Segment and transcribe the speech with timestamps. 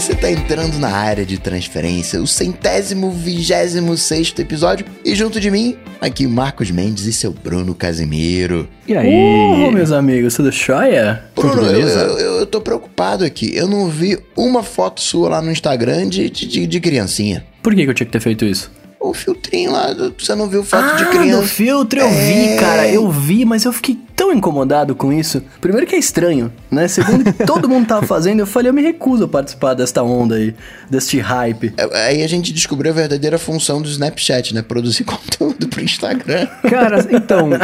[0.00, 5.50] você tá entrando na área de transferência, o centésimo vigésimo sexto episódio, e junto de
[5.50, 8.68] mim, aqui Marcos Mendes e seu Bruno Casimiro.
[8.86, 9.08] E aí?
[9.08, 11.24] Uh, meus amigos, tudo jóia?
[11.34, 13.56] Bruno, eu, eu, eu, tô preocupado aqui.
[13.56, 17.46] Eu não vi uma foto sua lá no Instagram de, de, de criancinha.
[17.62, 18.70] Por que, que eu tinha que ter feito isso?
[19.00, 21.40] O filtrinho lá, você não viu foto ah, de criança?
[21.40, 22.10] do filtro eu é...
[22.10, 22.86] vi, cara.
[22.86, 25.42] Eu vi, mas eu fiquei tão incomodado com isso.
[25.60, 26.88] Primeiro que é estranho, né?
[26.88, 30.36] Segundo que todo mundo tava fazendo, eu falei, eu me recuso a participar desta onda
[30.36, 30.54] aí,
[30.88, 31.74] deste hype.
[31.76, 34.62] É, aí a gente descobriu a verdadeira função do Snapchat, né?
[34.62, 36.46] Produzir conteúdo pro Instagram.
[36.68, 37.58] Cara, então, eu,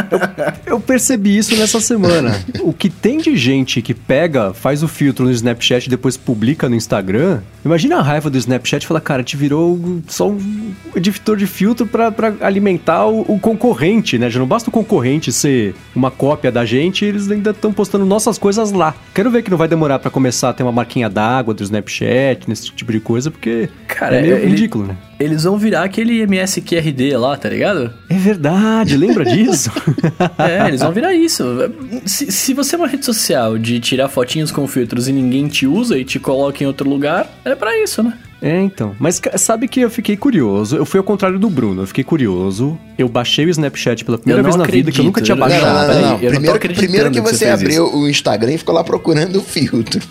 [0.73, 2.39] eu percebi isso nessa semana.
[2.61, 6.69] O que tem de gente que pega, faz o filtro no Snapchat e depois publica
[6.69, 11.35] no Instagram, imagina a raiva do Snapchat e fala, cara, te virou só um editor
[11.35, 14.29] de filtro para alimentar o, o concorrente, né?
[14.29, 18.05] Já não basta o concorrente ser uma cópia cópia da gente, eles ainda estão postando
[18.05, 18.93] nossas coisas lá.
[19.13, 22.49] Quero ver que não vai demorar para começar a ter uma marquinha d'água do Snapchat,
[22.49, 24.97] nesse tipo de coisa, porque Cara, é meio ele, ridículo, né?
[25.19, 27.93] Eles vão virar aquele MSQRD lá, tá ligado?
[28.09, 29.71] É verdade, lembra disso?
[30.37, 31.43] é, eles vão virar isso.
[32.05, 35.65] Se, se você é uma rede social de tirar fotinhos com filtros e ninguém te
[35.65, 38.17] usa e te coloca em outro lugar, é para isso, né?
[38.43, 38.93] É, então.
[38.99, 40.75] Mas sabe que eu fiquei curioso.
[40.75, 41.83] Eu fui ao contrário do Bruno.
[41.83, 42.77] Eu fiquei curioso.
[42.97, 45.87] Eu baixei o Snapchat pela primeira vez na vida, que eu nunca tinha baixado.
[45.87, 46.19] Não, não, não, não.
[46.19, 47.97] Primeiro, primeiro que você, você abriu isso.
[47.97, 50.01] o Instagram e ficou lá procurando o filtro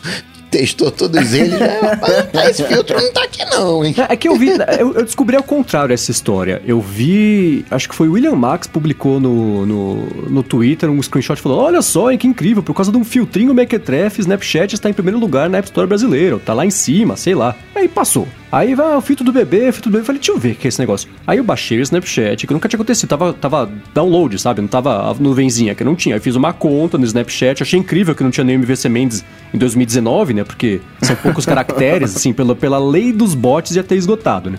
[0.53, 1.97] testou todos eles, já,
[2.31, 3.95] tá, esse filtro não tá aqui não, hein?
[4.09, 6.63] É, que eu vi, eu, eu, descobri ao contrário essa história.
[6.67, 9.97] Eu vi, acho que foi o William Max publicou no, no,
[10.29, 13.55] no Twitter um screenshot falou, olha só, hein, que incrível, por causa de um filtrinho
[13.55, 17.35] Mequetrefe, Snapchat está em primeiro lugar na App Store brasileiro, tá lá em cima, sei
[17.35, 17.57] lá.
[17.75, 18.29] Aí passou.
[18.53, 20.05] Aí vai o filtro do bebê, filtro do bebê.
[20.05, 21.09] Falei, deixa eu ver o que é esse negócio.
[21.27, 23.09] Aí eu baixei o Snapchat, que nunca tinha acontecido.
[23.09, 24.61] Tava, tava download, sabe?
[24.61, 26.17] Não tava a nuvenzinha, que não tinha.
[26.17, 27.63] Aí fiz uma conta no Snapchat.
[27.63, 30.45] Achei incrível que não tinha nem MVC Mendes em 2019, né?
[30.45, 34.59] Porque são poucos caracteres, assim, pela, pela lei dos bots ia ter esgotado, né?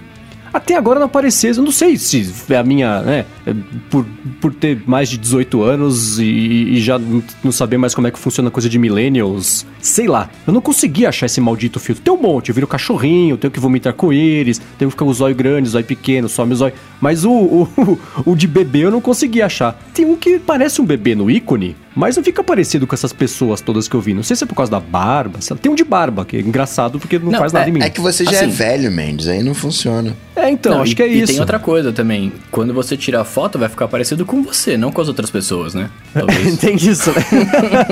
[0.53, 1.51] Até agora não apareceu.
[1.51, 3.25] Eu não sei se é a minha, né?
[3.89, 4.05] Por,
[4.39, 6.99] por ter mais de 18 anos e, e, já
[7.43, 9.65] não saber mais como é que funciona a coisa de millennials.
[9.81, 10.29] Sei lá.
[10.45, 12.03] Eu não consegui achar esse maldito filtro.
[12.03, 12.49] Tem um monte.
[12.49, 15.69] Eu viro cachorrinho, tenho que vomitar com eles, tenho que ficar com o zóio grande,
[15.69, 16.73] zóio pequeno, some o zóio.
[17.01, 17.99] Mas o, o,
[18.31, 19.73] o de bebê eu não consegui achar.
[19.93, 21.75] Tem um que parece um bebê no ícone.
[21.95, 24.13] Mas não fica parecido com essas pessoas todas que eu vi.
[24.13, 25.39] Não sei se é por causa da barba.
[25.61, 27.81] Tem um de barba, que é engraçado porque não, não faz nada é, em mim.
[27.81, 30.15] É que você já é assim, é velho, Mendes, aí não funciona.
[30.35, 31.31] É, então, não, acho e, que é isso.
[31.31, 32.33] E tem outra coisa também.
[32.49, 35.73] Quando você tirar a foto, vai ficar parecido com você, não com as outras pessoas,
[35.73, 35.89] né?
[36.59, 37.23] tem isso, né?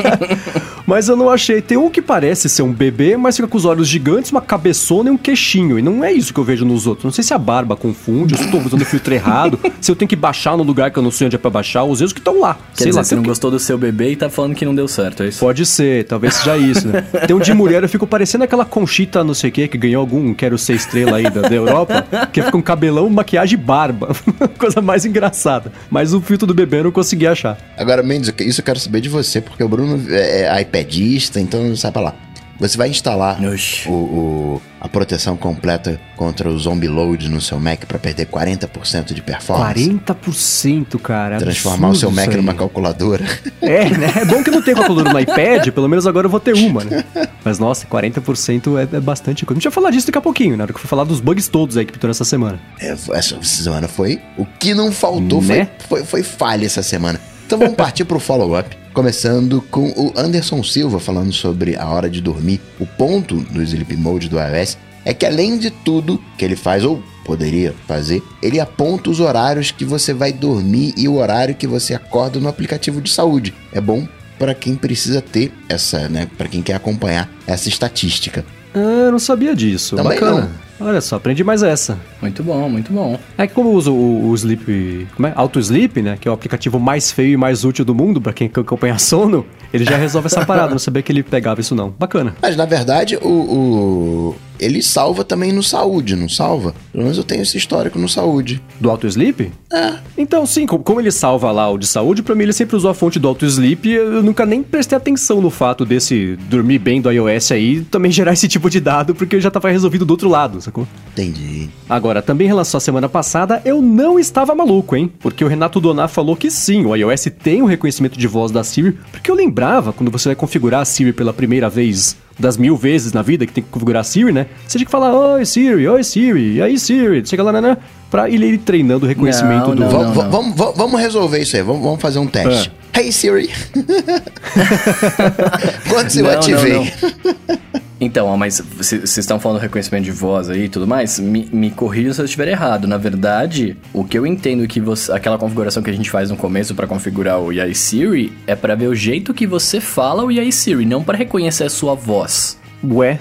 [0.85, 1.61] mas eu não achei.
[1.61, 5.09] Tem um que parece ser um bebê, mas fica com os olhos gigantes, uma cabeçona
[5.09, 5.79] e um queixinho.
[5.79, 7.05] E não é isso que eu vejo nos outros.
[7.05, 9.95] Não sei se a barba confunde, se eu estou usando o filtro errado, se eu
[9.95, 12.13] tenho que baixar no lugar que eu não sei onde é pra baixar, os erros
[12.13, 12.53] que estão lá.
[12.53, 13.29] Quer sei dizer, lá, você não que...
[13.29, 15.39] gostou do seu bebê e tá falando que não deu certo, é isso?
[15.39, 17.01] Pode ser, talvez seja isso, né?
[17.25, 20.01] Tem um de mulher, eu fico parecendo aquela conchita não sei o que, que ganhou
[20.01, 24.15] algum Quero Ser Estrela aí da, da Europa, que fica com cabelão, maquiagem e barba.
[24.57, 25.71] Coisa mais engraçada.
[25.89, 27.57] Mas o filtro do bebê eu não consegui achar.
[27.77, 31.91] Agora, Mendes, isso eu quero saber de você, porque o Bruno é, iPadista, então sai
[31.91, 32.15] pra lá.
[32.61, 33.39] Você vai instalar
[33.87, 39.13] o, o, a proteção completa contra o zombie load no seu Mac para perder 40%
[39.13, 39.89] de performance.
[39.89, 41.39] 40%, cara.
[41.39, 43.25] Transformar o seu Mac numa calculadora.
[43.59, 44.13] É, né?
[44.15, 46.83] É bom que não tem calculadora no iPad, pelo menos agora eu vou ter uma,
[46.83, 47.03] né?
[47.43, 49.57] Mas nossa, 40% é, é bastante coisa.
[49.57, 50.63] A gente vai falar disso daqui a pouquinho, né?
[50.63, 52.59] hora que eu for falar dos bugs todos aí que pintou essa semana.
[52.79, 54.21] É, essa semana foi.
[54.37, 55.67] O que não faltou né?
[55.79, 57.19] foi, foi, foi falha essa semana.
[57.47, 58.80] Então vamos partir pro follow-up.
[58.93, 62.59] Começando com o Anderson Silva falando sobre a hora de dormir.
[62.77, 66.83] O ponto do Sleep Mode do iOS é que além de tudo que ele faz
[66.83, 71.65] ou poderia fazer, ele aponta os horários que você vai dormir e o horário que
[71.65, 73.53] você acorda no aplicativo de saúde.
[73.71, 74.05] É bom
[74.37, 78.43] para quem precisa ter essa, né, para quem quer acompanhar essa estatística.
[78.73, 79.95] Ah, eu não sabia disso.
[79.95, 80.41] Também Bacana.
[80.41, 80.70] não.
[80.81, 81.97] Olha só, aprendi mais essa.
[82.21, 83.17] Muito bom, muito bom.
[83.37, 85.33] É que como eu uso o, o Sleep, como é?
[85.35, 86.17] Auto Sleep, né?
[86.19, 89.45] Que é o aplicativo mais feio e mais útil do mundo para quem acompanha sono,
[89.73, 90.71] ele já resolve essa parada.
[90.71, 91.93] Não sabia que ele pegava isso não.
[91.97, 92.35] Bacana.
[92.41, 96.75] Mas na verdade, o, o ele salva também no saúde, não salva?
[96.91, 98.61] Pelo menos eu tenho esse histórico no saúde.
[98.79, 99.51] Do Auto Sleep?
[99.73, 99.93] É.
[100.17, 102.93] Então, sim, como ele salva lá o de saúde, pra mim ele sempre usou a
[102.93, 107.11] fonte do Auto Sleep eu nunca nem prestei atenção no fato desse dormir bem do
[107.11, 110.61] iOS aí também gerar esse tipo de dado, porque já tava resolvido do outro lado,
[110.61, 110.87] sacou?
[111.11, 111.69] Entendi.
[111.89, 115.11] Agora, também em relação à semana passada, eu não estava maluco, hein?
[115.19, 118.63] Porque o Renato Donar falou que sim, o iOS tem o reconhecimento de voz da
[118.63, 122.75] Siri, porque eu lembrava, quando você vai configurar a Siri pela primeira vez das mil
[122.75, 124.47] vezes na vida que tem que configurar a Siri, né?
[124.67, 127.61] Você tinha que falar, oi Siri, oi Siri, e aí Siri, chega lá, né?
[127.61, 127.77] né
[128.09, 129.81] pra ele ir treinando o reconhecimento não, do.
[129.81, 132.71] Não, não, vamos, vamos, vamos resolver isso aí, vamos, vamos fazer um teste.
[132.93, 132.99] É.
[132.99, 133.49] Hey Siri!
[135.87, 136.91] Quando eu não, ativei.
[138.03, 141.19] Então, mas vocês estão falando do reconhecimento de voz aí e tudo mais?
[141.19, 142.87] Me, me corrija se eu estiver errado.
[142.87, 146.35] Na verdade, o que eu entendo que você, aquela configuração que a gente faz no
[146.35, 150.31] começo para configurar o Yai Siri é para ver o jeito que você fala o
[150.31, 152.59] Yai Siri, não para reconhecer a sua voz.
[152.83, 153.19] Ué,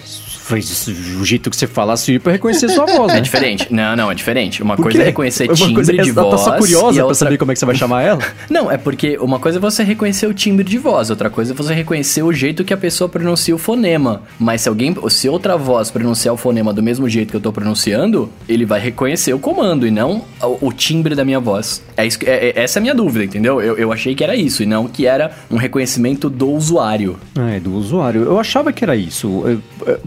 [0.51, 0.89] faz
[1.21, 3.19] o jeito que você fala assim pra reconhecer sua voz, né?
[3.19, 3.67] É diferente.
[3.71, 4.63] Não, não, é diferente.
[4.63, 6.31] Uma coisa é reconhecer uma timbre coisa é de voz.
[6.31, 7.15] Tá só curiosa pra outra...
[7.15, 8.21] saber como é que você vai chamar ela?
[8.51, 11.57] Não, é porque uma coisa é você reconhecer o timbre de voz, outra coisa é
[11.57, 14.23] você reconhecer o jeito que a pessoa pronuncia o fonema.
[14.39, 17.53] Mas se alguém, se outra voz pronunciar o fonema do mesmo jeito que eu tô
[17.53, 21.83] pronunciando, ele vai reconhecer o comando e não o, o timbre da minha voz.
[21.97, 23.61] É, isso, é, é essa é a minha dúvida, entendeu?
[23.61, 27.19] Eu, eu achei que era isso e não que era um reconhecimento do usuário.
[27.39, 28.23] É, do usuário.
[28.23, 29.45] Eu achava que era isso.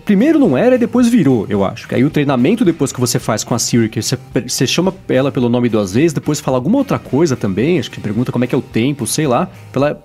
[0.04, 1.88] Primeiro não era e depois virou, eu acho.
[1.94, 5.32] Aí o treinamento depois que você faz com a Siri, que você, você chama ela
[5.32, 8.48] pelo nome duas vezes, depois fala alguma outra coisa também, acho que pergunta como é
[8.48, 9.50] que é o tempo, sei lá,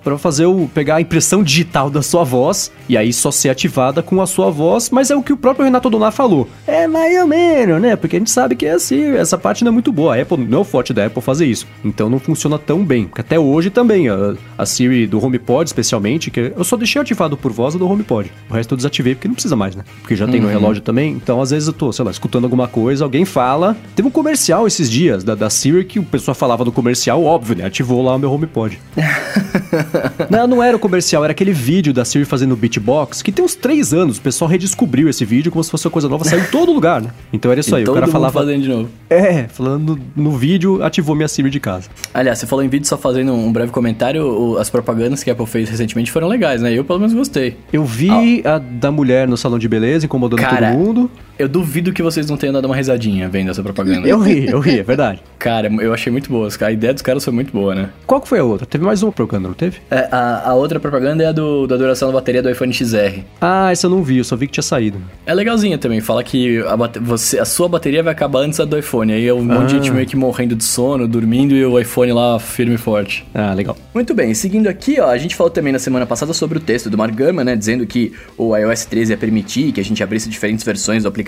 [0.02, 0.68] pra fazer o.
[0.72, 4.50] pegar a impressão digital da sua voz e aí só ser ativada com a sua
[4.50, 6.48] voz, mas é o que o próprio Renato Donar falou.
[6.66, 7.96] É mais ou menos, né?
[7.96, 10.16] Porque a gente sabe que é assim, essa parte não é muito boa.
[10.16, 11.66] A Apple não é o forte da Apple fazer isso.
[11.84, 13.04] Então não funciona tão bem.
[13.04, 17.36] Porque até hoje também, a, a Siri do HomePod, especialmente, que eu só deixei ativado
[17.36, 18.32] por voz do HomePod.
[18.48, 19.84] O resto eu desativei porque não precisa mais, né?
[20.00, 21.12] Porque já tem no relógio também.
[21.12, 23.76] Então, às vezes eu tô, sei lá, escutando alguma coisa, alguém fala.
[23.94, 27.56] Teve um comercial esses dias da, da Siri que o pessoal falava no comercial, óbvio,
[27.56, 27.64] né?
[27.64, 28.78] Ativou lá o meu HomePod.
[30.30, 33.54] não, não era o comercial, era aquele vídeo da Siri fazendo beatbox, que tem uns
[33.54, 34.18] três anos.
[34.18, 37.00] O pessoal redescobriu esse vídeo como se fosse uma coisa nova, saiu em todo lugar,
[37.00, 37.10] né?
[37.32, 37.84] Então era isso aí.
[37.84, 38.32] o cara falava.
[38.32, 38.88] fazendo de novo.
[39.08, 41.88] É, falando no, no vídeo, ativou minha Siri de casa.
[42.12, 45.46] Aliás, você falou em vídeo só fazendo um breve comentário, as propagandas que a Apple
[45.46, 46.72] fez recentemente foram legais, né?
[46.72, 47.56] Eu pelo menos gostei.
[47.72, 51.10] Eu vi a da mulher no salão de beleza, incomodando Cara, todo mundo.
[51.38, 54.08] Eu duvido que vocês não tenham dado uma risadinha vendo essa propaganda.
[54.08, 55.20] Eu ri, eu ri, é verdade.
[55.38, 56.48] Cara, eu achei muito boa.
[56.60, 57.90] A ideia dos caras foi muito boa, né?
[58.06, 58.66] Qual que foi a outra?
[58.66, 59.76] Teve mais uma propaganda, não teve?
[59.88, 63.20] É, a, a outra propaganda é a do, da duração da bateria do iPhone XR.
[63.40, 64.98] Ah, essa eu não vi, eu só vi que tinha saído.
[65.24, 68.64] É legalzinha também, fala que a, bate- você, a sua bateria vai acabar antes da
[68.64, 69.12] do iPhone.
[69.12, 72.10] Aí é um monte de gente meio que morrendo de sono, dormindo e o iPhone
[72.12, 73.24] lá firme e forte.
[73.32, 73.76] Ah, legal.
[73.94, 76.90] Muito bem, seguindo aqui, ó, a gente falou também na semana passada sobre o texto
[76.90, 80.28] do Mark Gurman, né, dizendo que o iOS 13 ia permitir que a gente abrisse
[80.28, 81.27] diferentes versões do aplicativo,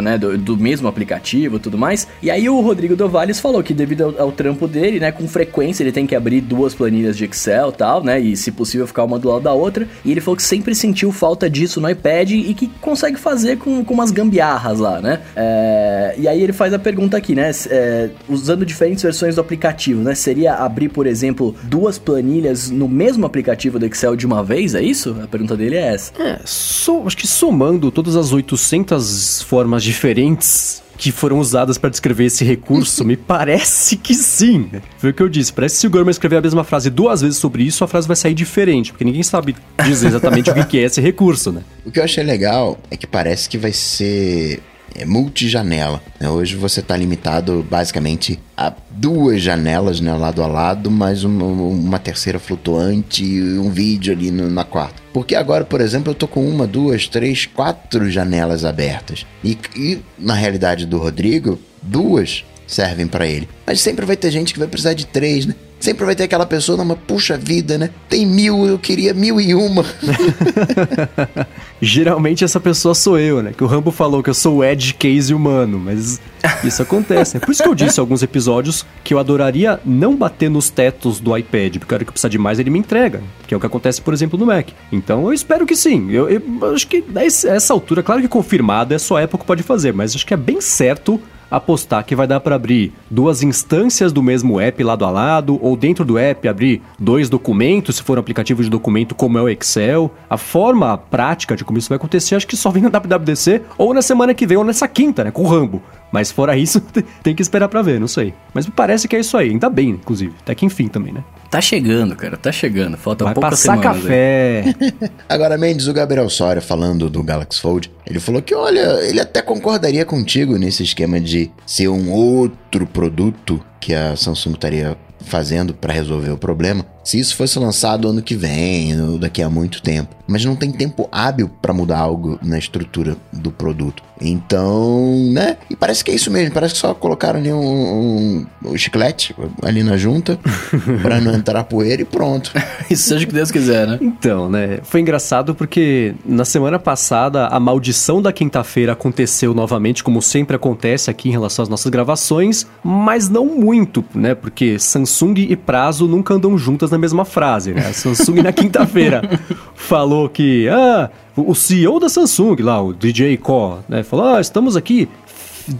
[0.00, 2.06] né, do, do mesmo aplicativo tudo mais.
[2.22, 5.82] E aí o Rodrigo Dovales falou que devido ao, ao trampo dele, né, com frequência
[5.82, 9.18] ele tem que abrir duas planilhas de Excel tal, né, e se possível ficar uma
[9.18, 9.86] do lado da outra.
[10.04, 13.84] E ele falou que sempre sentiu falta disso no iPad e que consegue fazer com,
[13.84, 15.20] com umas gambiarras lá, né.
[15.36, 20.02] É, e aí ele faz a pergunta aqui, né, é, usando diferentes versões do aplicativo,
[20.02, 24.74] né, seria abrir, por exemplo, duas planilhas no mesmo aplicativo do Excel de uma vez,
[24.74, 25.16] é isso?
[25.22, 26.12] A pergunta dele é essa.
[26.20, 32.26] É, so- acho que somando todas as 800 formas diferentes que foram usadas para descrever
[32.26, 34.70] esse recurso, me parece que sim.
[34.98, 35.50] Foi o que eu disse.
[35.50, 38.06] Parece que se o Gurman escrever a mesma frase duas vezes sobre isso, a frase
[38.06, 41.62] vai sair diferente, porque ninguém sabe dizer exatamente o que é esse recurso, né?
[41.86, 44.60] O que eu achei legal é que parece que vai ser
[44.94, 46.02] é, multijanela.
[46.18, 46.28] né?
[46.28, 51.98] Hoje você está limitado basicamente a duas janelas né, lado a lado, mais uma, uma
[51.98, 55.00] terceira flutuante e um vídeo ali no- na quarta.
[55.12, 59.26] Porque agora, por exemplo, eu tô com uma, duas, três, quatro janelas abertas.
[59.42, 63.48] E, e na realidade do Rodrigo, duas servem para ele.
[63.66, 65.54] Mas sempre vai ter gente que vai precisar de três, né?
[65.80, 67.88] Sempre vai ter aquela pessoa, não, mas puxa vida, né?
[68.06, 69.82] Tem mil, eu queria mil e uma.
[71.80, 73.52] Geralmente essa pessoa sou eu, né?
[73.56, 76.20] Que o Rambo falou que eu sou o edge case humano, mas
[76.62, 77.36] isso acontece.
[77.36, 77.40] né?
[77.40, 81.18] Por isso que eu disse em alguns episódios que eu adoraria não bater nos tetos
[81.18, 83.56] do iPad, porque a hora que eu precisar de mais ele me entrega, que é
[83.56, 84.68] o que acontece, por exemplo, no Mac.
[84.92, 86.10] Então eu espero que sim.
[86.10, 86.42] Eu, eu
[86.74, 89.46] acho que a esse- a essa altura, claro que confirmado é só a Apple que
[89.46, 91.18] pode fazer, mas acho que é bem certo
[91.50, 95.76] apostar que vai dar para abrir duas instâncias do mesmo app lado a lado, ou
[95.76, 99.48] dentro do app abrir dois documentos, se for um aplicativo de documento como é o
[99.48, 100.10] Excel.
[100.28, 103.92] A forma prática de como isso vai acontecer, acho que só vem na WWDC, ou
[103.92, 105.82] na semana que vem, ou nessa quinta, né, com o Rambo.
[106.12, 106.80] Mas fora isso,
[107.22, 108.34] tem que esperar pra ver, não sei.
[108.52, 110.34] Mas me parece que é isso aí, ainda bem, inclusive.
[110.42, 111.22] Até que enfim também, né?
[111.50, 112.96] Tá chegando, cara, tá chegando.
[112.96, 114.02] Falta Vai poucas passar semanas.
[114.02, 114.64] café.
[115.28, 119.42] Agora, Mendes, o Gabriel Soria, falando do Galaxy Fold, ele falou que, olha, ele até
[119.42, 125.92] concordaria contigo nesse esquema de ser um outro produto que a Samsung estaria fazendo para
[125.92, 130.14] resolver o problema, se isso fosse lançado ano que vem, ou daqui a muito tempo.
[130.26, 134.02] Mas não tem tempo hábil para mudar algo na estrutura do produto.
[134.20, 135.56] Então, né?
[135.68, 136.52] E parece que é isso mesmo.
[136.52, 140.38] Parece que só colocaram ali um, um, um chiclete ali na junta
[141.02, 142.52] para não entrar poeira e pronto.
[142.90, 143.98] Isso seja o que Deus quiser, né?
[144.00, 144.80] Então, né?
[144.82, 151.08] Foi engraçado porque na semana passada a maldição da quinta-feira aconteceu novamente, como sempre acontece
[151.08, 154.34] aqui em relação às nossas gravações, mas não muito, né?
[154.34, 157.86] Porque Samsung e prazo nunca andam juntas na mesma frase, né?
[157.88, 159.22] A Samsung na quinta-feira
[159.74, 164.02] falou que, ah, o CEO da Samsung lá, o DJ Ko, né?
[164.02, 165.08] Falou, ah, estamos aqui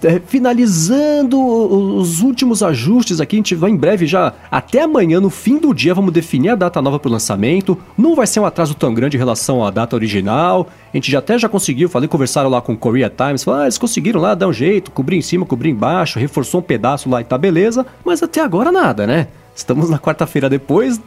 [0.05, 5.31] é, finalizando os últimos ajustes aqui, a gente vai em breve já, até amanhã, no
[5.31, 7.77] fim do dia, vamos definir a data nova para o lançamento.
[7.97, 10.69] Não vai ser um atraso tão grande em relação à data original.
[10.93, 13.67] A gente já até já conseguiu, falei, conversaram lá com o Korea Times, falaram, ah,
[13.67, 17.21] eles conseguiram lá dar um jeito, cobrir em cima, cobrir embaixo, reforçou um pedaço lá
[17.21, 19.29] e tá beleza, mas até agora nada, né?
[19.61, 20.99] Estamos na quarta-feira depois,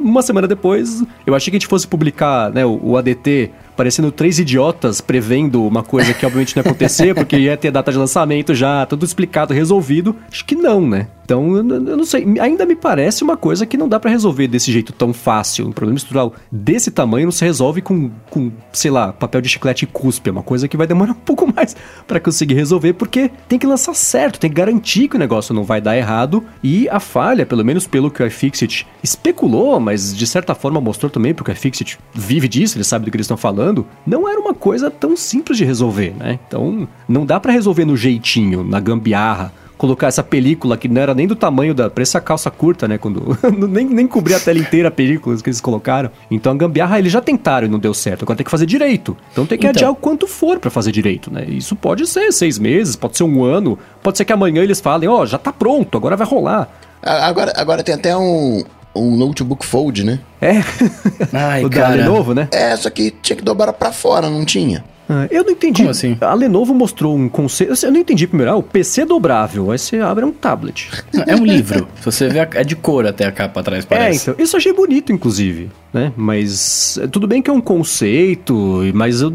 [0.00, 4.10] uma semana depois, eu achei que a gente fosse publicar né, o, o ADT parecendo
[4.10, 7.98] três idiotas prevendo uma coisa que obviamente não ia acontecer, porque ia ter data de
[7.98, 10.16] lançamento já, tudo explicado, resolvido.
[10.30, 11.08] Acho que não, né?
[11.24, 14.70] Então, eu, não sei, ainda me parece uma coisa que não dá para resolver desse
[14.70, 15.66] jeito tão fácil.
[15.66, 19.84] Um problema estrutural desse tamanho não se resolve com, com sei lá, papel de chiclete
[19.84, 20.28] e cuspe.
[20.28, 21.74] É uma coisa que vai demorar um pouco mais
[22.06, 25.64] para conseguir resolver, porque tem que lançar certo, tem que garantir que o negócio não
[25.64, 26.44] vai dar errado.
[26.62, 31.08] E a falha, pelo menos pelo que o iFixit especulou, mas de certa forma mostrou
[31.08, 33.63] também, porque o iFixit vive disso, ele sabe do que eles estão falando,
[34.06, 36.38] não era uma coisa tão simples de resolver, né?
[36.46, 41.14] Então, não dá para resolver no jeitinho, na gambiarra colocar essa película que não era
[41.14, 41.90] nem do tamanho da.
[41.90, 42.98] Parecia calça curta, né?
[42.98, 43.36] Quando.
[43.68, 46.10] nem, nem cobria a tela inteira a película que eles colocaram.
[46.30, 48.22] Então a gambiarra eles já tentaram e não deu certo.
[48.22, 49.16] Agora tem que fazer direito.
[49.32, 49.76] Então tem que então.
[49.76, 51.44] adiar o quanto for para fazer direito, né?
[51.46, 55.08] Isso pode ser seis meses, pode ser um ano, pode ser que amanhã eles falem,
[55.08, 56.68] ó, oh, já tá pronto, agora vai rolar.
[57.02, 58.64] Agora, agora tem até um,
[58.94, 60.20] um notebook fold, né?
[60.40, 60.62] É.
[61.32, 61.96] Ai, o cara.
[61.96, 62.48] da Lenovo, né?
[62.52, 64.84] É, só que tinha que dobrar para fora, não tinha?
[65.14, 65.82] Ah, eu não entendi.
[65.82, 66.16] Como assim?
[66.20, 67.72] A Lenovo mostrou um conceito.
[67.84, 68.52] Eu não entendi primeiro.
[68.52, 69.70] Ah, o PC dobrável.
[69.70, 70.90] Aí você abre um tablet.
[71.26, 71.86] é um livro.
[72.00, 74.30] Se você vê, é de cor até a capa atrás, parece.
[74.30, 74.44] É, então.
[74.44, 76.12] Isso eu achei bonito, inclusive né?
[76.16, 79.32] Mas é, tudo bem que é um conceito, mas eu,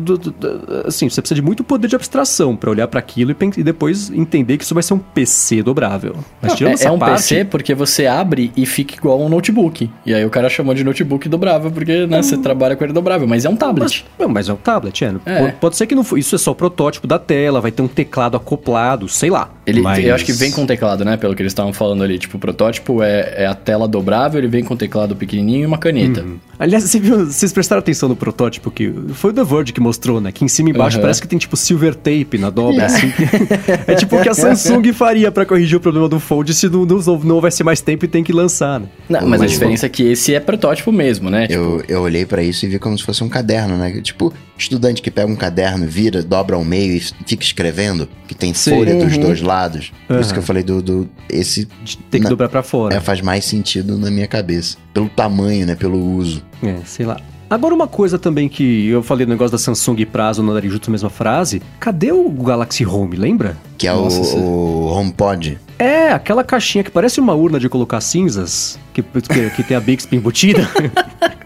[0.86, 4.12] assim, você precisa de muito poder de abstração para olhar para aquilo e, e, depois
[4.12, 6.18] entender que isso vai ser um PC dobrável.
[6.42, 7.22] Mas Não, é, é um parte...
[7.22, 9.90] PC porque você abre e fica igual um notebook.
[10.06, 12.24] E aí o cara chamou de notebook dobrável porque, né, hum.
[12.24, 14.06] você trabalha com ele dobrável, mas é um tablet.
[14.20, 15.16] Mas, mas é um tablet, é.
[15.26, 15.52] é.
[15.70, 17.88] Pode, ser que não for, isso é só o protótipo da tela, vai ter um
[17.88, 19.50] teclado acoplado, sei lá.
[19.70, 20.04] Ele, mas...
[20.04, 21.18] Eu acho que vem com teclado, né?
[21.18, 22.18] Pelo que eles estavam falando ali.
[22.18, 25.78] Tipo, o protótipo é, é a tela dobrável, ele vem com teclado pequenininho e uma
[25.78, 26.22] caneta.
[26.22, 26.38] Uhum.
[26.58, 30.20] Aliás, você viu, vocês prestaram atenção no protótipo que foi o The Verge que mostrou,
[30.20, 30.32] né?
[30.32, 31.02] Que em cima e embaixo uhum.
[31.02, 33.12] parece que tem tipo silver tape na dobra, assim.
[33.88, 36.86] é tipo o que a Samsung faria para corrigir o problema do Fold se não,
[36.86, 38.88] não, não houvesse mais tempo e tem que lançar, né?
[39.08, 41.48] Não, mas, mas a diferença é que esse é protótipo mesmo, né?
[41.48, 41.60] Tipo...
[41.60, 44.02] Eu, eu olhei para isso e vi como se fosse um caderno, né?
[44.02, 48.54] Tipo, estudante que pega um caderno, vira, dobra ao meio e fica escrevendo, que tem
[48.54, 49.06] Sim, folha uhum.
[49.06, 49.59] dos dois lados.
[50.08, 50.22] Por uhum.
[50.22, 51.66] isso que eu falei do, do esse
[52.10, 52.96] tem que na, dobrar para fora.
[52.96, 56.44] É, faz mais sentido na minha cabeça, pelo tamanho, né, pelo uso.
[56.64, 57.18] É, sei lá.
[57.50, 60.92] Agora uma coisa também que eu falei no negócio da Samsung e prazo junto a
[60.92, 61.64] mesma frase.
[61.80, 63.58] Cadê o Galaxy Home, lembra?
[63.76, 65.60] Que é Nossa, o, o HomePod.
[65.80, 69.80] É, aquela caixinha que parece uma urna de colocar cinzas, que, que, que tem a
[69.80, 70.70] Bixby embutida.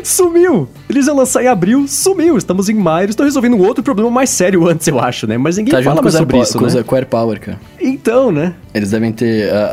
[0.04, 0.68] sumiu!
[0.88, 2.36] Eles iam lançar em abril, sumiu.
[2.36, 5.38] Estamos em maio, eles estão resolvendo um outro problema mais sério antes, eu acho, né?
[5.38, 6.82] Mas ninguém tá fala mais sobre isso, com né?
[6.82, 7.60] Com o Power, cara.
[7.86, 8.54] Então, né?
[8.72, 9.66] Eles devem ter, a,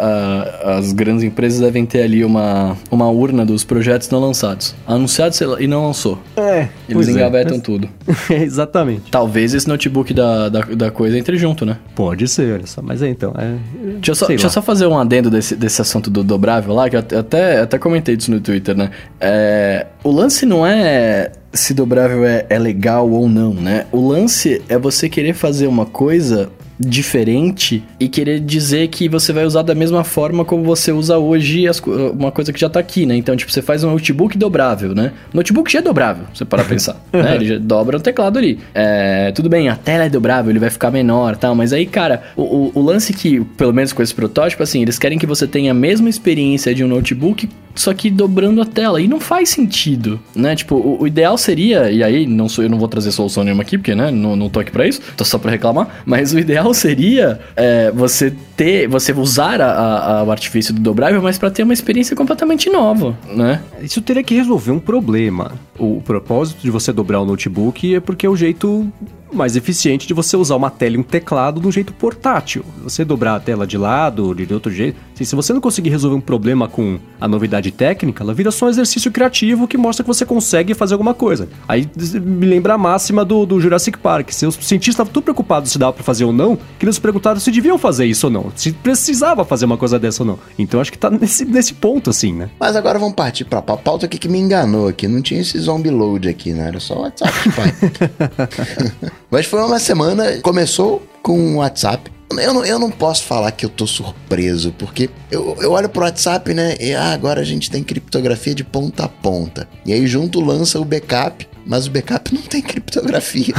[0.66, 4.76] a, as grandes empresas devem ter ali uma, uma urna dos projetos não lançados.
[4.86, 6.20] Anunciados e não lançou.
[6.36, 6.68] É.
[6.90, 7.62] Eles é, engavetam é, mas...
[7.62, 7.90] tudo.
[8.30, 9.10] exatamente.
[9.10, 11.78] Talvez esse notebook da, da, da, coisa entre junto, né?
[11.96, 12.82] Pode ser, olha só.
[12.82, 13.34] Mas é então.
[13.38, 13.56] É,
[13.94, 16.98] deixa eu só, deixa só fazer um adendo desse, desse assunto do dobrável lá, que
[16.98, 18.92] eu até, até comentei isso no Twitter, né?
[19.22, 23.86] É, o lance não é se dobrável é, é legal ou não, né?
[23.92, 26.50] O lance é você querer fazer uma coisa
[26.86, 31.68] diferente e querer dizer que você vai usar da mesma forma como você usa hoje
[31.68, 33.16] as, uma coisa que já tá aqui, né?
[33.16, 35.14] Então, tipo, você faz um notebook dobrável, né?
[35.34, 37.36] O notebook já é dobrável, você para pensar, né?
[37.36, 38.60] Ele já dobra o teclado ali.
[38.74, 42.24] É, tudo bem, a tela é dobrável, ele vai ficar menor tal, mas aí, cara,
[42.36, 45.48] o, o, o lance que, pelo menos com esse protótipo, assim, eles querem que você
[45.48, 49.02] tenha a mesma experiência de um notebook só que dobrando a tela.
[49.02, 50.56] E não faz sentido, né?
[50.56, 53.64] Tipo, o, o, ideal seria, e aí não sou eu não vou trazer solução nenhuma
[53.64, 56.40] aqui, porque, né, não, não tô aqui pra isso, tô só pra reclamar, mas o
[56.40, 61.50] ideal seria é, você ter, você usar a, a, o artifício do dobrável, mas para
[61.52, 63.62] ter uma experiência completamente nova, né?
[63.82, 65.54] Isso teria que resolver um problema.
[65.78, 68.92] O propósito de você dobrar o notebook é porque é o jeito
[69.34, 72.64] mais eficiente de você usar uma tela e um teclado de um jeito portátil.
[72.84, 74.98] Você dobrar a tela de lado, de outro jeito.
[75.14, 78.66] Assim, se você não conseguir resolver um problema com a novidade técnica, ela vira só
[78.66, 81.48] um exercício criativo que mostra que você consegue fazer alguma coisa.
[81.68, 81.88] Aí
[82.22, 84.32] me lembra a máxima do, do Jurassic Park.
[84.32, 87.40] Se os cientistas estavam tão preocupados se dava para fazer ou não, que eles perguntaram
[87.40, 88.52] se deviam fazer isso ou não.
[88.56, 90.40] Se precisava fazer uma coisa dessa ou não.
[90.58, 92.50] Então acho que tá nesse, nesse ponto, assim, né?
[92.60, 95.08] Mas agora vamos partir pra pauta aqui que me enganou aqui.
[95.08, 96.68] Não tinha esse zombie load aqui, né?
[96.68, 99.12] Era só o WhatsApp, pai.
[99.32, 103.66] Mas foi uma semana, começou com o WhatsApp eu não, eu não posso falar que
[103.66, 106.76] eu tô surpreso, porque eu, eu olho pro WhatsApp, né?
[106.80, 109.68] E ah, agora a gente tem criptografia de ponta a ponta.
[109.86, 113.54] E aí junto lança o backup, mas o backup não tem criptografia.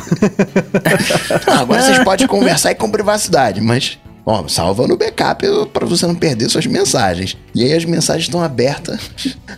[1.47, 6.14] ah, agora vocês podem conversar com privacidade, mas Ó, salva no backup para você não
[6.14, 7.37] perder suas mensagens.
[7.55, 9.00] E aí as mensagens estão abertas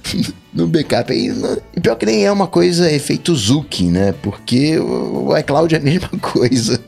[0.54, 1.12] no backup.
[1.12, 1.30] E,
[1.76, 4.14] e pior que nem é uma coisa efeito Zuki, né?
[4.22, 6.80] Porque o iCloud é a mesma coisa.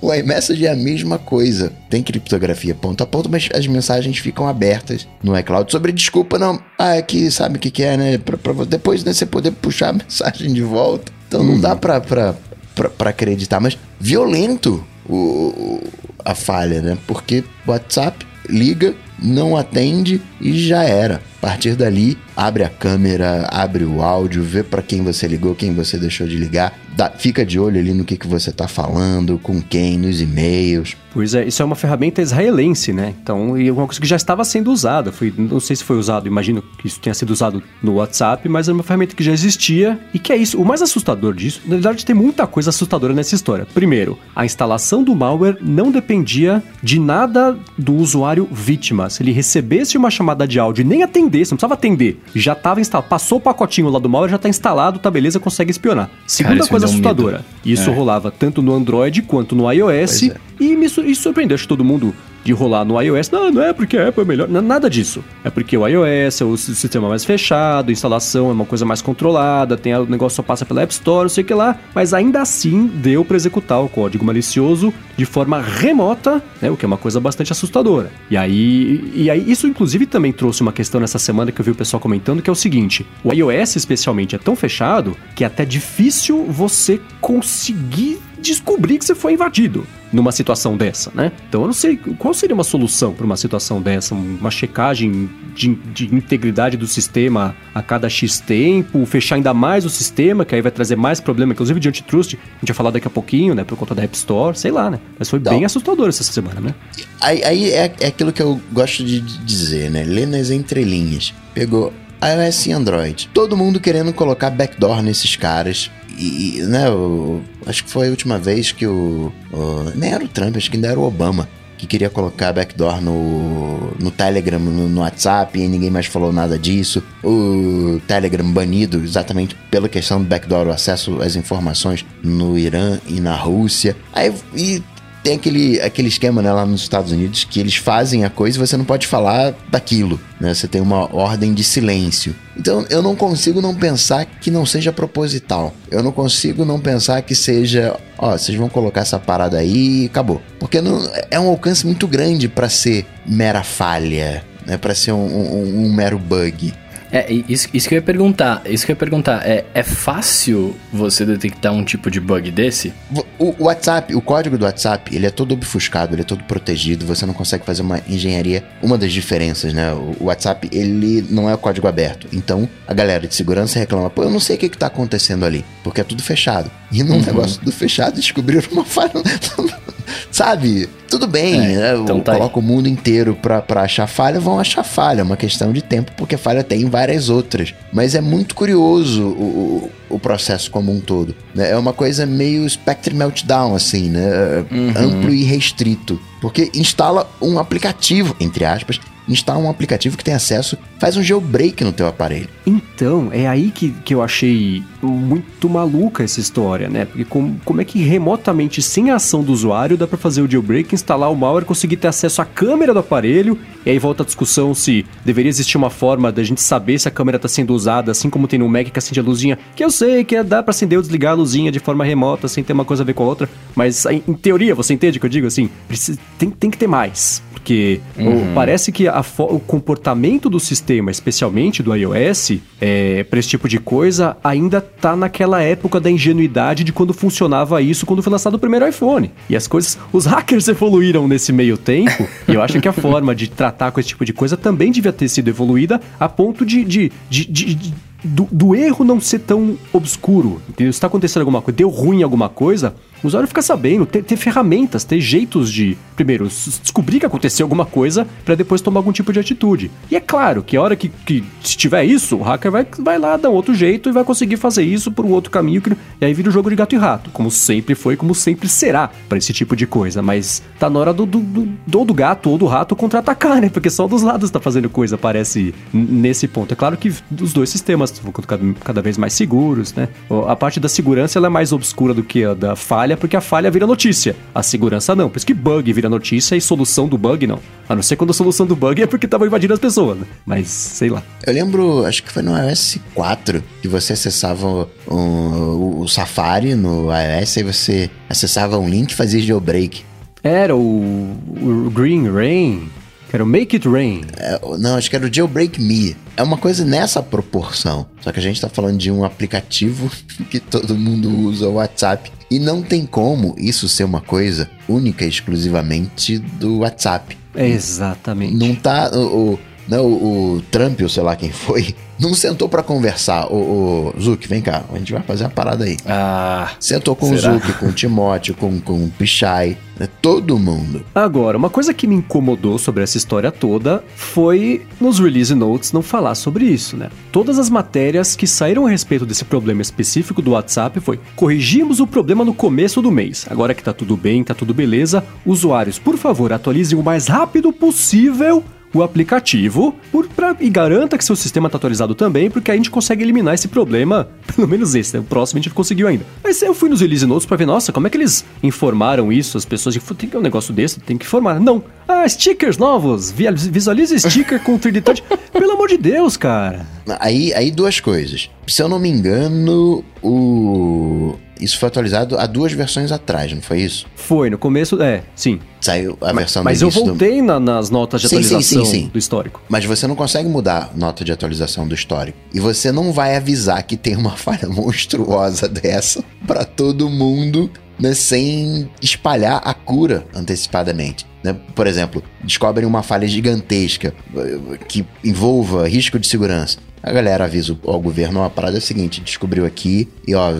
[0.00, 1.72] O iMessage é a mesma coisa.
[1.88, 5.70] Tem criptografia ponto a ponto, mas as mensagens ficam abertas no iCloud.
[5.70, 6.60] Sobre desculpa, não.
[6.76, 8.18] Ah, é que sabe o que, que é, né?
[8.18, 11.12] Pra, pra, depois né, você poder puxar a mensagem de volta.
[11.28, 12.34] Então não dá pra, pra,
[12.74, 13.60] pra, pra acreditar.
[13.60, 14.84] Mas violento
[15.14, 15.82] o,
[16.24, 16.98] a falha, né?
[17.06, 21.20] Porque WhatsApp liga, não atende e já era.
[21.40, 25.72] A partir dali, abre a câmera, abre o áudio, vê para quem você ligou, quem
[25.72, 29.38] você deixou de ligar, dá, fica de olho ali no que, que você tá falando,
[29.38, 30.96] com quem, nos e-mails.
[31.12, 33.14] Pois é, isso é uma ferramenta israelense, né?
[33.22, 35.12] Então, e uma coisa que já estava sendo usada.
[35.12, 38.68] Foi, não sei se foi usado, imagino que isso tenha sido usado no WhatsApp, mas
[38.68, 40.60] é uma ferramenta que já existia e que é isso.
[40.60, 43.66] O mais assustador disso, na verdade, tem muita coisa assustadora nessa história.
[43.72, 49.07] Primeiro, a instalação do malware não dependia de nada do usuário vítima.
[49.08, 52.20] Se ele recebesse uma chamada de áudio e nem atendesse não precisava atender.
[52.34, 55.70] Já estava instalado, passou o pacotinho lá do malware, já está instalado, tá beleza, consegue
[55.70, 56.10] espionar.
[56.26, 57.94] Segunda Cara, coisa assustadora, um isso é.
[57.94, 60.36] rolava tanto no Android quanto no iOS é.
[60.60, 63.30] e me, isso surpreendeu, acho que todo mundo de rolar no iOS.
[63.30, 64.48] Não, não é porque a Apple é melhor.
[64.48, 65.24] Não, nada disso.
[65.44, 69.02] É porque o iOS é o sistema mais fechado, a instalação é uma coisa mais
[69.02, 71.76] controlada, tem o negócio só passa pela App Store, sei o que lá.
[71.94, 76.84] Mas ainda assim deu para executar o código malicioso de forma remota, né, o que
[76.84, 78.10] é uma coisa bastante assustadora.
[78.30, 81.70] E aí, e aí isso inclusive também trouxe uma questão nessa semana que eu vi
[81.70, 85.46] o pessoal comentando que é o seguinte: o iOS especialmente é tão fechado que é
[85.46, 91.32] até difícil você conseguir descobrir que você foi invadido numa situação dessa, né?
[91.48, 95.74] Então eu não sei qual seria uma solução para uma situação dessa, uma checagem de,
[95.74, 100.62] de, integridade do sistema a cada X tempo, fechar ainda mais o sistema, que aí
[100.62, 103.64] vai trazer mais problema, inclusive de antitrust, a gente vai falar daqui a pouquinho, né,
[103.64, 104.98] por conta da App Store, sei lá, né?
[105.18, 106.74] Mas foi bem assustador essa semana, né?
[107.20, 110.04] Aí, aí é, é aquilo que eu gosto de dizer, né?
[110.04, 111.34] Ler nas entrelinhas.
[111.52, 113.28] Pegou iOS e Android.
[113.32, 118.38] Todo mundo querendo colocar backdoor nesses caras e, né, o, acho que foi a última
[118.38, 121.86] vez que o, o, Nem era o Trump, acho que ainda era o Obama que
[121.86, 127.02] queria colocar backdoor no, no Telegram, no, no, WhatsApp, e ninguém mais falou nada disso.
[127.22, 133.20] O Telegram banido exatamente pela questão do backdoor, o acesso às informações no Irã e
[133.20, 133.96] na Rússia.
[134.12, 134.82] Aí, e
[135.22, 138.66] tem aquele, aquele esquema né, lá nos Estados Unidos que eles fazem a coisa e
[138.66, 140.54] você não pode falar daquilo, né?
[140.54, 142.34] Você tem uma ordem de silêncio.
[142.56, 145.74] Então eu não consigo não pensar que não seja proposital.
[145.90, 150.06] Eu não consigo não pensar que seja, ó, vocês vão colocar essa parada aí e
[150.06, 150.40] acabou.
[150.58, 151.00] Porque não,
[151.30, 154.76] é um alcance muito grande para ser mera falha, né?
[154.76, 156.72] Para ser um, um, um mero bug.
[157.10, 158.62] É, isso, isso que eu ia perguntar.
[158.66, 159.46] Isso que eu ia perguntar.
[159.46, 162.92] É, é fácil você detectar um tipo de bug desse?
[163.38, 167.06] O, o, WhatsApp, o código do WhatsApp, ele é todo obfuscado, ele é todo protegido,
[167.06, 168.64] você não consegue fazer uma engenharia.
[168.82, 169.92] Uma das diferenças, né?
[169.92, 172.28] O, WhatsApp, ele não é o código aberto.
[172.32, 175.44] Então, a galera de segurança reclama, pô, eu não sei o que, que tá acontecendo
[175.44, 176.70] ali, porque é tudo fechado.
[176.92, 177.22] E num uhum.
[177.22, 179.12] negócio tudo fechado, descobriram uma falha.
[180.30, 180.88] Sabe?
[181.08, 181.96] Tudo bem, é, né?
[181.96, 185.20] Então tá coloca o mundo inteiro pra, pra achar falha, vão achar falha.
[185.20, 187.74] É uma questão de tempo, porque falha tem várias outras.
[187.92, 191.34] Mas é muito curioso o, o, o processo como um todo.
[191.54, 191.70] Né?
[191.70, 194.64] É uma coisa meio Spectre Meltdown, assim, né?
[194.70, 194.92] Uhum.
[194.96, 196.20] Amplo e restrito.
[196.40, 201.84] Porque instala um aplicativo, entre aspas, instala um aplicativo que tem acesso, faz um jailbreak
[201.84, 202.48] no teu aparelho.
[202.66, 207.04] Então, é aí que, que eu achei muito maluca essa história, né?
[207.04, 210.50] Porque como, como é que remotamente, sem a ação do usuário, dá para fazer o
[210.50, 214.26] jailbreak, instalar o malware, conseguir ter acesso à câmera do aparelho, e aí volta a
[214.26, 218.10] discussão se deveria existir uma forma da gente saber se a câmera está sendo usada,
[218.10, 220.70] assim como tem no Mac que acende a luzinha, que eu sei que dá para
[220.70, 223.22] acender ou desligar a luzinha de forma remota, sem ter uma coisa a ver com
[223.22, 225.70] a outra, mas em teoria, você entende o que eu digo assim?
[225.86, 228.54] Precisa, tem, tem que ter mais, porque uhum.
[228.54, 233.78] parece que a, o comportamento do sistema, especialmente do iOS, é, para esse tipo de
[233.78, 238.58] coisa, ainda tá naquela época da ingenuidade de quando funcionava isso quando foi lançado o
[238.58, 239.30] primeiro iPhone.
[239.50, 243.34] E as coisas, os hackers evoluíram nesse meio tempo, e eu acho que a forma
[243.34, 246.82] de tratar com esse tipo de coisa também devia ter sido evoluída a ponto de,
[246.84, 250.60] de, de, de do, do, erro não ser tão obscuro.
[250.68, 250.92] Entendeu?
[250.92, 254.36] Se está acontecendo alguma coisa, deu ruim alguma coisa, O usuário fica sabendo, ter, ter
[254.36, 259.32] ferramentas, ter jeitos de, primeiro, descobrir que aconteceu alguma coisa para depois tomar algum tipo
[259.32, 259.90] de atitude.
[260.10, 263.18] E é claro que a hora que, que se tiver isso, o hacker vai, vai
[263.18, 265.92] lá dar um outro jeito e vai conseguir fazer isso por um outro caminho, que,
[266.20, 268.68] e aí vira o um jogo de gato e rato, como sempre foi, como sempre
[268.68, 270.22] será para esse tipo de coisa.
[270.22, 273.68] Mas tá na hora do, do, do, do gato ou do rato contra-atacar, né?
[273.68, 276.72] Porque só dos lados tá fazendo coisa, parece, nesse ponto.
[276.72, 280.08] É claro que os dois sistemas vão cada, cada vez mais seguros, né?
[280.46, 283.40] A parte da segurança ela é mais obscura do que a da falha, porque a
[283.40, 284.34] falha vira notícia.
[284.54, 285.28] A segurança não.
[285.28, 287.60] Por isso que bug vira notícia e solução do bug não.
[287.88, 290.26] A não ser quando a solução do bug é porque tava invadindo as pessoas, né?
[290.44, 291.22] Mas, sei lá.
[291.46, 296.74] Eu lembro, acho que foi no iOS 4 que você acessava o, o, o Safari
[296.74, 300.04] no iOS e você acessava um link e fazia jailbreak.
[300.42, 302.88] Era o, o Green Rain.
[303.28, 304.22] Que era o Make It Rain.
[304.38, 306.16] É, não, acho que era o Jailbreak Me.
[306.38, 308.06] É uma coisa nessa proporção.
[308.20, 310.08] Só que a gente tá falando de um aplicativo
[310.48, 312.30] que todo mundo usa o WhatsApp.
[312.48, 317.36] E não tem como isso ser uma coisa única e exclusivamente do WhatsApp.
[317.56, 318.54] exatamente.
[318.54, 319.10] Não tá.
[319.12, 323.46] O, o, não, o, o Trump, ou sei lá quem foi, não sentou para conversar.
[323.50, 325.96] O, o Zuc, vem cá, a gente vai fazer uma parada aí.
[326.06, 326.72] Ah.
[326.78, 327.52] Sentou com será?
[327.52, 330.08] o Zuc, com o Timóteo, com, com o Pichai, né?
[330.20, 331.04] todo mundo.
[331.14, 336.02] Agora, uma coisa que me incomodou sobre essa história toda foi nos release notes não
[336.02, 337.08] falar sobre isso, né?
[337.32, 342.06] Todas as matérias que saíram a respeito desse problema específico do WhatsApp foi: corrigimos o
[342.06, 343.46] problema no começo do mês.
[343.48, 347.72] Agora que tá tudo bem, tá tudo beleza, usuários, por favor, atualizem o mais rápido
[347.72, 352.74] possível o aplicativo por, pra, e garanta que seu sistema está atualizado também, porque a
[352.74, 355.20] gente consegue eliminar esse problema, pelo menos esse, né?
[355.20, 356.24] o próximo a gente conseguiu ainda.
[356.42, 359.56] Mas eu fui nos release notes para ver, nossa, como é que eles informaram isso?
[359.56, 361.60] As pessoas tem que um negócio desse, tem que informar.
[361.60, 361.82] Não.
[362.06, 365.22] Ah, stickers novos, visualize sticker com 3D Touch.
[365.52, 366.86] Pelo amor de Deus, cara.
[367.20, 368.50] Aí, aí duas coisas.
[368.66, 373.80] Se eu não me engano, o isso foi atualizado há duas versões atrás, não foi
[373.80, 374.06] isso?
[374.14, 375.60] Foi, no começo, é, sim.
[375.80, 377.44] Saiu a versão Mas, mas eu voltei do...
[377.44, 379.62] na, nas notas de sim, atualização sim, sim, do histórico.
[379.68, 382.36] Mas você não consegue mudar nota de atualização do histórico.
[382.52, 388.14] E você não vai avisar que tem uma falha monstruosa dessa para todo mundo, né,
[388.14, 391.26] sem espalhar a cura antecipadamente.
[391.42, 391.56] Né?
[391.74, 396.78] Por exemplo, descobrem uma falha gigantesca eh, que envolva risco de segurança.
[397.02, 400.50] A galera avisa ao governo, ó, a parada é a seguinte, descobriu aqui e ó,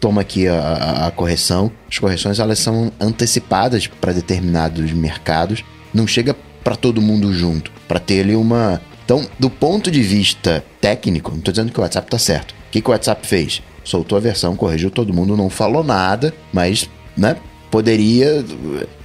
[0.00, 1.70] toma aqui a, a, correção.
[1.90, 8.00] As correções elas são antecipadas para determinados mercados, não chega para todo mundo junto, para
[8.00, 8.80] ter ali uma.
[9.04, 12.50] Então, do ponto de vista técnico, não estou dizendo que o WhatsApp está certo.
[12.50, 13.62] O que, que o WhatsApp fez?
[13.84, 17.36] Soltou a versão, corrigiu todo mundo, não falou nada, mas, né?
[17.70, 18.44] Poderia,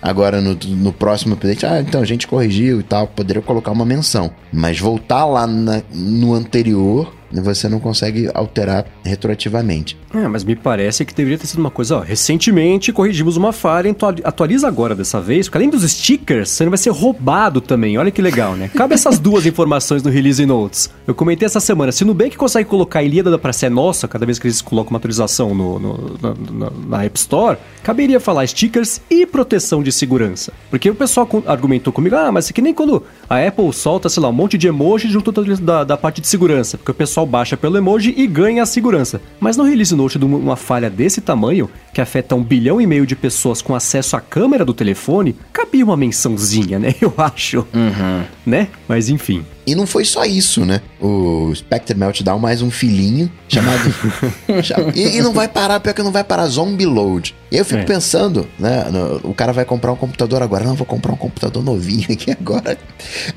[0.01, 3.86] agora no, no próximo update, ah, então a gente corrigiu e tal, poderia colocar uma
[3.86, 4.32] menção.
[4.51, 9.97] Mas voltar lá na, no anterior você não consegue alterar retroativamente.
[10.13, 13.87] É, mas me parece que deveria ter sido uma coisa, ó, recentemente corrigimos uma falha,
[13.87, 17.97] então atualiza agora dessa vez, porque além dos stickers, você não vai ser roubado também,
[17.97, 18.69] olha que legal, né?
[18.73, 20.89] Cabe essas duas informações no Release Notes.
[21.07, 24.25] Eu comentei essa semana, se no Nubank consegue colocar a Ilíada pra ser nossa, cada
[24.25, 28.45] vez que eles colocam uma atualização no, no na, na, na, App Store, caberia falar
[28.47, 30.51] stickers e proteção de segurança.
[30.69, 34.21] Porque o pessoal argumentou comigo, ah, mas é que nem quando a Apple solta, sei
[34.21, 37.57] lá, um monte de emoji junto da, da parte de segurança, porque o pessoal baixa
[37.57, 39.21] pelo emoji e ganha a segurança.
[39.39, 43.05] Mas no Release Note de uma falha desse tamanho, que afeta um bilhão e meio
[43.05, 46.95] de pessoas com acesso à câmera do telefone, cabia uma mençãozinha, né?
[47.01, 47.60] Eu acho.
[47.73, 48.23] Uhum.
[48.45, 48.67] Né?
[48.88, 49.45] Mas enfim.
[49.65, 50.82] E não foi só isso, né?
[51.00, 53.93] O Spectre Meltdown mais um filhinho chamado.
[54.95, 57.36] e, e, não vai parar, pior que não vai parar, Zombie Load.
[57.52, 57.86] E eu fico é.
[57.86, 58.89] pensando, né?
[58.89, 60.63] No, o cara vai comprar um computador agora.
[60.63, 62.78] Não, vou comprar um computador novinho aqui agora.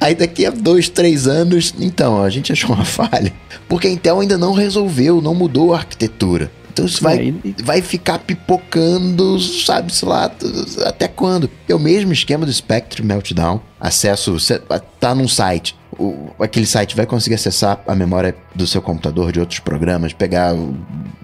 [0.00, 3.32] Aí daqui a dois, três anos, então, a gente achou uma falha.
[3.68, 6.50] Porque a Intel ainda não resolveu, não mudou a arquitetura.
[6.74, 10.28] Então isso vai, é, vai ficar pipocando, sabe-se lá,
[10.84, 11.48] até quando?
[11.68, 13.60] É o mesmo esquema do Spectre Meltdown.
[13.80, 14.36] Acesso,
[14.98, 15.76] tá num site.
[15.96, 20.52] O, aquele site vai conseguir acessar a memória do seu computador, de outros programas, pegar
[20.52, 20.76] o,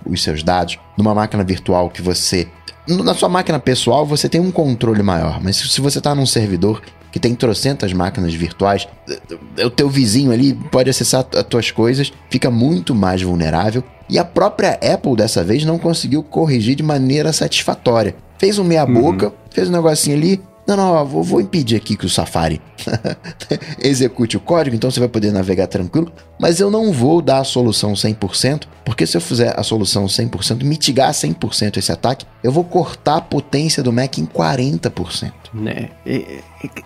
[0.07, 2.47] os seus dados numa máquina virtual que você.
[2.87, 6.81] Na sua máquina pessoal você tem um controle maior, mas se você está num servidor
[7.11, 8.87] que tem trocentas máquinas virtuais,
[9.64, 13.83] o teu vizinho ali pode acessar as tuas coisas, fica muito mais vulnerável.
[14.09, 18.16] E a própria Apple dessa vez não conseguiu corrigir de maneira satisfatória.
[18.38, 19.33] Fez um meia-boca, uhum.
[19.51, 20.40] fez um negocinho ali,
[20.76, 22.61] não, não, vou, vou, impedir aqui que o Safari
[23.80, 26.12] execute o código, então você vai poder navegar tranquilo.
[26.38, 30.62] Mas eu não vou dar a solução 100%, porque se eu fizer a solução 100%,
[30.64, 35.33] mitigar 100% esse ataque, eu vou cortar a potência do Mac em 40%.
[35.52, 35.90] Né?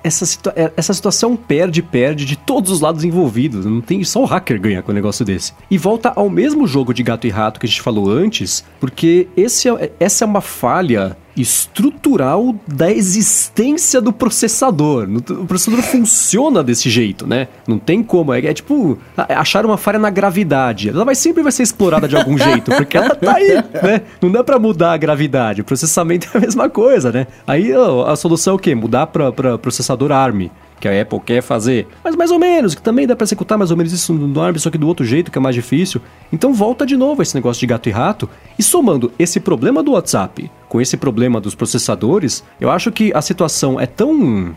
[0.02, 3.64] Essa, situa é, essa situação perde-perde de todos os lados envolvidos.
[3.64, 5.52] Não tem só o hacker ganhar com um negócio desse.
[5.70, 9.28] E volta ao mesmo jogo de gato e rato que a gente falou antes, porque
[9.36, 15.08] esse é, essa é uma falha estrutural da existência do processador.
[15.30, 17.48] O processador funciona desse jeito, né?
[17.66, 18.32] Não tem como.
[18.32, 20.88] É, é tipo achar uma falha na gravidade.
[20.88, 24.02] Ela vai sempre vai ser explorada de algum jeito, porque ela tá aí, né?
[24.20, 25.60] Não dá para mudar a gravidade.
[25.60, 27.26] O processamento é a mesma coisa, né?
[27.46, 28.74] Aí a solução é o quê?
[28.74, 30.50] Mudar para processador ARM
[30.84, 33.70] que a Apple quer fazer, mas mais ou menos, que também dá para executar mais
[33.70, 35.98] ou menos isso no ARM, só que do outro jeito, que é mais difícil.
[36.30, 39.92] Então volta de novo esse negócio de gato e rato, e somando esse problema do
[39.92, 44.54] WhatsApp com esse problema dos processadores, eu acho que a situação é tão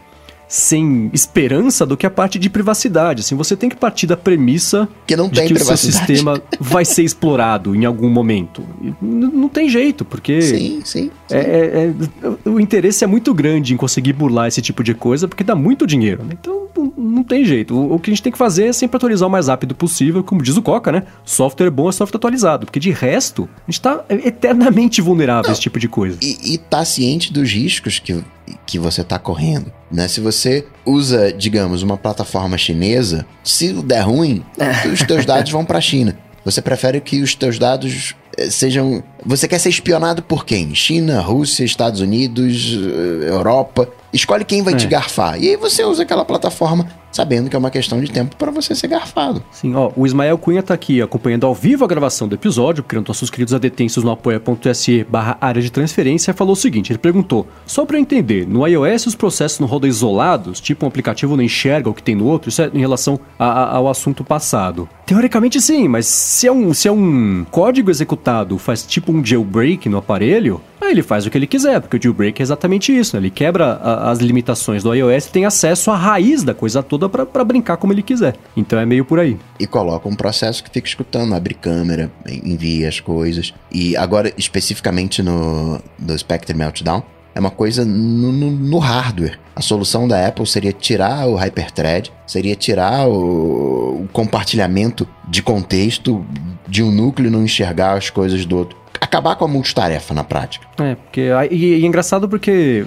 [0.49, 3.21] sem esperança do que a parte de privacidade.
[3.21, 6.83] Assim, você tem que partir da premissa que não de que o seu sistema vai
[6.83, 8.63] ser explorado em algum momento.
[9.01, 11.11] não tem jeito, porque sim, sim.
[11.31, 11.93] É, é,
[12.25, 15.55] é, o interesse é muito grande em conseguir burlar esse tipo de coisa, porque dá
[15.55, 16.23] muito dinheiro.
[16.23, 16.37] Né?
[16.39, 17.75] Então não tem jeito.
[17.75, 20.23] O, o, que a gente tem que fazer é sempre atualizar o mais rápido possível,
[20.23, 21.03] como diz o Coca, né?
[21.25, 25.53] Software bom é software atualizado, porque de resto a gente está eternamente vulnerável não, a
[25.53, 26.17] esse tipo de coisa.
[26.21, 28.23] E, e tá ciente dos riscos que
[28.65, 29.71] que você está correndo.
[29.91, 30.07] Né?
[30.07, 34.43] Se você usa, digamos, uma plataforma chinesa, se der ruim,
[34.91, 36.17] os teus dados vão para a China.
[36.45, 38.15] Você prefere que os teus dados
[38.49, 39.03] sejam.
[39.25, 40.73] Você quer ser espionado por quem?
[40.75, 43.89] China, Rússia, Estados Unidos, eh, Europa.
[44.13, 44.77] Escolhe quem vai é.
[44.77, 45.41] te garfar.
[45.41, 48.75] E aí você usa aquela plataforma sabendo que é uma questão de tempo para você
[48.75, 49.41] ser garfado.
[49.51, 53.07] Sim, ó, o Ismael Cunha tá aqui acompanhando ao vivo a gravação do episódio, criando
[53.07, 57.85] nossos queridos adetensos no apoia.se barra área de transferência, falou o seguinte, ele perguntou, só
[57.85, 61.89] para eu entender, no iOS os processos não rodam isolados, tipo um aplicativo não enxerga
[61.89, 64.87] o que tem no outro, isso é em relação a, a, ao assunto passado.
[65.07, 69.89] Teoricamente sim, mas se é, um, se é um código executado, faz tipo um jailbreak
[69.89, 73.15] no aparelho, Aí ele faz o que ele quiser, porque o jailbreak é exatamente isso,
[73.15, 73.21] né?
[73.21, 77.09] Ele quebra a, as limitações do iOS e tem acesso à raiz da coisa toda
[77.09, 78.35] para brincar como ele quiser.
[78.55, 79.37] Então é meio por aí.
[79.59, 83.53] E coloca um processo que fica escutando, abre câmera, envia as coisas.
[83.71, 87.03] E agora, especificamente no, no Spectre Meltdown,
[87.37, 89.39] é uma coisa no, no, no, hardware.
[89.55, 96.25] A solução da Apple seria tirar o hyperthread, seria tirar o, o compartilhamento de contexto
[96.67, 100.67] de um núcleo não enxergar as coisas do outro acabar com a multitarefa na prática.
[100.79, 101.29] É, porque.
[101.51, 102.85] E, e é engraçado porque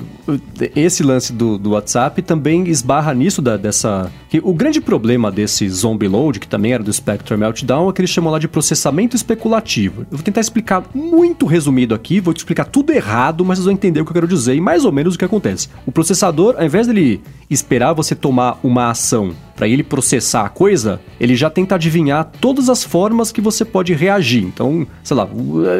[0.74, 4.10] esse lance do, do WhatsApp também esbarra nisso da, dessa.
[4.28, 8.00] Que o grande problema desse zombie load, que também era do Spectre Meltdown, é que
[8.00, 10.02] eles chamam lá de processamento especulativo.
[10.02, 13.74] Eu vou tentar explicar muito resumido aqui, vou te explicar tudo errado, mas vocês vão
[13.74, 15.68] entender o que eu quero dizer e mais ou menos o que acontece.
[15.84, 21.00] O processador, ao invés dele esperar você tomar uma ação para ele processar a coisa,
[21.20, 24.42] ele já tenta adivinhar todas as formas que você pode reagir.
[24.42, 25.28] Então, sei lá,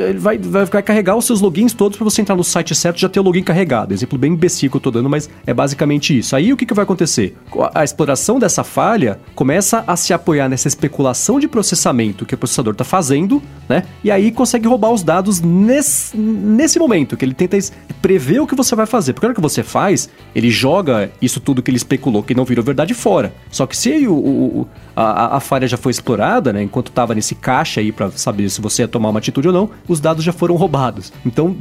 [0.07, 2.99] ele vai, vai, vai carregar os seus logins todos para você entrar no site certo
[2.99, 3.95] e já ter o login carregado.
[3.95, 6.37] Exemplo bem imbecil que eu tô dando, mas é basicamente isso.
[6.37, 7.37] Aí o que, que vai acontecer?
[7.75, 12.73] A exploração dessa falha começa a se apoiar nessa especulação de processamento que o processador
[12.73, 13.85] está fazendo, né?
[14.05, 17.59] E aí consegue roubar os dados nesse, nesse momento, que ele tenta
[18.03, 19.13] prever o que você vai fazer.
[19.13, 22.45] Porque na hora que você faz, ele joga isso tudo que ele especulou que não
[22.45, 23.33] virou verdade fora.
[23.51, 26.63] Só que se o, o a, a, falha já foi explorada, né?
[26.63, 29.71] Enquanto estava nesse caixa aí para saber se você ia tomar uma atitude ou não,
[29.89, 31.13] os dados já foram roubados.
[31.25, 31.55] Então,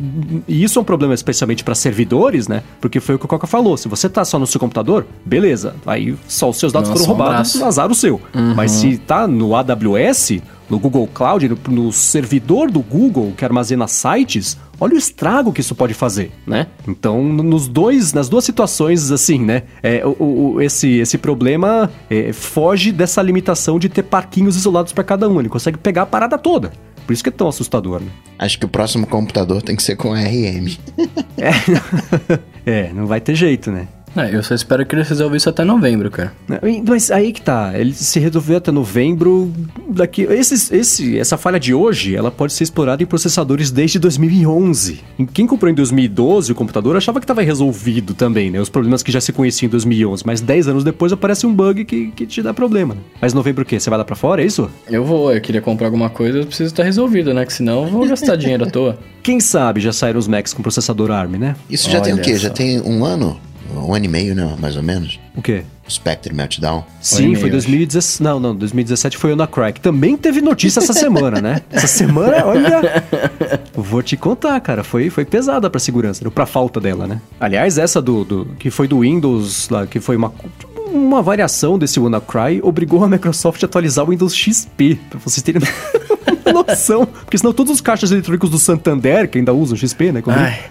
[0.48, 2.64] e isso é um problema especialmente para servidores, né?
[2.82, 3.78] Porque foi o que o Coca falou.
[3.78, 5.76] Se você tá só no seu computador, beleza.
[5.86, 8.22] Aí só os seus dados Nossa, foram roubados, um azar o seu.
[8.34, 8.56] Uhum.
[8.56, 13.88] Mas se tá no AWS, no Google Cloud, no, no servidor do Google que armazena
[13.88, 16.68] sites, olha o estrago que isso pode fazer, né?
[16.88, 19.64] Então, nos dois, nas duas situações, assim, né?
[19.82, 25.04] É, o, o esse, esse problema é, foge dessa limitação de ter parquinhos isolados para
[25.04, 25.40] cada um.
[25.40, 26.72] Ele consegue pegar a parada toda.
[27.10, 28.12] Por isso que é tão assustador, né?
[28.38, 30.78] Acho que o próximo computador tem que ser com RM.
[31.40, 31.50] é,
[32.88, 33.88] é não vai ter jeito, né?
[34.16, 36.34] É, eu só espero que eles resolvam isso até novembro, cara.
[36.88, 39.52] Mas aí que tá, ele se resolveu até novembro.
[39.88, 45.02] Daqui, esse, esse, essa falha de hoje, ela pode ser explorada em processadores desde 2011.
[45.34, 48.60] Quem comprou em 2012 o computador achava que estava resolvido também, né?
[48.60, 51.86] Os problemas que já se conheciam em 2011, mas 10 anos depois aparece um bug
[51.86, 52.96] que, que te dá problema.
[52.96, 53.02] Né?
[53.22, 53.80] Mas novembro o quê?
[53.80, 54.70] Você vai lá para fora, é isso?
[54.90, 57.46] Eu vou, eu queria comprar alguma coisa, eu preciso estar resolvido, né?
[57.46, 58.98] Que senão eu vou gastar dinheiro à toa.
[59.22, 61.56] Quem sabe já saíram os Macs com processador ARM, né?
[61.70, 62.34] Isso já Olha tem o quê?
[62.34, 62.40] Só.
[62.40, 63.40] Já tem um ano?
[63.76, 64.56] Um ano e meio, né?
[64.60, 65.20] Mais ou menos.
[65.36, 65.64] O quê?
[65.90, 66.84] Spectre Meltdown.
[67.02, 68.22] Sim, foi 2017.
[68.22, 69.82] Não, não, 2017 foi o na Crack.
[69.82, 71.62] Também teve notícia essa semana, né?
[71.72, 73.04] Essa semana, olha.
[73.74, 74.84] Vou te contar, cara.
[74.84, 77.22] Foi, foi pesada pra segurança, pra falta dela, né?
[77.40, 78.46] Aliás, essa do, do.
[78.60, 80.32] que foi do Windows, lá, que foi uma
[80.92, 85.62] uma variação desse WannaCry obrigou a Microsoft a atualizar o Windows XP, pra vocês terem
[86.54, 87.06] noção.
[87.06, 90.22] Porque senão todos os caixas eletrônicos do Santander, que ainda usam XP, né?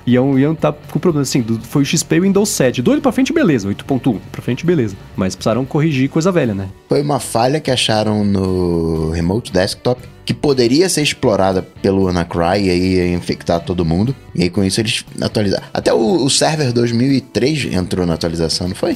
[0.06, 1.22] Iam, iam tá com problema.
[1.22, 2.82] Assim, do, foi o XP e o Windows 7.
[2.82, 3.68] Do 8 pra frente, beleza.
[3.68, 4.96] 8.1 pra frente, beleza.
[5.16, 6.68] Mas precisaram corrigir coisa velha, né?
[6.88, 12.70] Foi uma falha que acharam no Remote Desktop que poderia ser explorada pelo WannaCry e
[12.70, 14.14] aí ia infectar todo mundo.
[14.34, 15.64] E aí com isso eles atualizaram.
[15.72, 18.94] Até o, o server 2003 entrou na atualização, não foi?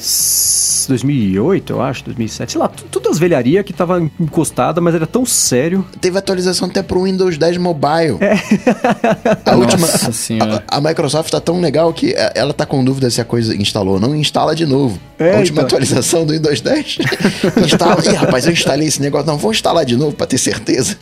[0.87, 2.51] 2008, eu acho, 2007.
[2.51, 5.83] Sei lá, tudo as velharias que tava encostada, mas era tão sério.
[5.99, 8.19] Teve atualização até pro Windows 10 Mobile.
[8.21, 8.33] É.
[9.49, 9.87] A última.
[9.87, 13.55] A, a, Microsoft tá tão legal que é, ela tá com dúvida se a coisa
[13.55, 14.99] instalou ou não, instala de novo.
[15.17, 15.65] É, a última então.
[15.65, 16.99] atualização do Windows 10.
[17.65, 18.05] instala.
[18.05, 19.25] Ih, rapaz, eu instalei esse negócio.
[19.25, 20.95] Não, vou instalar de novo pra ter certeza.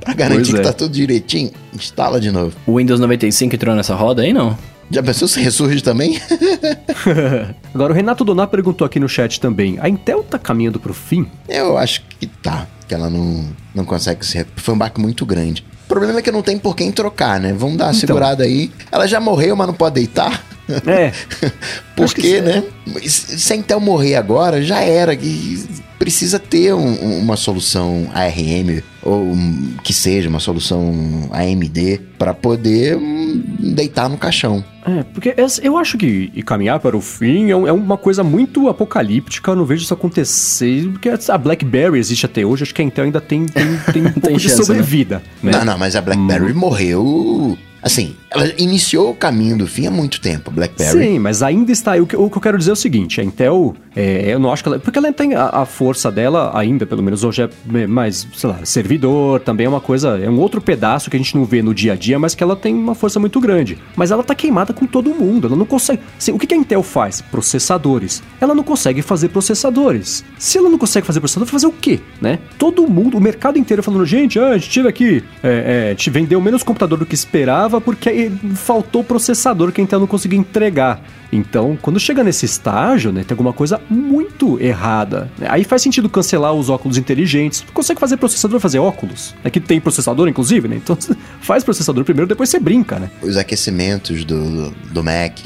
[0.00, 1.50] Pra garantir que tá tudo direitinho.
[1.74, 2.56] Instala de novo.
[2.66, 4.56] O Windows 95 entrou nessa roda aí, não?
[4.90, 6.20] Já pensou se ressurge também?
[7.72, 11.26] Agora, o Renato Donar perguntou aqui no chat também: a Intel tá caminhando pro fim?
[11.48, 12.66] Eu acho que tá.
[12.88, 14.44] Que ela não, não consegue se.
[14.56, 15.64] Foi um baque muito grande.
[15.84, 17.52] O problema é que não tem por quem trocar, né?
[17.52, 18.00] Vamos dar uma então.
[18.00, 18.70] segurada aí.
[18.90, 20.44] Ela já morreu, mas não pode deitar.
[20.86, 21.12] É.
[21.96, 22.64] Porque, né?
[23.06, 25.14] Se a Intel morrer agora, já era.
[25.14, 25.64] E
[25.98, 29.34] precisa ter um, uma solução ARM ou
[29.82, 30.92] que seja uma solução
[31.32, 33.42] AMD para poder um,
[33.74, 34.64] deitar no caixão.
[34.86, 39.50] É, porque eu acho que caminhar para o fim é, é, uma coisa muito apocalíptica,
[39.50, 43.04] eu não vejo isso acontecer, porque a BlackBerry existe até hoje, acho que a Intel
[43.04, 44.54] ainda tem, tem, tem um pouco de né?
[44.54, 45.22] sobrevida.
[45.42, 45.52] Né?
[45.52, 46.56] Não, não, mas a BlackBerry hum.
[46.56, 50.98] morreu Assim, ela iniciou o caminho do fim há muito tempo, BlackBerry.
[50.98, 51.96] Sim, mas ainda está.
[51.96, 54.52] O que, o que eu quero dizer é o seguinte: a Intel, é, eu não
[54.52, 54.78] acho que ela.
[54.78, 58.58] Porque ela tem a, a, força dela, ainda, pelo menos hoje, é mais, sei lá,
[58.64, 60.18] servidor, também é uma coisa.
[60.18, 62.42] É um outro pedaço que a gente não vê no dia a dia, mas que
[62.42, 63.78] ela tem uma força muito grande.
[63.96, 65.46] Mas ela tá queimada com todo mundo.
[65.46, 66.02] Ela não consegue.
[66.18, 67.20] Assim, o que, a Intel faz?
[67.20, 68.22] Processadores.
[68.40, 70.24] Ela não consegue fazer processadores.
[70.38, 72.00] Se ela não consegue fazer processador, fazer o quê?
[72.20, 72.38] Né?
[72.58, 76.40] Todo mundo, o mercado inteiro falando, gente, ah, a gente teve aqui, é, é, vendeu
[76.40, 81.02] menos computador do que esperava porque faltou processador que a Intel não conseguiu entregar.
[81.30, 85.30] Então, quando chega nesse estágio, né, tem alguma coisa muito errada.
[85.42, 87.60] Aí faz sentido cancelar os óculos inteligentes.
[87.60, 89.34] Tu consegue fazer processador fazer óculos?
[89.44, 90.76] É que tem processador, inclusive, né?
[90.76, 90.96] Então,
[91.40, 93.10] faz processador primeiro, depois você brinca, né?
[93.20, 95.38] Os aquecimentos do, do Mac,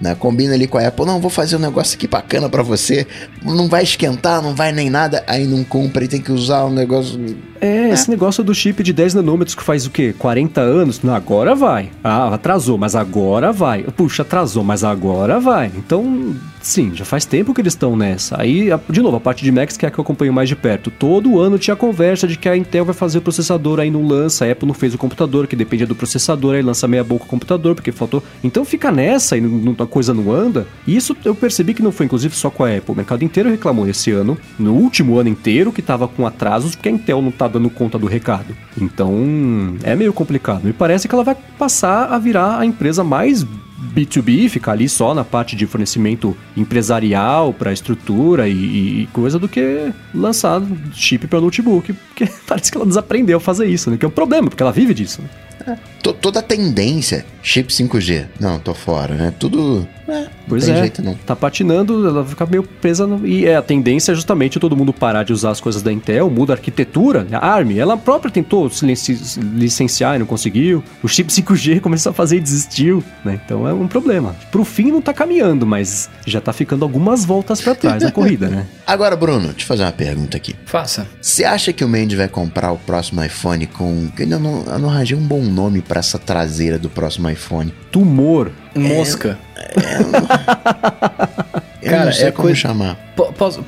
[0.00, 0.14] né?
[0.14, 3.06] Combina ali com a Apple, não, vou fazer um negócio aqui bacana para você,
[3.42, 6.72] não vai esquentar, não vai nem nada, aí não compra e tem que usar um
[6.72, 7.36] negócio...
[7.60, 10.14] É, é, esse negócio do chip de 10 nanômetros que faz o quê?
[10.18, 11.02] 40 anos?
[11.02, 11.90] Não, agora vai.
[12.04, 13.82] Ah, atrasou, mas agora vai.
[13.84, 15.72] Puxa, atrasou, mas agora vai.
[15.74, 16.34] Então,
[16.66, 18.40] sim, já faz tempo que eles estão nessa.
[18.40, 20.56] Aí, de novo, a parte de Macs que é a que eu acompanho mais de
[20.56, 20.90] perto.
[20.90, 24.44] Todo ano tinha conversa de que a Intel vai fazer o processador, aí não lança,
[24.44, 27.28] a Apple não fez o computador, que dependia do processador, aí lança meia boca o
[27.28, 28.22] computador, porque faltou.
[28.42, 30.66] Então fica nessa e não, a coisa não anda.
[30.86, 32.92] E isso eu percebi que não foi, inclusive, só com a Apple.
[32.92, 36.88] O mercado inteiro reclamou esse ano, no último ano inteiro, que tava com atrasos, porque
[36.88, 38.56] a Intel não tá dando conta do recado.
[38.80, 40.64] Então, é meio complicado.
[40.64, 43.46] Me parece que ela vai passar a virar a empresa mais
[43.94, 49.48] B2B, ficar ali só na parte de fornecimento empresarial para estrutura e, e, coisa do
[49.48, 50.62] que lançar
[50.92, 53.96] chip para notebook, porque parece que ela desaprendeu a fazer isso, né?
[53.96, 55.20] Que é um problema, porque ela vive disso.
[55.22, 55.28] Né?
[56.12, 58.26] Toda a tendência, chip 5G.
[58.38, 59.32] Não, tô fora, né?
[59.38, 59.86] Tudo.
[60.08, 60.76] É, pois é.
[60.80, 61.14] Jeito, não.
[61.14, 63.06] Tá patinando, ela fica meio presa.
[63.06, 63.26] No...
[63.26, 66.30] E é, a tendência é justamente todo mundo parar de usar as coisas da Intel,
[66.30, 67.26] muda a arquitetura.
[67.32, 68.86] A ARM, ela própria tentou se
[69.42, 70.82] licenciar e não conseguiu.
[71.02, 73.40] O chip 5G começou a fazer e desistiu, né?
[73.44, 74.36] Então é um problema.
[74.52, 78.48] Pro fim não tá caminhando, mas já tá ficando algumas voltas para trás na corrida,
[78.48, 78.66] né?
[78.86, 80.54] Agora, Bruno, deixa eu fazer uma pergunta aqui.
[80.64, 81.06] Faça.
[81.20, 84.08] Você acha que o Mandy vai comprar o próximo iPhone com.
[84.18, 87.72] Eu não, eu não arranjei um bom nome para essa traseira do próximo iPhone.
[87.90, 88.52] Tumor.
[88.74, 89.38] É, Mosca.
[89.56, 89.76] É,
[91.80, 92.60] eu cara, não sei é como coisa...
[92.60, 92.96] chamar.
[93.38, 93.64] Posso,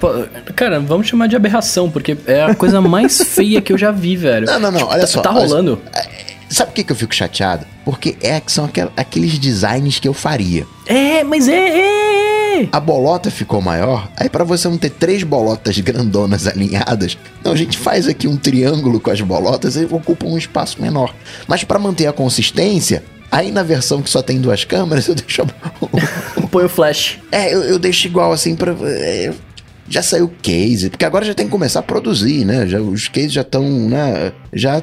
[0.55, 4.16] cara, vamos chamar de aberração, porque é a coisa mais feia que eu já vi,
[4.16, 4.46] velho.
[4.46, 5.20] Não, não, não, tipo, olha tá, só.
[5.22, 5.81] Tá rolando.
[5.83, 5.98] Só.
[5.98, 6.09] É,
[6.51, 7.66] sabe por que, que eu fico chateado?
[7.85, 10.66] Porque é, são aqueles designs que eu faria.
[10.87, 12.28] É, mas é, é.
[12.73, 17.57] A bolota ficou maior, aí para você não ter três bolotas grandonas alinhadas, então a
[17.57, 21.14] gente faz aqui um triângulo com as bolotas e ocupa um espaço menor.
[21.47, 25.47] Mas para manter a consistência, Aí na versão que só tem duas câmeras, eu deixo.
[26.51, 27.18] Põe o flash.
[27.31, 28.75] É, eu, eu deixo igual assim pra.
[28.83, 29.35] É,
[29.88, 32.66] já saiu case, porque agora já tem que começar a produzir, né?
[32.66, 34.33] Já, os cases já estão, né?
[34.53, 34.83] Já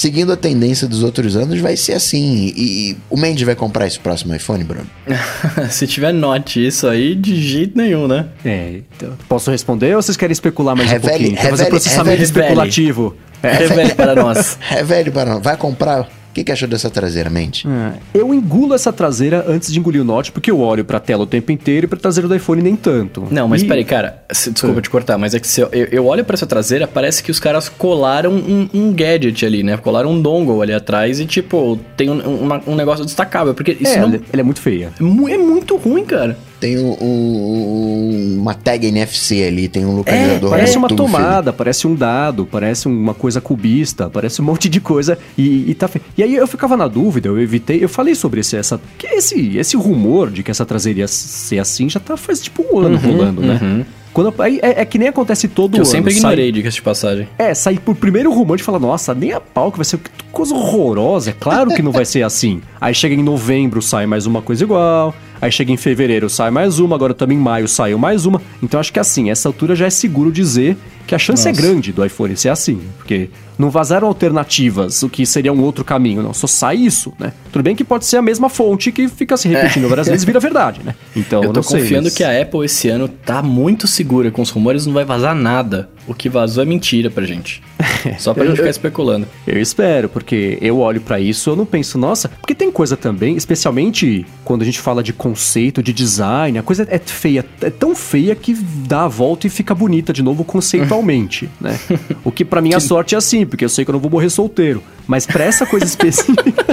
[0.00, 2.54] seguindo a tendência dos outros anos, vai ser assim.
[2.56, 4.86] E o Mandy vai comprar esse próximo iPhone, Bruno?
[5.68, 8.28] Se tiver note isso aí, de jeito nenhum, né?
[8.42, 11.36] É, então, posso responder ou vocês querem especular mais revele, um pouquinho?
[11.36, 13.16] Revele, fazer processamento revele, especulativo.
[13.42, 14.58] Revele para nós.
[14.58, 15.42] Revele para nós.
[15.42, 17.66] Vai comprar o que, que achou dessa traseira, mente?
[17.66, 21.24] Ah, eu engulo essa traseira antes de engolir o Note, porque eu olho pra tela
[21.24, 23.26] o tempo inteiro e pra traseira do iPhone nem tanto.
[23.30, 23.66] Não, mas e...
[23.66, 24.22] peraí, cara.
[24.30, 24.82] Desculpa ah.
[24.82, 27.40] te cortar, mas é que se eu, eu olho pra essa traseira, parece que os
[27.40, 29.76] caras colaram um, um, gadget ali, né?
[29.76, 33.52] Colaram um dongle ali atrás e, tipo, tem um, uma, um negócio destacável.
[33.52, 34.08] Porque isso é, não...
[34.14, 34.92] ela é muito feia.
[35.00, 36.38] É, é muito ruim, cara.
[36.60, 40.52] Tem um, um, uma tag NFC ali, tem um localizador.
[40.52, 44.80] É, parece uma tomada, parece um dado, parece uma coisa cubista, parece um monte de
[44.80, 46.02] coisa e, e tá fe...
[46.16, 49.56] E aí eu ficava na dúvida, eu evitei, eu falei sobre esse, essa, que esse,
[49.56, 53.12] esse rumor de que essa traseria ser assim já tá faz tipo um ano uhum,
[53.12, 53.58] rolando, né?
[53.60, 53.84] Uhum.
[54.12, 55.86] Quando, é, é, que nem acontece todo que ano.
[55.86, 57.28] Eu sempre ignorei, diga-se de passagem.
[57.38, 60.10] É, sair por primeiro rumor de falar, nossa, nem a pau que vai ser que
[60.32, 61.30] coisa horrorosa.
[61.30, 62.60] É claro que não vai ser assim.
[62.80, 65.14] Aí chega em novembro, sai mais uma coisa igual.
[65.40, 66.94] Aí chega em fevereiro, sai mais uma.
[66.94, 68.42] Agora também em maio saiu mais uma.
[68.62, 70.76] Então acho que assim, essa altura já é seguro dizer
[71.10, 71.60] que a chance é Nossa.
[71.60, 75.84] é grande do iPhone ser assim, porque não vazaram alternativas, o que seria um outro
[75.84, 77.32] caminho, não, só sai isso, né?
[77.50, 79.88] Tudo bem que pode ser a mesma fonte que fica se repetindo é.
[79.88, 80.94] várias vezes vira verdade, né?
[81.16, 82.14] Então, eu tô confiando mas...
[82.14, 85.90] que a Apple esse ano tá muito segura com os rumores, não vai vazar nada.
[86.06, 87.60] O que vazou é mentira pra gente.
[88.18, 89.26] Só pra eu, gente ficar especulando.
[89.46, 93.36] Eu espero, porque eu olho para isso, eu não penso, nossa, porque tem coisa também,
[93.36, 97.94] especialmente quando a gente fala de conceito, de design, a coisa é feia, é tão
[97.94, 101.78] feia que dá a volta e fica bonita de novo conceitualmente, né?
[102.24, 104.10] O que para mim a sorte é assim, porque eu sei que eu não vou
[104.10, 104.82] morrer solteiro.
[105.06, 106.64] Mas pra essa coisa específica.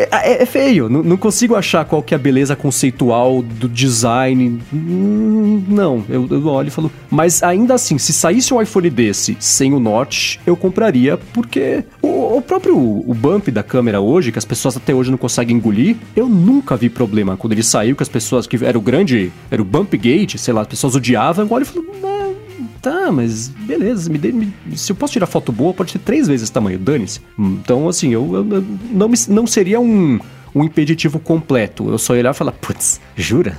[0.00, 3.68] É, é, é, feio, não, não, consigo achar qual que é a beleza conceitual do
[3.68, 4.58] design.
[4.72, 6.90] Hum, não, eu, eu olho e falo.
[7.10, 12.38] Mas ainda assim, se saísse um iPhone desse sem o Notch, eu compraria, porque o,
[12.38, 15.96] o próprio o bump da câmera hoje, que as pessoas até hoje não conseguem engolir,
[16.16, 17.36] eu nunca vi problema.
[17.36, 20.54] Quando ele saiu, que as pessoas, que era o grande, era o bump gate, sei
[20.54, 21.84] lá, as pessoas odiavam, eu olho e falo,
[22.80, 26.26] Tá, mas beleza, me dê, me, se eu posso tirar foto boa, pode ter três
[26.26, 27.20] vezes esse tamanho, dane-se.
[27.38, 30.18] Então, assim, eu, eu, não, me, não seria um,
[30.54, 31.88] um impeditivo completo.
[31.90, 33.56] Eu só ia olhar e falar, putz, jura?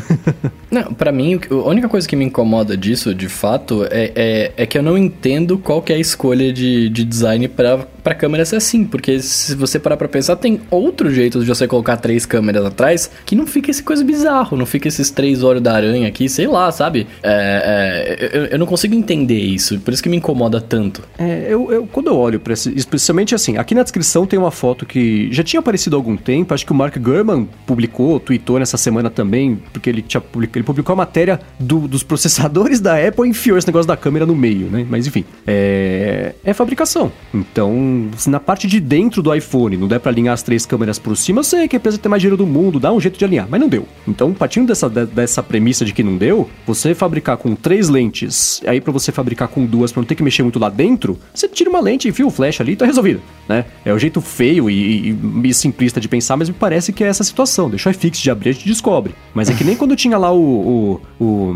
[0.70, 4.66] não, para mim, a única coisa que me incomoda disso, de fato, é, é, é
[4.66, 8.42] que eu não entendo qual que é a escolha de, de design para para câmera
[8.42, 12.24] ser assim, porque se você parar para pensar, tem outro jeito de você colocar três
[12.24, 16.08] câmeras atrás que não fica esse coisa bizarro, não fica esses três olhos da aranha
[16.08, 17.06] aqui, sei lá, sabe?
[17.22, 21.02] É, é, eu, eu, não consigo entender isso, por isso que me incomoda tanto.
[21.18, 24.50] É, eu, eu quando eu olho para esse, especialmente assim, aqui na descrição tem uma
[24.50, 28.76] foto que já tinha aparecido algum tempo, acho que o Mark Gurman publicou, tweetou nessa
[28.76, 30.22] semana também, porque ele tinha
[30.54, 34.26] ele publicou a matéria do, dos processadores da Apple e enfiou esse negócio da câmera
[34.26, 34.86] no meio, né?
[34.88, 37.10] Mas enfim, é, é fabricação.
[37.32, 40.98] Então se na parte de dentro do iPhone não der para alinhar as três câmeras
[40.98, 43.18] por cima, eu sei que a empresa tem mais dinheiro do mundo, dá um jeito
[43.18, 43.86] de alinhar, mas não deu.
[44.06, 48.80] Então, partindo dessa, dessa premissa de que não deu, você fabricar com três lentes, aí
[48.80, 51.70] para você fabricar com duas, pra não ter que mexer muito lá dentro, você tira
[51.70, 53.64] uma lente, enfia o flash ali e tá resolvido, né?
[53.84, 57.06] É o jeito feio e, e, e, simplista de pensar, mas me parece que é
[57.06, 57.70] essa situação.
[57.70, 59.14] Deixa o iFix de abrir, a gente descobre.
[59.34, 61.54] Mas é que nem quando tinha lá o, o, o,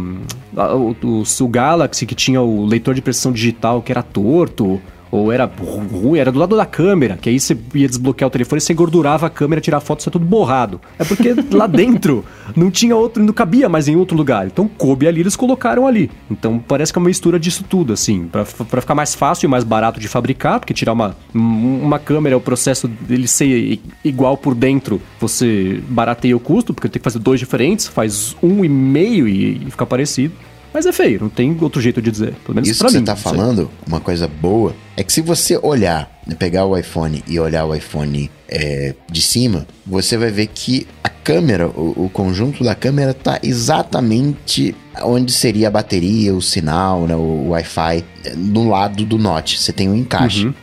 [0.54, 4.80] o, o, o Galaxy, que tinha o leitor de pressão digital que era torto,
[5.12, 8.62] ou era ruim, era do lado da câmera, que aí você ia desbloquear o telefone,
[8.62, 10.80] você engordurava a câmera, tirar foto, isso é tudo borrado.
[10.98, 12.24] É porque lá dentro
[12.56, 14.46] não tinha outro, não cabia mais em outro lugar.
[14.46, 16.10] Então coube ali, eles colocaram ali.
[16.30, 18.46] Então parece que é uma mistura disso tudo, assim, para
[18.80, 22.88] ficar mais fácil e mais barato de fabricar, porque tirar uma, uma câmera, o processo
[22.88, 27.86] dele ser igual por dentro, você barateia o custo, porque tem que fazer dois diferentes,
[27.86, 30.32] faz um e meio e, e fica parecido.
[30.72, 32.34] Mas é feio, não tem outro jeito de dizer.
[32.44, 35.20] Pelo menos Isso pra que mim, você tá falando, uma coisa boa, é que se
[35.20, 40.30] você olhar, né, pegar o iPhone e olhar o iPhone é, de cima, você vai
[40.30, 46.34] ver que a câmera, o, o, conjunto da câmera tá exatamente onde seria a bateria,
[46.34, 48.04] o sinal, né, o, o Wi-Fi,
[48.36, 49.60] no lado do Note.
[49.60, 50.46] Você tem um encaixe.
[50.46, 50.54] Uhum.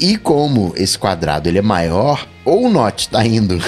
[0.00, 3.58] E como esse quadrado ele é maior, ou o Note tá indo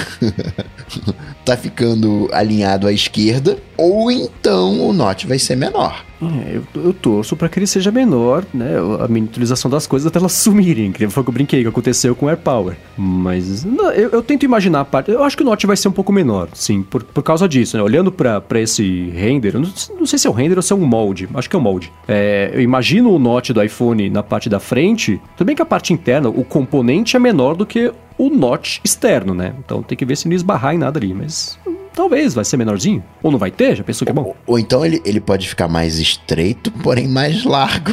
[1.50, 6.04] tá ficando alinhado à esquerda, ou então o Note vai ser menor.
[6.22, 8.74] É, eu, eu torço para que ele seja menor, né?
[9.00, 12.14] A miniaturização das coisas até elas sumirem, que foi o que eu brinquei, que aconteceu
[12.14, 12.76] com o AirPower.
[12.96, 15.10] Mas não, eu, eu, tento imaginar a parte.
[15.10, 17.76] Eu acho que o Note vai ser um pouco menor, sim, por, por causa disso,
[17.76, 17.82] né?
[17.82, 20.86] Olhando para esse render, não, não, sei se é um render ou se é um
[20.86, 21.92] molde, acho que é um molde.
[22.06, 25.92] É, eu imagino o Note do iPhone na parte da frente, também que a parte
[25.92, 29.54] interna, o componente é menor do que o notch externo, né?
[29.58, 31.56] Então tem que ver se não esbarrar em nada ali, mas Yes.
[32.00, 33.04] Talvez vai ser menorzinho.
[33.22, 34.22] Ou não vai ter, já pensou que é bom?
[34.22, 37.92] Ou, ou então ele, ele pode ficar mais estreito, porém mais largo.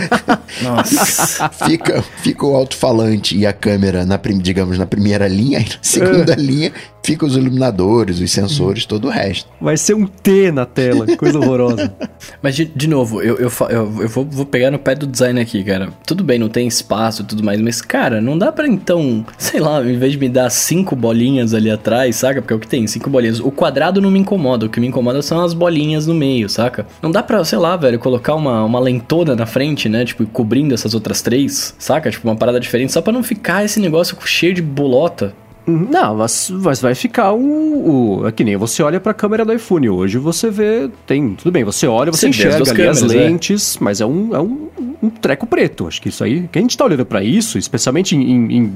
[0.62, 1.50] Nossa.
[1.66, 6.32] fica, fica o alto-falante e a câmera, na, digamos, na primeira linha, e na segunda
[6.32, 6.36] é.
[6.36, 6.72] linha
[7.04, 9.48] fica os iluminadores, os sensores, todo o resto.
[9.60, 11.94] Vai ser um T na tela, coisa horrorosa.
[12.42, 15.38] Mas, de, de novo, eu, eu, eu, eu, vou, vou pegar no pé do design
[15.38, 15.90] aqui, cara.
[16.06, 19.60] Tudo bem, não tem espaço e tudo mais, mas, cara, não dá pra então, sei
[19.60, 22.40] lá, em vez de me dar cinco bolinhas ali atrás, saca?
[22.40, 23.33] Porque é o que tem, cinco bolinhas.
[23.40, 26.86] O quadrado não me incomoda, o que me incomoda são as bolinhas no meio, saca?
[27.02, 30.04] Não dá pra, sei lá, velho, colocar uma, uma lentona na frente, né?
[30.04, 32.10] Tipo, cobrindo essas outras três, saca?
[32.10, 35.34] Tipo, uma parada diferente, só pra não ficar esse negócio cheio de bolota.
[35.66, 38.26] Não, mas, mas vai ficar o, o.
[38.26, 40.90] É que nem você olha pra câmera do iPhone hoje, você vê.
[41.06, 41.34] Tem.
[41.34, 43.16] Tudo bem, você olha, você, você enxerga ali câmeras, as é.
[43.16, 43.78] lentes, é.
[43.80, 44.68] mas é um, é um,
[45.02, 45.86] um treco preto.
[45.86, 46.48] Acho que isso aí.
[46.52, 48.72] Que a gente tá olhando para isso, especialmente em, em,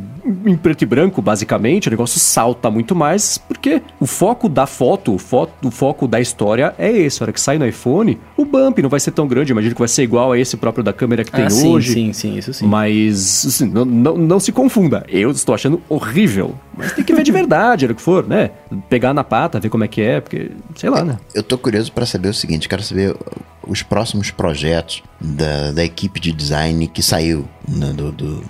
[0.46, 5.14] em, preto e branco, basicamente, o negócio salta muito mais, porque o foco da foto,
[5.14, 7.22] o, foto, o foco da história é esse.
[7.22, 9.52] A hora que sai no iPhone, o bump não vai ser tão grande.
[9.52, 11.92] Imagino que vai ser igual a esse próprio da câmera que ah, tem sim, hoje.
[11.92, 12.66] Sim, sim, isso sim.
[12.66, 15.04] Mas, assim, não, não, não se confunda.
[15.08, 16.54] Eu estou achando horrível.
[16.78, 18.52] Mas tem que ver de verdade, era o que for, né?
[18.88, 21.18] Pegar na pata, ver como é que é, porque, sei lá, né?
[21.34, 23.16] Eu tô curioso para saber o seguinte, quero saber
[23.66, 28.44] os próximos projetos da, da equipe de design que saiu né, do, do,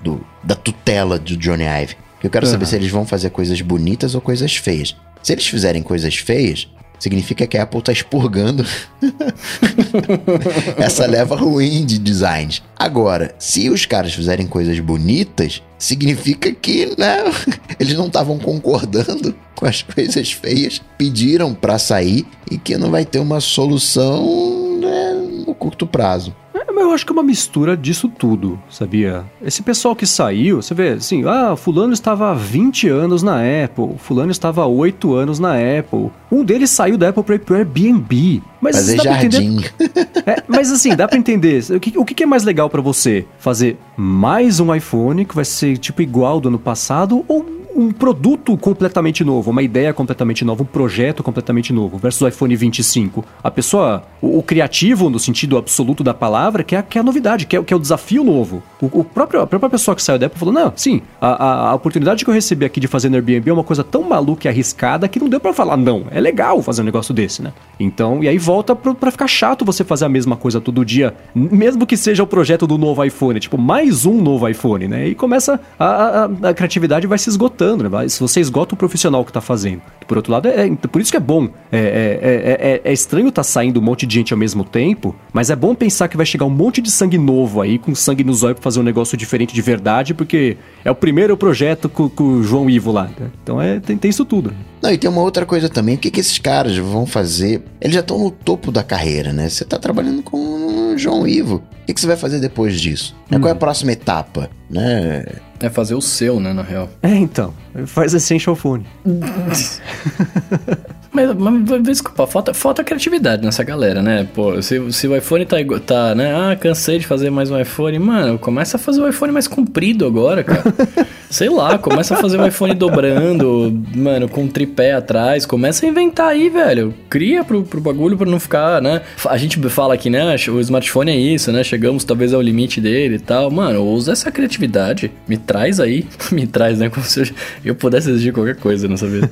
[0.00, 1.96] do, da tutela do Johnny Ive.
[2.22, 2.52] Eu quero uhum.
[2.52, 4.96] saber se eles vão fazer coisas bonitas ou coisas feias.
[5.22, 8.64] Se eles fizerem coisas feias, significa que a Apple está expurgando
[10.78, 12.62] essa leva ruim de designs.
[12.78, 17.18] Agora, se os caras fizerem coisas bonitas, significa que né,
[17.78, 23.04] eles não estavam concordando com as coisas feias, pediram para sair e que não vai
[23.04, 25.12] ter uma solução né,
[25.46, 26.34] no curto prazo
[26.82, 29.24] eu acho que é uma mistura disso tudo, sabia?
[29.42, 33.96] Esse pessoal que saiu, você vê assim, ah, fulano estava há 20 anos na Apple,
[33.98, 36.10] fulano estava há 8 anos na Apple.
[36.30, 38.42] Um deles saiu da Apple para ir pro Airbnb.
[38.60, 39.60] Mas Fazer jardim.
[40.26, 41.62] É, mas assim, dá para entender.
[41.70, 43.24] O que, o que é mais legal para você?
[43.38, 47.46] Fazer mais um iPhone que vai ser tipo igual do ano passado ou
[47.76, 52.56] um produto completamente novo, uma ideia completamente nova, um projeto completamente novo, versus o iPhone
[52.56, 53.24] 25.
[53.44, 57.04] A pessoa, o, o criativo, no sentido absoluto da palavra, que é, que é a
[57.04, 58.62] novidade, que é, que é o desafio novo.
[58.80, 61.70] O, o, próprio, a própria pessoa que saiu da Apple falou: não, sim, a, a,
[61.70, 64.46] a, oportunidade que eu recebi aqui de fazer no Airbnb é uma coisa tão maluca
[64.46, 66.06] e arriscada que não deu para falar não.
[66.10, 67.52] É legal fazer um negócio desse, né?
[67.78, 71.86] Então, e aí volta para ficar chato você fazer a mesma coisa todo dia, mesmo
[71.86, 75.08] que seja o projeto do novo iPhone, tipo, mais um novo iPhone, né?
[75.08, 78.08] E começa a, a, a criatividade vai se esgotando né?
[78.08, 79.82] Se você esgota o profissional que está fazendo.
[80.06, 81.48] Por outro lado, é, é, por isso que é bom.
[81.72, 85.16] É, é, é, é estranho estar tá saindo um monte de gente ao mesmo tempo,
[85.32, 88.22] mas é bom pensar que vai chegar um monte de sangue novo aí, com sangue
[88.22, 92.08] nos olhos para fazer um negócio diferente de verdade, porque é o primeiro projeto com,
[92.08, 93.10] com o João Ivo lá.
[93.18, 93.30] Né?
[93.42, 94.52] Então é, tem, tem isso tudo.
[94.82, 95.96] Não, e tem uma outra coisa também.
[95.96, 97.62] O que, que esses caras vão fazer?
[97.80, 99.48] Eles já estão no topo da carreira, né?
[99.48, 101.56] Você está trabalhando com o João Ivo.
[101.56, 103.16] O que, que você vai fazer depois disso?
[103.30, 103.40] Hum.
[103.40, 104.50] Qual é a próxima etapa?
[104.68, 105.24] Né?
[105.60, 106.88] É fazer o seu, né, na real.
[107.02, 107.54] É, então.
[107.86, 108.86] Faz Essential Phone.
[111.16, 114.28] Mas, mas desculpa, falta, falta criatividade nessa galera, né?
[114.34, 115.56] Pô, se, se o iPhone tá,
[115.86, 116.34] tá, né?
[116.34, 117.98] Ah, cansei de fazer mais um iPhone.
[117.98, 120.62] Mano, começa a fazer o iPhone mais comprido agora, cara.
[121.30, 125.46] Sei lá, começa a fazer o iPhone dobrando, mano, com um tripé atrás.
[125.46, 126.94] Começa a inventar aí, velho.
[127.08, 129.00] Cria pro, pro bagulho pra não ficar, né?
[129.26, 130.36] A gente fala aqui, né?
[130.48, 131.64] O smartphone é isso, né?
[131.64, 133.50] Chegamos talvez ao limite dele e tal.
[133.50, 135.10] Mano, usa essa criatividade.
[135.26, 136.06] Me traz aí.
[136.30, 136.90] Me traz, né?
[136.90, 139.30] Como se eu pudesse exigir qualquer coisa nessa vida.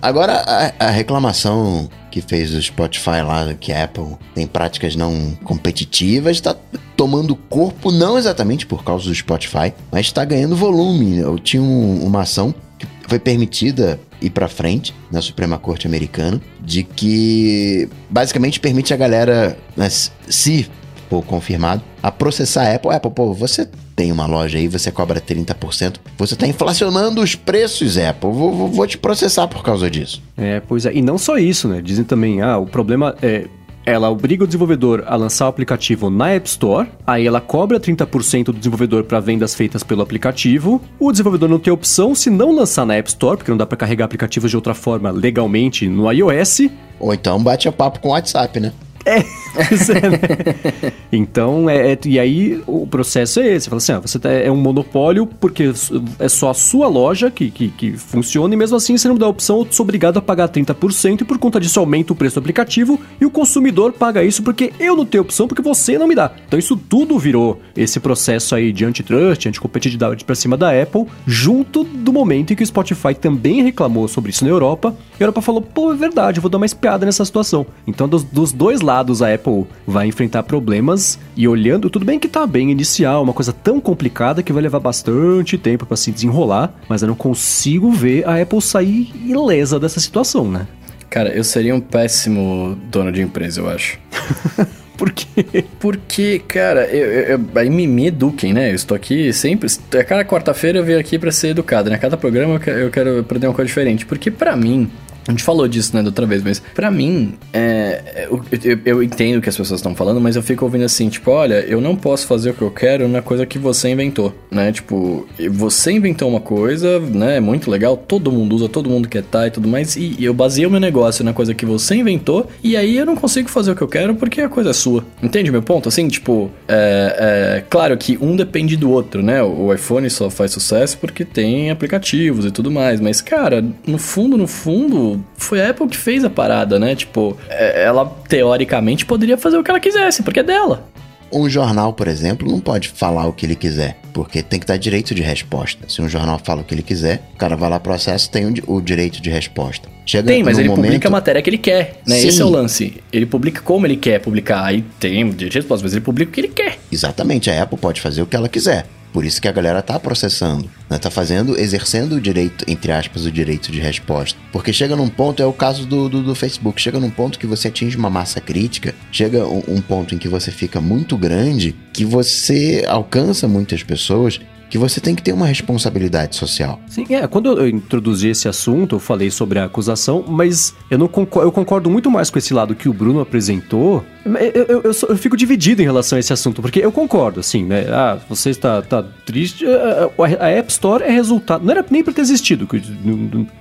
[0.00, 5.34] Agora, a, a reclamação que fez o Spotify lá, que a Apple tem práticas não
[5.42, 6.54] competitivas, está
[6.94, 11.16] tomando corpo não exatamente por causa do Spotify, mas está ganhando volume.
[11.16, 16.40] Eu tinha um, uma ação que foi permitida ir para frente na Suprema Corte Americana,
[16.60, 20.68] de que basicamente permite a galera, né, se
[21.08, 22.90] for confirmado, a processar a Apple.
[22.92, 27.98] Apple, pô, você tem uma loja aí, você cobra 30%, você está inflacionando os preços,
[27.98, 28.30] Apple.
[28.30, 30.22] Vou, vou, vou, te processar por causa disso.
[30.36, 30.94] É, pois é.
[30.94, 31.80] E não só isso, né?
[31.82, 33.46] Dizem também, ah, o problema é.
[33.86, 38.44] Ela obriga o desenvolvedor a lançar o aplicativo na App Store, aí ela cobra 30%
[38.44, 40.78] do desenvolvedor para vendas feitas pelo aplicativo.
[41.00, 43.78] O desenvolvedor não tem opção se não lançar na App Store, porque não dá para
[43.78, 46.68] carregar aplicativos de outra forma legalmente no iOS.
[47.00, 48.74] Ou então bate a papo com o WhatsApp, né?
[49.08, 49.20] É,
[49.56, 50.92] é né?
[51.10, 53.64] Então, é, é, e aí o processo é esse.
[53.64, 55.72] Você fala assim, ah, você tá, é um monopólio porque
[56.18, 59.24] é só a sua loja que, que, que funciona e mesmo assim você não dá
[59.24, 62.34] a opção, eu sou obrigado a pagar 30% e por conta disso aumenta o preço
[62.34, 66.06] do aplicativo e o consumidor paga isso porque eu não tenho opção porque você não
[66.06, 66.30] me dá.
[66.46, 71.82] Então isso tudo virou esse processo aí de antitrust, anticompetitividade pra cima da Apple, junto
[71.84, 75.40] do momento em que o Spotify também reclamou sobre isso na Europa e a Europa
[75.40, 77.66] falou, pô, é verdade, eu vou dar mais piada nessa situação.
[77.86, 82.18] Então dos, dos dois lados lados a Apple vai enfrentar problemas e olhando, tudo bem
[82.18, 86.10] que tá bem inicial, uma coisa tão complicada que vai levar bastante tempo para se
[86.10, 90.66] desenrolar, mas eu não consigo ver a Apple sair ilesa dessa situação, né?
[91.08, 93.98] Cara, eu seria um péssimo dono de empresa, eu acho.
[94.98, 95.64] Por quê?
[95.78, 98.72] Porque, cara, eu, eu, aí me, me eduquem, né?
[98.72, 99.68] Eu estou aqui sempre.
[99.96, 101.96] A cada quarta-feira eu venho aqui para ser educado, né?
[101.96, 104.04] Cada programa eu quero, eu quero aprender uma coisa diferente.
[104.04, 104.90] Porque, para mim,
[105.28, 109.02] A gente falou disso, né, da outra vez, mas para mim, é, eu, eu, eu,
[109.02, 111.82] entendo o que as pessoas estão falando, mas eu fico ouvindo assim, tipo, olha, eu
[111.82, 114.72] não posso fazer o que eu quero na coisa que você inventou, né?
[114.72, 119.22] Tipo, você inventou uma coisa, né, é muito legal, todo mundo usa, todo mundo quer
[119.22, 121.96] tá e tudo mais, e, e eu baseei o meu negócio na coisa que você
[121.96, 124.72] inventou, e aí eu não consigo fazer o que eu quero porque a coisa é
[124.72, 125.04] sua.
[125.22, 125.90] Entende meu ponto?
[125.90, 129.42] Assim, tipo, é, é claro que um depende do outro, né?
[129.42, 134.38] O iPhone só faz sucesso porque tem aplicativos e tudo mais, mas, cara, no fundo,
[134.38, 136.94] no fundo, foi a Apple que fez a parada, né?
[136.94, 140.88] Tipo, é, ela teoricamente poderia fazer o que ela quisesse, porque é dela.
[141.30, 144.78] Um jornal, por exemplo, não pode falar o que ele quiser, porque tem que dar
[144.78, 145.86] direito de resposta.
[145.86, 148.80] Se um jornal fala o que ele quiser, o cara vai lá processo, tem o
[148.80, 149.88] direito de resposta.
[150.06, 150.86] Chega tem, mas ele momento...
[150.86, 152.16] publica a matéria que ele quer, né?
[152.16, 152.28] Sim.
[152.28, 152.94] Esse é o lance.
[153.12, 154.64] Ele publica como ele quer publicar.
[154.64, 156.78] Aí tem direito de resposta, mas ele publica o que ele quer.
[156.90, 158.86] Exatamente, a Apple pode fazer o que ela quiser.
[159.12, 160.98] Por isso que a galera tá processando, né?
[160.98, 164.38] Tá fazendo, exercendo o direito, entre aspas, o direito de resposta.
[164.52, 167.46] Porque chega num ponto, é o caso do, do, do Facebook, chega num ponto que
[167.46, 171.74] você atinge uma massa crítica, chega um, um ponto em que você fica muito grande,
[171.92, 176.80] que você alcança muitas pessoas que você tem que ter uma responsabilidade social.
[176.86, 177.26] Sim, é.
[177.26, 181.52] Quando eu introduzi esse assunto, eu falei sobre a acusação, mas eu não concordo, eu
[181.52, 184.04] concordo muito mais com esse lado que o Bruno apresentou.
[184.36, 187.64] Eu, eu, eu, eu, fico dividido em relação a esse assunto, porque eu concordo, assim,
[187.64, 187.86] né?
[187.90, 189.64] Ah, você está tá triste.
[189.66, 191.64] A, a, App Store é resultado.
[191.64, 192.68] Não era nem para ter existido.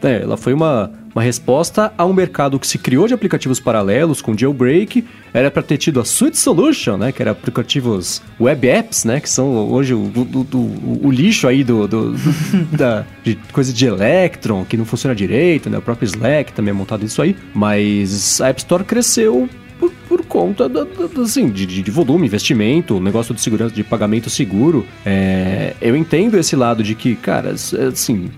[0.03, 4.21] É, ela foi uma uma resposta a um mercado que se criou de aplicativos paralelos
[4.21, 5.03] com jailbreak.
[5.33, 9.27] Era para ter tido a Suite Solution, né, que era aplicativos web apps, né, que
[9.27, 12.19] são hoje o, o, o, lixo aí do, do, do
[12.77, 16.73] da de coisa de Electron que não funciona direito, né, o próprio Slack também é
[16.73, 17.35] montado nisso aí.
[17.51, 19.49] Mas a App Store cresceu
[19.79, 24.29] por, por conta da, da, assim, de, de, volume, investimento, negócio de segurança, de pagamento
[24.29, 24.85] seguro.
[25.03, 27.55] É, eu entendo esse lado de que, cara,
[27.89, 28.29] assim,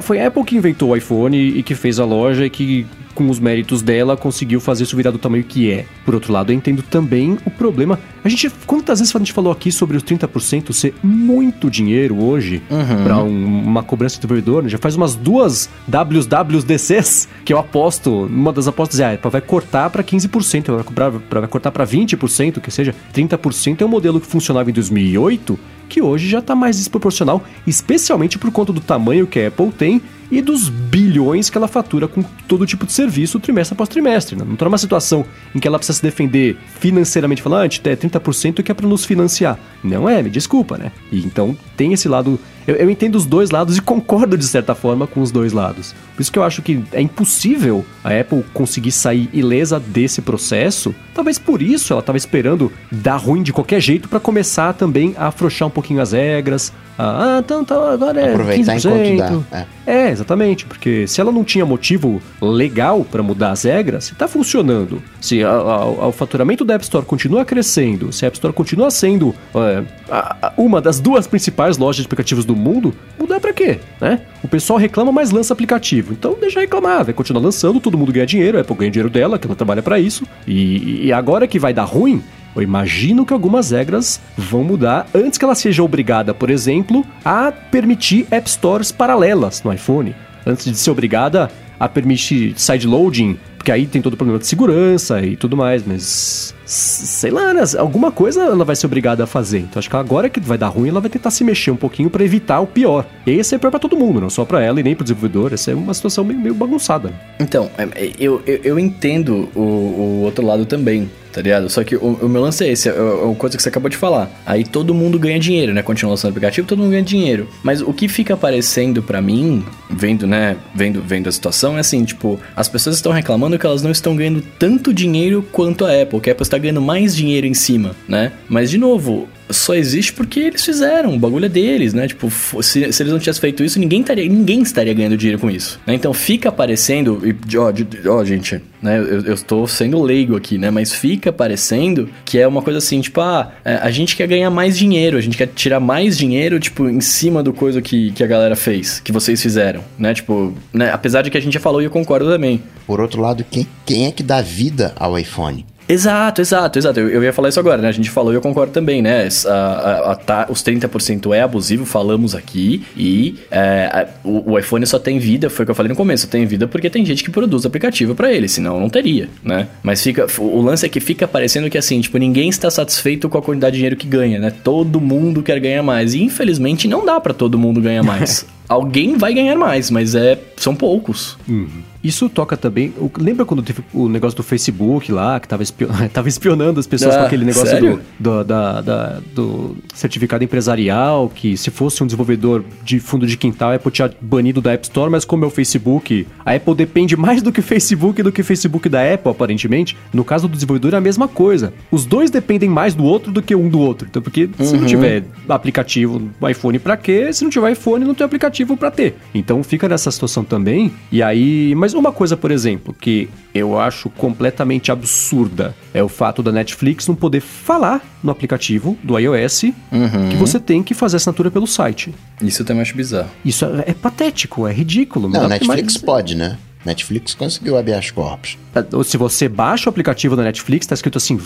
[0.00, 2.86] foi a Apple que inventou o iPhone e que fez a loja e que
[3.18, 5.86] com os méritos dela, conseguiu fazer isso virar do tamanho que é.
[6.04, 7.98] Por outro lado, eu entendo também o problema.
[8.22, 12.62] A gente, quantas vezes a gente falou aqui sobre os 30% ser muito dinheiro hoje
[12.70, 13.02] uhum.
[13.02, 14.62] para um, uma cobrança de desenvolvedor?
[14.62, 14.68] Né?
[14.68, 19.30] Já faz umas duas WWDCs que eu aposto, uma das apostas é a ah, Apple
[19.32, 23.88] vai cortar para 15%, vai, cobrar, vai cortar para 20%, que seja 30% é um
[23.88, 25.58] modelo que funcionava em 2008
[25.88, 30.02] que hoje já está mais desproporcional, especialmente por conta do tamanho que a Apple tem
[30.30, 34.36] e dos bilhões que ela fatura com todo tipo de serviço trimestre após trimestre.
[34.36, 34.44] Né?
[34.44, 37.80] Não está numa situação em que ela precisa se defender financeiramente, falando, ah, a gente
[37.88, 39.58] é 30% que é para nos financiar.
[39.82, 40.92] Não é, me desculpa, né?
[41.10, 42.38] E então tem esse lado
[42.68, 45.94] eu, eu, entendo os dois lados e concordo de certa forma com os dois lados.
[46.14, 50.94] Por isso que eu acho que é impossível a Apple conseguir sair ilesa desse processo.
[51.14, 55.28] Talvez por isso ela estava esperando dar ruim de qualquer jeito para começar também a
[55.28, 56.70] afrouxar um pouquinho as regras.
[56.98, 59.14] Ah, então, então agora é Aproveitar 15%.
[59.14, 59.66] Enquanto dá.
[59.86, 60.08] É.
[60.08, 60.66] é, exatamente.
[60.66, 65.44] Porque se ela não tinha motivo legal para mudar as regras, se está funcionando, se
[65.44, 69.32] a, a, o faturamento da App Store continua crescendo, se a App Store continua sendo
[69.54, 73.78] é, a, uma das duas principais lojas de aplicativos do mundo, mudar para quê?
[74.00, 74.20] Né?
[74.42, 76.12] O pessoal reclama, mas lança aplicativo.
[76.12, 79.38] Então deixa reclamar, vai continuar lançando, todo mundo ganha dinheiro, a Apple ganha dinheiro dela,
[79.38, 80.26] que ela trabalha para isso.
[80.46, 82.22] E, e agora que vai dar ruim,
[82.54, 87.52] eu imagino que algumas regras vão mudar antes que ela seja obrigada, por exemplo, a
[87.52, 90.14] permitir App Stores paralelas no iPhone.
[90.46, 95.22] Antes de ser obrigada a permitir sideloading, porque aí tem todo o problema de segurança
[95.22, 97.62] e tudo mais, mas sei lá, né?
[97.78, 99.60] Alguma coisa ela vai ser obrigada a fazer.
[99.60, 102.10] Então acho que agora que vai dar ruim, ela vai tentar se mexer um pouquinho
[102.10, 103.06] para evitar o pior.
[103.26, 105.54] E isso é pior pra todo mundo, não só para ela e nem pro desenvolvedor.
[105.54, 107.12] Essa é uma situação meio, meio bagunçada.
[107.40, 111.08] Então, é, é, eu, eu, eu entendo o, o outro lado também
[111.38, 111.68] tá ligado?
[111.68, 113.88] Só que o, o meu lance é esse, é, é uma coisa que você acabou
[113.88, 114.28] de falar.
[114.44, 115.82] Aí todo mundo ganha dinheiro, né?
[115.82, 117.48] Continua lançando aplicativo, todo mundo ganha dinheiro.
[117.62, 122.04] Mas o que fica aparecendo para mim, vendo, né, vendo, vendo a situação, é assim,
[122.04, 126.20] tipo, as pessoas estão reclamando que elas não estão ganhando tanto dinheiro quanto a Apple,
[126.20, 128.32] que a Apple está ganhando mais dinheiro em cima, né?
[128.48, 132.06] Mas, de novo, só existe porque eles fizeram, o bagulho é deles, né?
[132.06, 135.50] Tipo, se, se eles não tivessem feito isso, ninguém estaria, ninguém estaria ganhando dinheiro com
[135.50, 135.80] isso.
[135.86, 135.94] Né?
[135.94, 137.72] Então fica aparecendo, e, ó,
[138.12, 138.98] ó, gente, né?
[138.98, 140.70] Eu, eu estou sendo leigo aqui, né?
[140.70, 144.50] Mas fica parecendo que é uma coisa assim, tipo, ah, é, a gente quer ganhar
[144.50, 148.22] mais dinheiro, a gente quer tirar mais dinheiro, tipo, em cima do coisa que, que
[148.22, 150.14] a galera fez, que vocês fizeram, né?
[150.14, 150.90] Tipo, né?
[150.92, 152.62] Apesar de que a gente já falou e eu concordo também.
[152.86, 155.64] Por outro lado, quem, quem é que dá vida ao iPhone?
[155.88, 157.00] Exato, exato, exato.
[157.00, 157.88] Eu, eu, ia falar isso agora, né?
[157.88, 159.26] A gente falou e eu concordo também, né?
[159.46, 162.84] A, a, a, tá, os 30% é abusivo, falamos aqui.
[162.94, 166.28] E é, o, o, iPhone só tem vida, foi o que eu falei no começo,
[166.28, 169.66] tem vida porque tem gente que produz aplicativo para ele, senão não teria, né?
[169.82, 170.26] Mas fica.
[170.38, 173.72] O lance é que fica parecendo que assim, tipo, ninguém está satisfeito com a quantidade
[173.72, 174.52] de dinheiro que ganha, né?
[174.62, 176.12] Todo mundo quer ganhar mais.
[176.12, 178.44] E infelizmente não dá para todo mundo ganhar mais.
[178.68, 181.38] alguém vai ganhar mais, mas é são poucos.
[181.48, 181.82] Uhum.
[182.02, 182.92] Isso toca também.
[183.18, 185.88] Lembra quando teve o negócio do Facebook lá, que tava, espion...
[186.12, 191.28] tava espionando as pessoas ah, com aquele negócio do, do, da, da, do certificado empresarial,
[191.28, 194.84] que se fosse um desenvolvedor de fundo de quintal, a Apple tinha banido da App
[194.84, 198.32] Store, mas como é o Facebook, a Apple depende mais do que o Facebook do
[198.32, 199.96] que o Facebook da Apple, aparentemente.
[200.12, 201.72] No caso do desenvolvedor é a mesma coisa.
[201.90, 204.06] Os dois dependem mais do outro do que um do outro.
[204.08, 204.64] Então, porque uhum.
[204.64, 204.86] se não uhum.
[204.86, 207.32] tiver aplicativo iPhone para quê?
[207.32, 209.16] Se não tiver iPhone, não tem aplicativo para ter.
[209.34, 210.92] Então fica nessa situação também.
[211.10, 216.42] E aí, mas uma coisa, por exemplo, que eu acho completamente absurda é o fato
[216.42, 220.28] da Netflix não poder falar no aplicativo do iOS uhum.
[220.30, 222.14] que você tem que fazer assinatura pelo site.
[222.42, 223.30] Isso eu também acho bizarro.
[223.44, 225.28] Isso é, é patético, é ridículo.
[225.28, 225.98] Não, Netflix mais...
[225.98, 226.58] pode, né?
[226.84, 228.56] Netflix conseguiu habeas corpus.
[229.04, 231.38] Se você baixa o aplicativo da Netflix, tá escrito assim: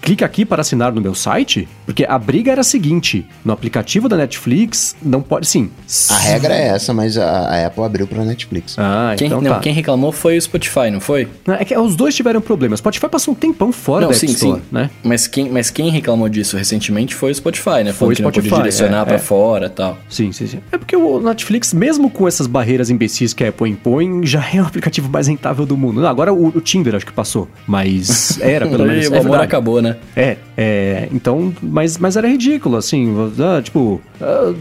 [0.00, 1.68] clica aqui para assinar no meu site.
[1.84, 5.46] Porque a briga era a seguinte: no aplicativo da Netflix, não pode.
[5.46, 5.70] Sim.
[6.10, 8.76] A regra é essa, mas a, a Apple abriu para Netflix.
[8.78, 9.60] Ah, quem, então não, tá.
[9.60, 11.28] quem reclamou foi o Spotify, não foi?
[11.58, 12.78] É que os dois tiveram problemas.
[12.78, 14.66] Spotify passou um tempão fora não, da sim, App Store, sim.
[14.70, 14.90] né?
[15.02, 17.92] Mas quem, mas quem reclamou disso recentemente foi o Spotify, né?
[17.92, 18.48] Foi o Spotify.
[18.48, 19.18] Que direcionar é, para é.
[19.18, 19.98] fora e tal.
[20.08, 20.60] Sim, sim, sim.
[20.70, 24.60] É porque o Netflix, mesmo com essas barreiras imbecis que a Apple impõe, já é
[24.60, 26.00] o aplicativo mais rentável do mundo.
[26.00, 29.10] Não, agora o, o Tinder acho que passou, mas era pelo menos.
[29.10, 29.96] é amor acabou, né?
[30.16, 31.08] É, é.
[31.12, 33.14] Então, mas, mas era ridículo, assim.
[33.38, 34.54] Ah, tipo, ah,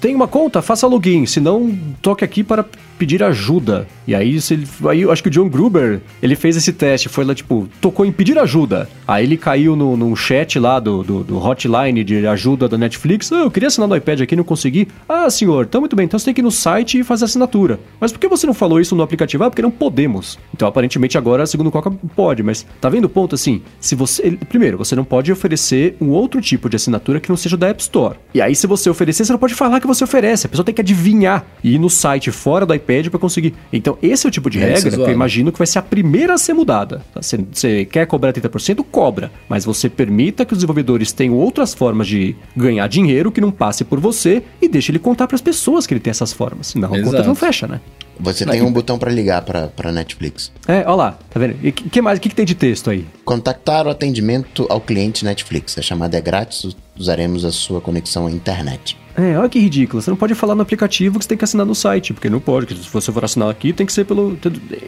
[0.00, 2.64] tem uma conta, faça login, senão toque aqui para
[3.00, 3.88] pedir ajuda.
[4.06, 7.24] E aí, ele, aí eu acho que o John Gruber, ele fez esse teste, foi
[7.24, 8.86] lá, tipo, tocou em pedir ajuda.
[9.08, 13.32] Aí ele caiu no, num chat lá do, do, do hotline de ajuda da Netflix.
[13.32, 14.86] Ah, eu queria assinar no iPad aqui, não consegui.
[15.08, 17.80] Ah, senhor, tá muito bem, então você tem que ir no site e fazer assinatura.
[17.98, 19.44] Mas por que você não falou isso no aplicativo?
[19.44, 20.38] Ah, porque não podemos.
[20.52, 22.42] Então, aparentemente, agora, segundo o Coca, pode.
[22.42, 23.62] Mas tá vendo o ponto, assim?
[23.80, 24.32] Se você...
[24.50, 27.80] Primeiro, você não pode oferecer um outro tipo de assinatura que não seja da App
[27.80, 28.16] Store.
[28.34, 30.46] E aí, se você oferecer, você não pode falar que você oferece.
[30.46, 33.54] A pessoa tem que adivinhar e ir no site fora do iPad pede para conseguir.
[33.72, 35.82] Então, esse é o tipo de é regra que eu imagino que vai ser a
[35.82, 37.04] primeira a ser mudada.
[37.14, 37.22] Tá?
[37.22, 38.84] Você, você quer cobrar 30%?
[38.90, 39.30] Cobra.
[39.48, 43.84] Mas você permita que os desenvolvedores tenham outras formas de ganhar dinheiro que não passe
[43.84, 46.66] por você e deixe ele contar para as pessoas que ele tem essas formas.
[46.66, 47.08] Senão Exato.
[47.08, 47.80] a conta não fecha, né?
[48.18, 50.52] Você tem um botão para ligar para Netflix.
[50.66, 51.56] É, olha lá, tá vendo?
[51.62, 52.18] E que mais?
[52.18, 53.06] O que, que tem de texto aí?
[53.24, 55.78] Contactar o atendimento ao cliente Netflix.
[55.78, 58.99] A chamada é grátis, usaremos a sua conexão à internet.
[59.20, 60.00] É, olha que ridículo.
[60.00, 62.40] Você não pode falar no aplicativo que você tem que assinar no site, porque não
[62.40, 62.74] pode.
[62.74, 64.38] Se você for assinar aqui, tem que ser pelo.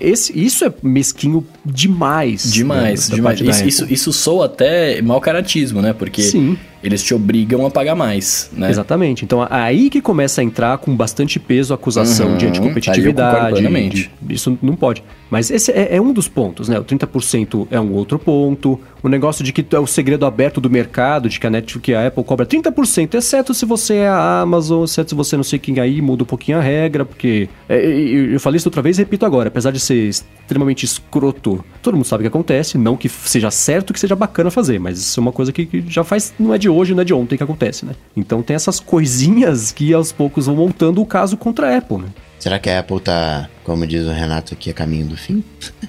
[0.00, 2.50] Esse, isso é mesquinho demais.
[2.50, 3.40] Demais, né, demais.
[3.40, 5.92] Isso, isso, isso soa até mau caratismo, né?
[5.92, 6.56] Porque Sim.
[6.82, 8.70] Eles te obrigam a pagar mais, né?
[8.70, 9.24] Exatamente.
[9.24, 13.62] Então aí que começa a entrar com bastante peso a acusação uhum, de anticompetitividade.
[13.90, 15.02] De, isso não pode.
[15.30, 16.78] Mas esse é, é, um dos pontos, né?
[16.78, 18.78] O 30% é um outro ponto.
[19.02, 21.94] O negócio de que é o segredo aberto do mercado, de que a Netflix, que
[21.94, 25.58] a Apple cobra 30%, exceto se você é a Amazon, exceto se você não sei
[25.58, 27.48] quem aí, muda um pouquinho a regra, porque.
[27.68, 31.94] É, eu falei isso outra vez e repito agora, apesar de ser extremamente escroto, todo
[31.94, 35.18] mundo sabe o que acontece, não que seja certo que seja bacana fazer, mas isso
[35.18, 37.36] é uma coisa que, que já faz, não é de hoje, não é de ontem
[37.36, 37.94] que acontece, né?
[38.16, 42.08] Então tem essas coisinhas que aos poucos vão montando o caso contra a Apple, né?
[42.38, 45.44] Será que a Apple tá, como diz o Renato aqui, a caminho do fim?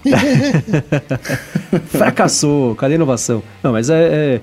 [1.89, 3.41] Fracassou, cadê a inovação?
[3.63, 4.36] Não, mas é.
[4.36, 4.41] é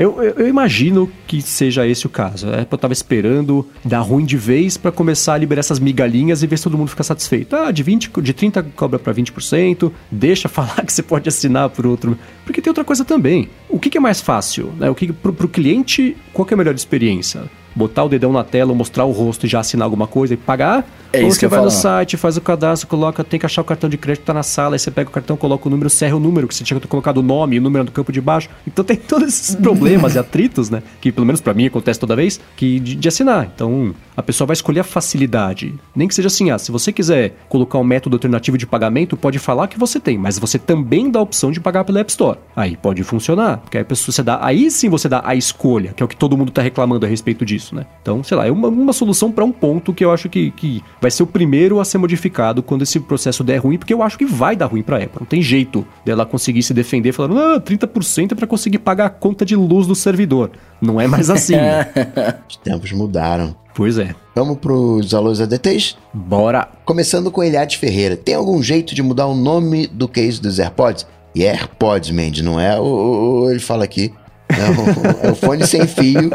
[0.00, 2.48] eu, eu, eu, imagino que seja esse o caso.
[2.48, 6.46] A Apple tava esperando dar ruim de vez para começar a liberar essas migalhinhas e
[6.46, 7.54] ver se todo mundo fica satisfeito.
[7.54, 11.84] Ah, de 20, de 30 cobra para 20%, deixa falar que você pode assinar por
[11.84, 12.16] outro.
[12.46, 13.50] Porque tem outra coisa também.
[13.68, 14.72] O que, que é mais fácil?
[14.78, 14.88] Né?
[14.88, 17.42] O que pro, pro cliente, qual é a melhor experiência?
[17.80, 20.86] Botar o dedão na tela, mostrar o rosto e já assinar alguma coisa e pagar.
[21.12, 23.90] É Ou você vai no site, faz o cadastro, coloca, tem que achar o cartão
[23.90, 26.20] de crédito, tá na sala, aí você pega o cartão, coloca o número, serra o
[26.20, 28.48] número, que você tinha colocado o nome e o número no campo de baixo.
[28.66, 30.82] Então tem todos esses problemas e atritos, né?
[31.00, 33.50] Que pelo menos para mim acontece toda vez, que de, de, assinar.
[33.52, 35.74] Então a pessoa vai escolher a facilidade.
[35.96, 39.38] Nem que seja assim, ah, se você quiser colocar um método alternativo de pagamento, pode
[39.40, 42.38] falar que você tem, mas você também dá a opção de pagar pela App Store.
[42.54, 45.92] Aí pode funcionar, porque aí a pessoa você dá, aí sim você dá a escolha,
[45.92, 47.86] que é o que todo mundo tá reclamando a respeito disso, né?
[48.02, 50.82] Então, sei lá, é uma, uma solução para um ponto que eu acho que, que
[51.00, 54.18] vai ser o primeiro a ser modificado quando esse processo der ruim, porque eu acho
[54.18, 55.20] que vai dar ruim para a Apple.
[55.20, 59.10] Não tem jeito dela conseguir se defender falando, ah, 30% é para conseguir pagar a
[59.10, 60.50] conta de luz do servidor.
[60.80, 61.56] Não é mais assim.
[61.56, 61.86] né?
[62.48, 63.54] Os tempos mudaram.
[63.74, 64.14] Pois é.
[64.34, 65.96] Vamos pros alôs ADTs?
[66.12, 66.68] Bora!
[66.84, 68.16] Começando com Eliade Ferreira.
[68.16, 71.06] Tem algum jeito de mudar o nome do case dos AirPods?
[71.34, 74.12] E AirPods, Mandy, não é o, o, o, ele fala aqui.
[74.50, 76.30] É o, é o fone sem fio,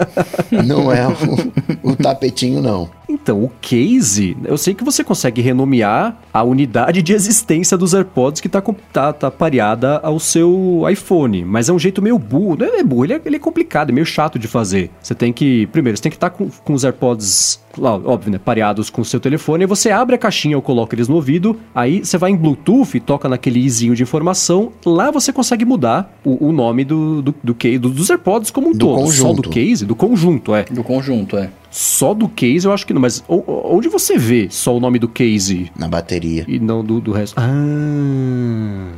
[0.66, 2.90] não é o, o tapetinho, não.
[3.08, 8.42] Então, o case, eu sei que você consegue renomear a unidade de existência dos AirPods
[8.42, 12.58] que tá, tá, tá pareada ao seu iPhone, mas é um jeito meio burro.
[12.58, 14.90] Não é burro, ele é, ele é complicado, é meio chato de fazer.
[15.02, 18.40] Você tem que, primeiro, você tem que estar tá com, com os AirPods, óbvio, né,
[18.44, 21.58] pareados com o seu telefone, e você abre a caixinha ou coloca eles no ouvido,
[21.74, 26.48] aí você vai em Bluetooth, toca naquele izinho de informação, lá você consegue mudar o,
[26.48, 29.02] o nome do, do, do case, do, dos AirPods como um do todo.
[29.02, 29.36] Conjunto.
[29.36, 30.64] Só do case, do conjunto, é.
[30.64, 31.50] Do conjunto, é.
[31.76, 35.10] Só do case eu acho que não, mas onde você vê só o nome do
[35.10, 35.70] case?
[35.78, 36.46] Na bateria.
[36.48, 37.36] E não do, do resto.
[37.38, 38.94] Ah.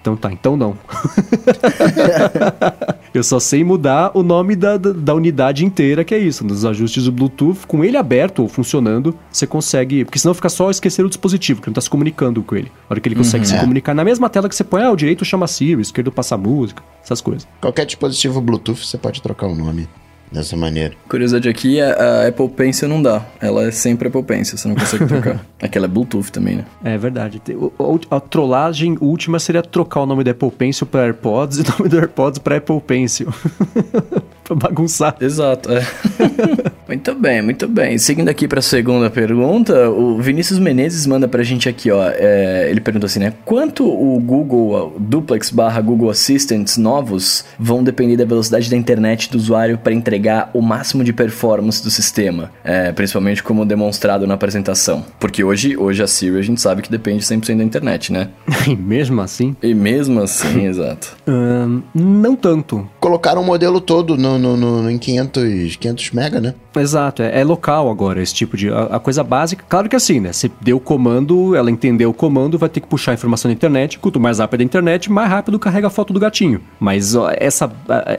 [0.00, 0.76] Então tá, então não.
[3.14, 6.44] eu só sei mudar o nome da, da, da, unidade inteira, que é isso.
[6.44, 10.04] Nos ajustes do Bluetooth, com ele aberto ou funcionando, você consegue.
[10.04, 12.72] Porque senão fica só esquecer o dispositivo, que não tá se comunicando com ele.
[12.90, 13.60] A hora que ele consegue uhum, se é.
[13.60, 16.36] comunicar na mesma tela que você põe, ah, o direito chama Siri, o esquerdo passa
[16.36, 17.46] música, essas coisas.
[17.60, 19.88] Qualquer dispositivo Bluetooth você pode trocar o nome
[20.30, 20.94] dessa maneira.
[21.08, 23.24] Curiosidade aqui, a, a Apple Pencil não dá.
[23.40, 25.44] Ela é sempre Apple Pencil, você não consegue trocar.
[25.60, 26.66] Aquela é Bluetooth também, né?
[26.84, 27.40] É verdade.
[28.10, 31.64] A, a trollagem última seria trocar o nome da Apple Pencil para AirPods e o
[31.78, 33.28] nome do AirPods para Apple Pencil.
[34.48, 35.16] pra bagunçar.
[35.20, 35.86] Exato, é.
[36.88, 37.98] muito bem, muito bem.
[37.98, 42.02] Seguindo aqui pra segunda pergunta, o Vinícius Menezes manda pra gente aqui, ó.
[42.04, 43.34] É, ele pergunta assim, né?
[43.44, 49.30] Quanto o Google o Duplex barra Google Assistants novos vão depender da velocidade da internet
[49.30, 52.50] do usuário para entregar o máximo de performance do sistema?
[52.64, 55.04] É, principalmente como demonstrado na apresentação.
[55.18, 58.28] Porque hoje, hoje a Siri a gente sabe que depende 100% da internet, né?
[58.66, 59.56] e mesmo assim?
[59.62, 61.16] E mesmo assim, exato.
[61.26, 62.88] Um, não tanto.
[63.00, 66.54] Colocaram o modelo todo no no, no, em 500, 500 mega, né?
[66.76, 68.70] Exato, é, é, local agora esse tipo de...
[68.70, 70.32] A, a, coisa básica, claro que assim, né?
[70.32, 73.54] Você deu o comando, ela entendeu o comando, vai ter que puxar a informação na
[73.54, 76.60] internet, quanto mais rápido a internet, mais rápido carrega a foto do gatinho.
[76.78, 77.70] Mas ó, essa,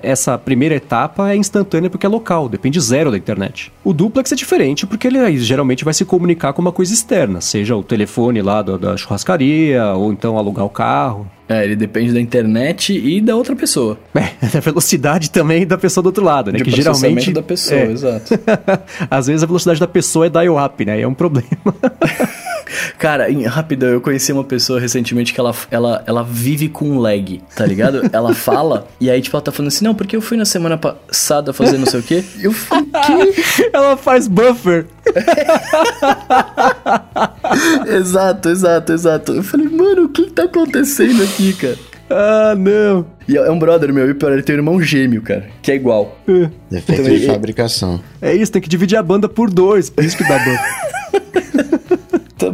[0.03, 3.71] essa primeira etapa é instantânea porque é local, depende zero da internet.
[3.83, 7.75] O duplex é diferente porque ele geralmente vai se comunicar com uma coisa externa, seja
[7.75, 11.27] o telefone lá da, da churrascaria, ou então alugar o carro.
[11.49, 13.97] É, ele depende da internet e da outra pessoa.
[14.41, 16.59] É, da velocidade também da pessoa do outro lado, né?
[16.59, 17.91] De que geralmente da pessoa, é.
[17.91, 18.39] exato.
[19.09, 20.99] Às vezes a velocidade da pessoa é dial-up, né?
[20.99, 21.47] E é um problema.
[22.97, 27.41] Cara, em, rapidão, eu conheci uma pessoa recentemente que ela, ela, ela vive com lag,
[27.55, 28.09] tá ligado?
[28.11, 30.77] ela fala, e aí, tipo, ela tá falando assim, não, porque eu fui na semana
[30.77, 32.23] passada fazer não sei o quê.
[32.41, 33.69] Eu falei, que?
[33.73, 34.85] ela faz buffer.
[37.87, 39.33] exato, exato, exato.
[39.33, 41.77] Eu falei, mano, o que tá acontecendo aqui, cara?
[42.09, 43.05] Ah, não.
[43.27, 45.75] E é um brother meu, e pior, ele tem um irmão gêmeo, cara, que é
[45.75, 46.17] igual.
[46.27, 46.49] É.
[46.71, 47.27] Defeito então, de é...
[47.27, 48.01] fabricação.
[48.19, 50.59] É isso, tem que dividir a banda por dois, por isso que dá banda.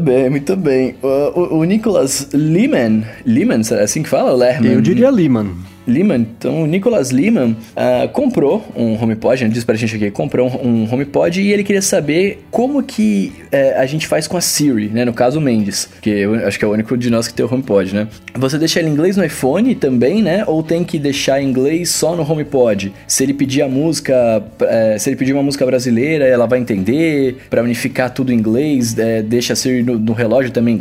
[0.06, 0.94] Bem, muito bem.
[1.02, 4.34] O, o, o Nicholas Lehman, Lehman, é assim que fala?
[4.34, 4.74] Lerman?
[4.74, 5.56] Eu diria Lehman.
[5.88, 10.50] Lehman, então o Nicholas Lehman uh, comprou um HomePod, ele disse pra gente aqui, comprou
[10.50, 14.42] um, um HomePod e ele queria saber como que uh, a gente faz com a
[14.42, 15.06] Siri, né?
[15.06, 17.46] No caso o Mendes, que eu acho que é o único de nós que tem
[17.46, 18.08] o HomePod, né?
[18.36, 20.44] Você deixa ele em inglês no iPhone também, né?
[20.48, 22.94] Ou tem que deixar em inglês só no HomePod?
[23.08, 27.38] Se ele pedir a música, uh, se ele pedir uma música brasileira, ela vai entender?
[27.50, 30.76] Para unificar tudo em inglês, eh, deixa a Siri no, no, relógio também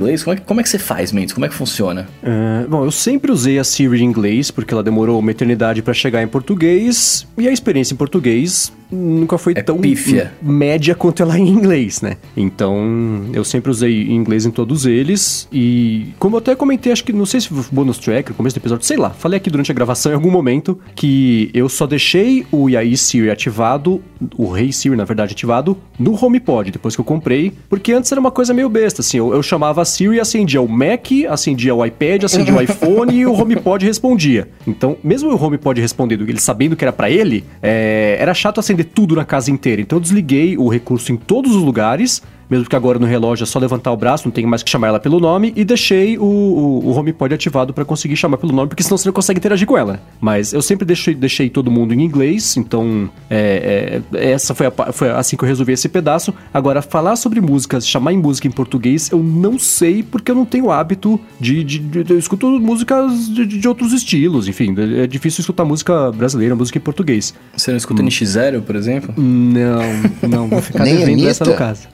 [4.94, 9.62] demorou uma eternidade para chegar em português, e a experiência em português nunca foi é
[9.62, 10.32] tão pífia.
[10.40, 12.16] média quanto ela é em inglês, né?
[12.36, 17.12] Então, eu sempre usei inglês em todos eles, e como eu até comentei, acho que,
[17.12, 19.70] não sei se foi bonus track, no começo do episódio, sei lá, falei aqui durante
[19.70, 24.02] a gravação em algum momento, que eu só deixei o Yai Siri ativado,
[24.36, 28.10] o Rei hey Siri, na verdade, ativado, no HomePod, depois que eu comprei, porque antes
[28.10, 31.06] era uma coisa meio besta, assim, eu, eu chamava a Siri e acendia o Mac,
[31.28, 34.48] acendia o iPad, acendia o iPhone e o HomePod respondia.
[34.66, 38.83] Então, mesmo o HomePod respondendo, ele sabendo que era para ele, é, era chato acender
[38.84, 39.82] tudo na casa inteira.
[39.82, 43.46] Então eu desliguei o recurso em todos os lugares mesmo que agora no relógio é
[43.46, 46.24] só levantar o braço, não tem mais que chamar ela pelo nome, e deixei o,
[46.24, 49.66] o, o HomePod ativado para conseguir chamar pelo nome, porque senão você não consegue interagir
[49.66, 50.00] com ela.
[50.20, 54.92] Mas eu sempre deixei, deixei todo mundo em inglês, então é, é, essa foi, a,
[54.92, 56.34] foi assim que eu resolvi esse pedaço.
[56.52, 60.44] Agora, falar sobre músicas, chamar em música em português, eu não sei, porque eu não
[60.44, 61.64] tenho hábito de.
[61.64, 66.12] de, de, de eu escuto músicas de, de, outros estilos, enfim, é difícil escutar música
[66.12, 67.34] brasileira, música em português.
[67.56, 68.06] Você não escuta hum.
[68.06, 69.14] NX0, por exemplo?
[69.16, 71.93] Não, não, vou ficar devendo essa no caso.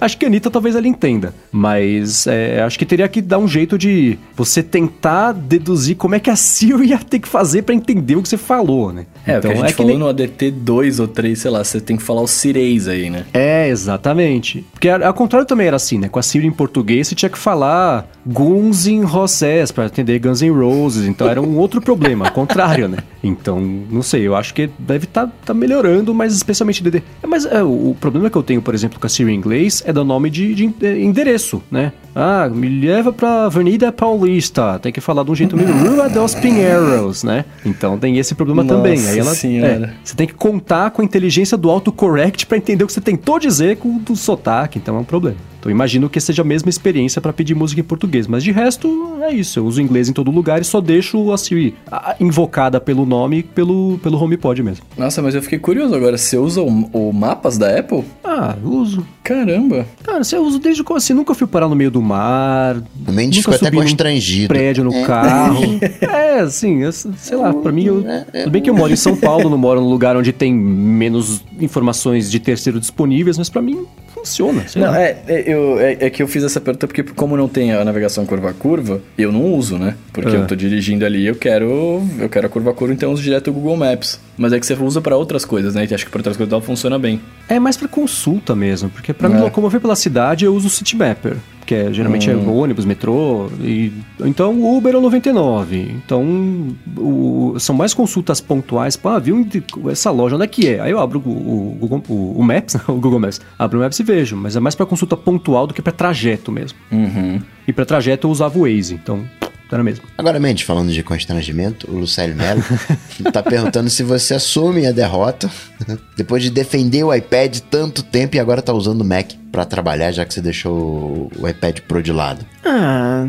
[0.00, 3.48] acho que a Anitta talvez ela entenda, mas é, acho que teria que dar um
[3.48, 7.74] jeito de você tentar deduzir como é que a Siri ia ter que fazer para
[7.74, 9.06] entender o que você falou, né?
[9.26, 9.98] É, então, o que a gente é falou nem...
[9.98, 13.24] no ADT 2 ou 3, sei lá, você tem que falar os cireis aí, né?
[13.32, 14.64] É, exatamente.
[14.72, 16.08] Porque ao contrário também era assim, né?
[16.08, 20.42] Com a Siri em português você tinha que falar Guns N' Roses para atender Guns
[20.42, 21.06] N' Roses.
[21.06, 22.98] Então era um outro problema, ao contrário, né?
[23.22, 27.02] Então, não sei, eu acho que deve estar tá, tá melhorando, mas especialmente DD.
[27.26, 29.82] Mas é, o, o, problema que eu tenho, por exemplo, com a Siri em inglês
[29.86, 31.92] é do nome de, de, de endereço, né?
[32.14, 34.78] Ah, me leva pra Avenida Paulista.
[34.80, 37.44] Tem que falar de um jeito meio Rua dos Pinheiros, né?
[37.64, 39.06] Então tem esse problema Nossa também.
[39.06, 39.94] Aí ela, senhora.
[39.94, 43.00] É, você tem que contar com a inteligência do autocorrect para entender o que você
[43.00, 45.36] tentou dizer com o sotaque, então é um problema.
[45.60, 49.18] Então imagino que seja a mesma experiência para pedir música em português, mas de resto
[49.20, 49.58] é isso.
[49.58, 51.74] Eu uso inglês em todo lugar e só deixo a Siri
[52.18, 54.86] invocada pelo nome pelo pelo HomePod mesmo.
[54.96, 56.16] Nossa, mas eu fiquei curioso agora.
[56.16, 58.04] Você usa o, o mapas da Apple?
[58.42, 59.06] Ah, uso.
[59.22, 59.86] Caramba.
[60.02, 62.82] Cara, você usa desde quando assim, nunca fui parar no meio do mar.
[63.06, 64.48] O Mendes ficou até constrangido.
[64.48, 65.04] Prédio no é.
[65.04, 65.62] carro.
[66.00, 69.14] é, assim, eu, sei lá, para mim eu, tudo bem que eu moro em São
[69.14, 73.84] Paulo, não moro num lugar onde tem menos informações de terceiro disponíveis, mas para mim
[74.20, 74.64] funciona.
[74.76, 77.72] não, é, é, eu, é, é, que eu fiz essa pergunta porque, como não tem
[77.72, 79.96] a navegação curva a curva, eu não uso, né?
[80.12, 83.12] Porque eu tô dirigindo ali, eu quero eu quero a curva a curva, então eu
[83.12, 84.20] uso direto o Google Maps.
[84.36, 85.86] Mas é que você usa para outras coisas, né?
[85.88, 87.20] E acho que para outras coisas ela funciona bem.
[87.48, 91.36] É mais para consulta mesmo, porque para me locomover pela cidade eu uso o Citymapper
[91.70, 92.32] que é, geralmente hum.
[92.32, 93.92] é ônibus, metrô, e
[94.22, 95.76] então o Uber é o 99.
[96.04, 99.46] Então o, são mais consultas pontuais, pá, viu
[99.88, 100.80] essa loja, onde é que é?
[100.80, 104.00] Aí eu abro o, o, Google, o, o Maps, o Google Maps, abro o Maps
[104.00, 106.76] e vejo, mas é mais para consulta pontual do que para trajeto mesmo.
[106.90, 107.40] Uhum.
[107.68, 109.24] E para trajeto eu usava o Waze, então
[109.70, 110.04] era mesmo.
[110.18, 112.64] Agora, Mendes, falando de constrangimento, o Lucélio Melo
[113.32, 115.48] tá perguntando se você assume a derrota
[116.16, 120.12] depois de defender o iPad tanto tempo e agora tá usando o Mac para trabalhar,
[120.12, 122.44] já que você deixou o iPad Pro de lado.
[122.64, 123.24] Ah,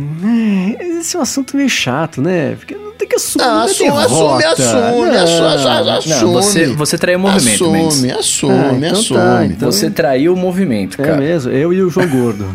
[0.78, 2.56] é, esse é um assunto meio chato, né?
[2.56, 3.46] Porque não tem que assumir.
[3.46, 6.22] Não, assume, assume, assume, assume, assume.
[6.22, 8.20] Não, você, você traiu o movimento, Assume, Mendes.
[8.20, 9.20] assume, ah, então assume.
[9.20, 9.72] Tá, então...
[9.72, 11.14] Você traiu o movimento, cara.
[11.14, 12.46] É mesmo, eu e o João Gordo.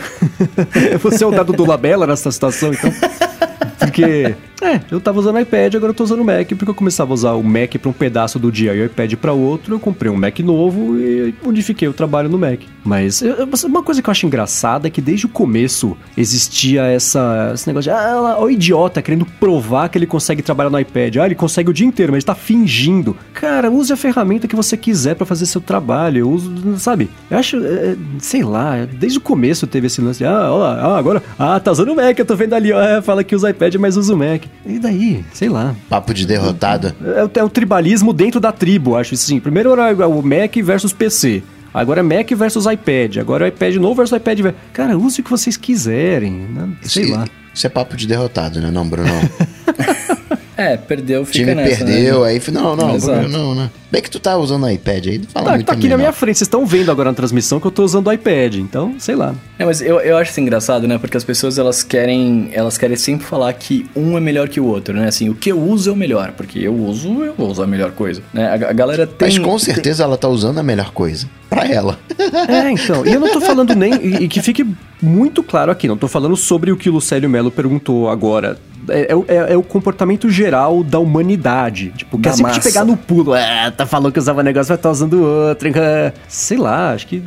[1.02, 2.92] você é o dado do Labela nessa situação, então.
[3.78, 7.14] Porque, é, eu tava usando iPad, agora eu tô usando Mac, porque eu começava a
[7.14, 10.10] usar o Mac pra um pedaço do dia e o iPad pra outro, eu comprei
[10.10, 12.60] um Mac novo e modifiquei o trabalho no Mac.
[12.84, 13.22] Mas
[13.64, 17.90] uma coisa que eu acho engraçada é que desde o começo existia essa, esse negócio
[17.90, 21.16] de, ah, o idiota querendo provar que ele consegue trabalhar no iPad.
[21.16, 23.16] Ah, ele consegue o dia inteiro, mas ele tá fingindo.
[23.34, 26.20] Cara, use a ferramenta que você quiser para fazer seu trabalho.
[26.20, 27.10] Eu uso, sabe?
[27.30, 30.98] Eu acho, é, sei lá, desde o começo teve esse lance de, ah, ó, ah,
[30.98, 33.50] agora, ah, tá usando o Mac, eu tô vendo ali, ó, é, fala que usa
[33.50, 34.44] iPad, mas usa o Mac.
[34.64, 35.24] E daí?
[35.32, 35.74] Sei lá.
[35.88, 36.94] Papo de derrotado.
[37.34, 39.40] É, é o tribalismo dentro da tribo, acho assim.
[39.40, 41.42] Primeiro era o Mac versus PC.
[41.74, 43.18] Agora é Mac versus iPad.
[43.18, 44.54] Agura é o iPad novo versus iPad velho.
[44.72, 46.32] Cara, use o que vocês quiserem.
[46.32, 46.68] Né?
[46.82, 47.26] Sei isso, lá.
[47.52, 48.70] Isso é papo de derrotado, né?
[48.70, 49.10] Não, Bruno?
[50.56, 52.30] É, perdeu, fica time nessa, perdeu, né?
[52.30, 53.70] aí não, não, Bruno, não, né?
[53.90, 55.98] Bem que tu tá usando o iPad aí, não fala tá, muito tá aqui na
[55.98, 58.94] minha frente, vocês estão vendo agora na transmissão que eu tô usando o iPad, então,
[58.98, 59.34] sei lá.
[59.58, 60.96] É, mas eu, eu acho isso engraçado, né?
[60.96, 64.64] Porque as pessoas, elas querem, elas querem sempre falar que um é melhor que o
[64.64, 65.08] outro, né?
[65.08, 67.66] Assim, o que eu uso é o melhor, porque eu uso, eu vou usar a
[67.66, 68.48] melhor coisa, né?
[68.48, 69.28] A, a galera tem...
[69.28, 70.06] Mas com certeza tem...
[70.06, 71.98] ela tá usando a melhor coisa pra ela.
[72.48, 74.66] É, então, e eu não tô falando nem, e, e que fique
[75.02, 78.58] muito claro aqui, não tô falando sobre o que o Lucélio Melo perguntou agora
[78.88, 81.92] é, é, é, o comportamento geral da humanidade.
[81.96, 83.34] Tipo, quer sempre te pegar no pulo.
[83.34, 85.68] É, tá falando que usava negócio, vai estar tá usando outro.
[86.28, 87.22] Sei lá, acho que.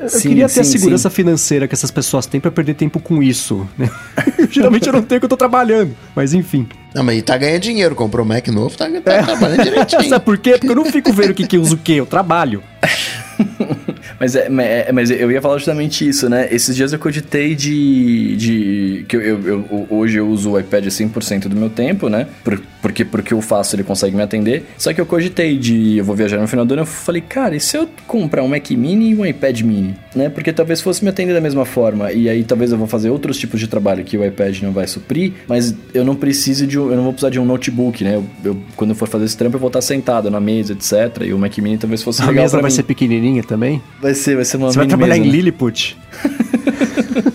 [0.00, 1.16] Eu sim, queria ter sim, a segurança sim.
[1.16, 3.66] financeira que essas pessoas têm para perder tempo com isso.
[3.78, 3.88] Né?
[4.50, 5.96] Geralmente eu não tenho que eu tô trabalhando.
[6.14, 6.66] Mas enfim.
[6.94, 9.22] Não, mas tá ganhando dinheiro, comprou um Mac novo, tá, tá é.
[9.22, 10.04] trabalhando direitinho.
[10.08, 10.52] Sabe por quê?
[10.52, 12.62] Porque eu não fico vendo o que, que usa o quê, eu trabalho.
[14.18, 16.48] mas, é, é, mas eu ia falar justamente isso, né?
[16.50, 18.36] Esses dias eu cogitei de.
[18.36, 22.26] de que eu, eu, eu hoje eu uso o iPad 100% do meu tempo, né?
[22.42, 24.64] Por, porque porque eu faço ele consegue me atender.
[24.78, 25.98] Só que eu cogitei de.
[25.98, 26.82] Eu vou viajar no final do ano.
[26.82, 29.94] Eu falei, cara, e se eu comprar um Mac Mini e um iPad Mini?
[30.14, 30.28] Né?
[30.28, 32.12] Porque talvez fosse me atender da mesma forma.
[32.12, 34.86] E aí talvez eu vou fazer outros tipos de trabalho que o iPad não vai
[34.86, 35.32] suprir.
[35.48, 36.76] Mas eu não preciso de.
[36.76, 38.16] Eu não vou precisar de um notebook, né?
[38.16, 41.24] Eu, eu quando eu for fazer esse trampo, eu vou estar sentado na mesa, etc.
[41.24, 42.42] E o Mac Mini talvez fosse a legal.
[42.42, 42.76] A mesa vai mim.
[42.76, 43.82] ser pequenininha também?
[44.00, 45.36] Vai ser, vai ser uma Você vai trabalhar mesa, em né?
[45.36, 45.96] Lilliput.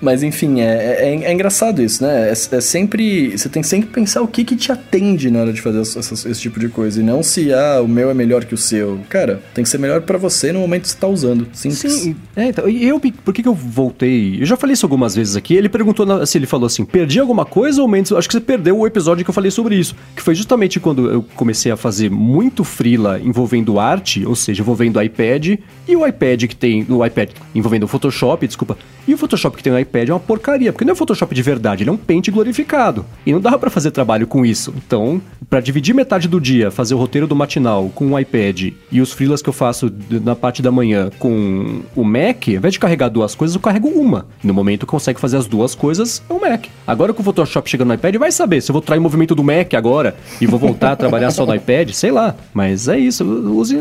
[0.00, 2.28] Mas enfim, é, é, é, engraçado isso, né?
[2.28, 3.36] É, é, sempre.
[3.36, 6.40] Você tem sempre que pensar o que, que te atende na hora de fazer esse
[6.40, 7.00] tipo de coisa.
[7.00, 9.00] E não se, ah, o meu é melhor que o seu.
[9.08, 11.46] Cara, tem que ser melhor para você no momento que você tá usando.
[11.52, 11.92] Simples.
[11.92, 12.68] Sim, é, então.
[12.68, 14.40] E eu, por que, que eu voltei?
[14.40, 15.54] Eu já falei isso algumas vezes aqui.
[15.54, 18.10] Ele perguntou se assim, ele falou assim: perdi alguma coisa ou menos?
[18.12, 19.94] Acho que você perdeu o episódio que eu falei sobre isso.
[20.16, 25.02] Que foi justamente quando eu comecei a fazer muito freela envolvendo arte, ou seja, envolvendo
[25.02, 26.86] iPad, e o iPad que tem.
[26.88, 28.78] O iPad envolvendo o Photoshop, desculpa.
[29.06, 31.42] E o Photoshop que tem o iPad é uma porcaria, porque não é Photoshop de
[31.42, 33.04] verdade, ele é um pente glorificado.
[33.24, 34.72] E não dava para fazer trabalho com isso.
[34.76, 39.00] Então, para dividir metade do dia, fazer o roteiro do matinal com o iPad e
[39.00, 42.78] os freelas que eu faço na parte da manhã com o Mac, ao invés de
[42.78, 44.26] carregar duas coisas, eu carrego uma.
[44.42, 46.66] No momento que consegue fazer as duas coisas, é o Mac.
[46.86, 49.34] Agora que o Photoshop chega no iPad, vai saber se eu vou trair o movimento
[49.34, 52.34] do Mac agora e vou voltar a trabalhar só no iPad, sei lá.
[52.54, 53.76] Mas é isso, use,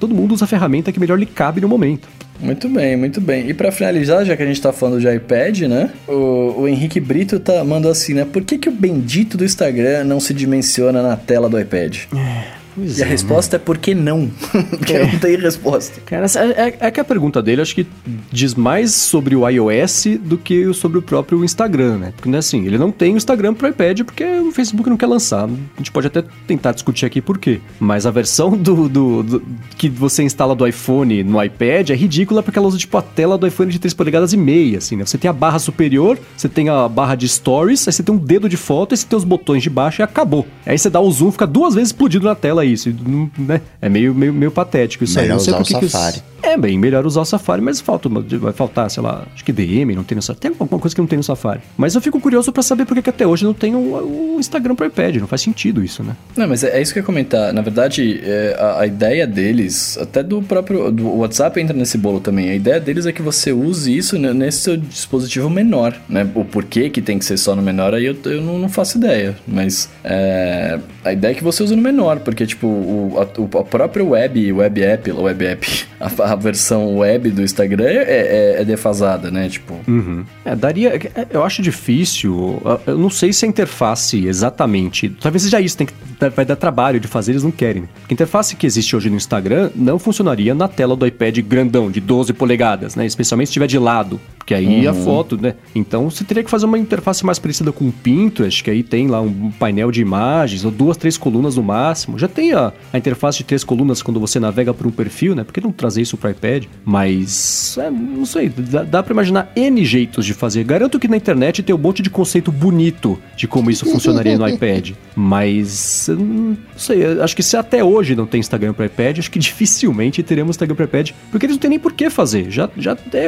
[0.00, 2.08] todo mundo usa a ferramenta que melhor lhe cabe no momento.
[2.40, 3.48] Muito bem, muito bem.
[3.48, 5.90] E para finalizar, já que a gente tá falando de iPad, né?
[6.06, 8.24] O, o Henrique Brito tá, mandou assim, né?
[8.24, 12.04] Por que, que o bendito do Instagram não se dimensiona na tela do iPad?
[12.14, 12.65] É.
[12.76, 13.62] Pois e é, a resposta né?
[13.62, 14.30] é por que não?
[14.68, 15.10] Porque é.
[15.10, 16.00] não tem resposta.
[16.04, 17.86] Cara, é, é, que a pergunta dele acho que
[18.30, 22.12] diz mais sobre o iOS do que sobre o próprio Instagram, né?
[22.14, 25.44] Porque assim, ele não tem o Instagram pro iPad porque o Facebook não quer lançar.
[25.44, 27.60] A gente pode até tentar discutir aqui por quê.
[27.80, 29.42] Mas a versão do, do, do
[29.78, 33.38] que você instala do iPhone no iPad é ridícula porque ela usa tipo a tela
[33.38, 35.06] do iPhone de 3 polegadas e meia, assim, né?
[35.06, 38.18] Você tem a barra superior, você tem a barra de stories, aí você tem um
[38.18, 40.46] dedo de foto, aí você tem os botões de baixo e acabou.
[40.66, 42.94] Aí você dá o zoom, fica duas vezes explodido na tela isso.
[43.38, 43.60] Né?
[43.80, 45.32] É meio, meio, meio patético isso melhor aí.
[45.32, 46.18] Não sei usar o que Safari.
[46.18, 49.52] Que é bem melhor usar o Safari, mas falta, vai faltar, sei lá, acho que
[49.52, 50.40] DM não tem no Safari.
[50.40, 51.60] Tem alguma coisa que não tem no Safari.
[51.76, 54.76] Mas eu fico curioso para saber por que até hoje não tem o, o Instagram
[54.76, 55.16] pro iPad.
[55.16, 56.14] Não faz sentido isso, né?
[56.36, 57.52] Não, mas é, é isso que eu ia comentar.
[57.52, 62.20] Na verdade, é, a, a, ideia deles, até do próprio do WhatsApp entra nesse bolo
[62.20, 62.50] também.
[62.50, 66.30] A ideia deles é que você use isso nesse seu dispositivo menor, né?
[66.34, 68.98] O porquê que tem que ser só no menor, aí eu, eu não, não faço
[68.98, 69.36] ideia.
[69.46, 74.04] Mas é, a ideia é que você use no menor, porque, tipo, o, a, própria
[74.04, 79.30] web, web app, web app, a, a versão web do Instagram é, é, é defasada,
[79.30, 79.48] né?
[79.48, 79.74] Tipo.
[79.86, 80.24] Uhum.
[80.44, 80.94] É, daria.
[80.94, 82.62] É, eu acho difícil.
[82.86, 85.08] Eu não sei se a interface exatamente.
[85.20, 85.94] Talvez seja isso, tem que,
[86.34, 87.88] vai dar trabalho de fazer, eles não querem.
[88.08, 92.00] A interface que existe hoje no Instagram não funcionaria na tela do iPad grandão, de
[92.00, 93.04] 12 polegadas, né?
[93.04, 94.20] Especialmente se estiver de lado.
[94.38, 94.90] Porque aí uhum.
[94.90, 95.54] a foto, né?
[95.74, 99.08] Então você teria que fazer uma interface mais parecida com o Pinterest, que aí tem
[99.08, 102.16] lá um painel de imagens, ou duas, três colunas no máximo.
[102.18, 105.44] Já tem a, a interface de três colunas quando você navega por um perfil, né?
[105.44, 106.64] Por que não trazer isso para iPad?
[106.84, 110.64] Mas, é, não sei, dá, dá para imaginar N jeitos de fazer.
[110.64, 114.48] Garanto que na internet tem um monte de conceito bonito de como isso funcionaria no
[114.48, 114.92] iPad.
[115.14, 119.38] Mas, não sei, acho que se até hoje não tem Instagram para iPad, acho que
[119.46, 122.50] dificilmente teremos Instagram para iPad, porque eles não têm nem por que fazer.
[122.50, 123.22] Já, já tem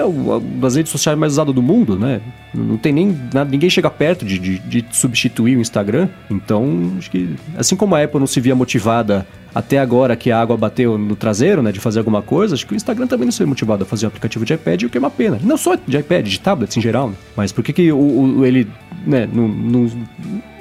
[0.63, 2.21] as redes sociais mais usadas do mundo, né?
[2.55, 3.17] Não tem nem.
[3.51, 6.09] Ninguém chega perto de, de, de substituir o Instagram.
[6.31, 9.08] Então, acho que, assim como a Apple não se via motivada
[9.55, 12.75] até agora que a água bateu no traseiro, né, de fazer alguma coisa, acho que
[12.75, 14.97] o Instagram também não se vê motivado a fazer um aplicativo de iPad, o que
[14.97, 15.39] é uma pena.
[15.43, 17.17] Não só de iPad, de tablets em geral, né?
[17.37, 18.69] Mas por que, que o, o ele
[19.07, 19.91] né, não, não,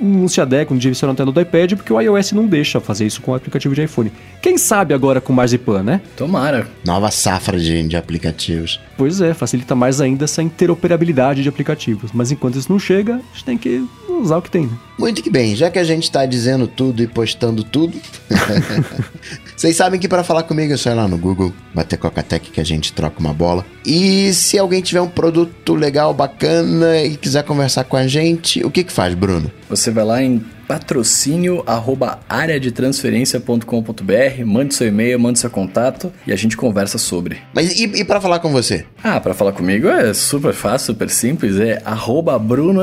[0.02, 3.06] não se adequa, não direciona a tela do iPad, porque o iOS não deixa fazer
[3.06, 4.12] isso com o aplicativo de iPhone.
[4.41, 6.02] Quem sabe agora com Marzipan, né?
[6.16, 6.68] Tomara.
[6.86, 8.80] Nova safra de, de aplicativos.
[8.98, 12.12] Pois é, facilita mais ainda essa interoperabilidade de aplicativos.
[12.14, 14.64] Mas enquanto isso não chega, a gente tem que usar o que tem.
[14.64, 14.78] Né?
[14.98, 18.00] Muito que bem, já que a gente está dizendo tudo e postando tudo,
[19.56, 22.62] vocês sabem que para falar comigo é só ir lá no Google, bater Coca-Tech que
[22.62, 23.66] a gente troca uma bola.
[23.86, 28.72] E se alguém tiver um produto legal, bacana e quiser conversar com a gente, o
[28.72, 29.52] que que faz, Bruno?
[29.70, 36.36] Você vai lá em patrocínio arroba areadetransferência.com.br, mande seu e-mail, mande seu contato e a
[36.36, 37.38] gente conversa sobre.
[37.53, 38.86] Mas e, e para falar com você?
[39.03, 42.82] Ah, para falar comigo é super fácil, super simples, é arroba Bruno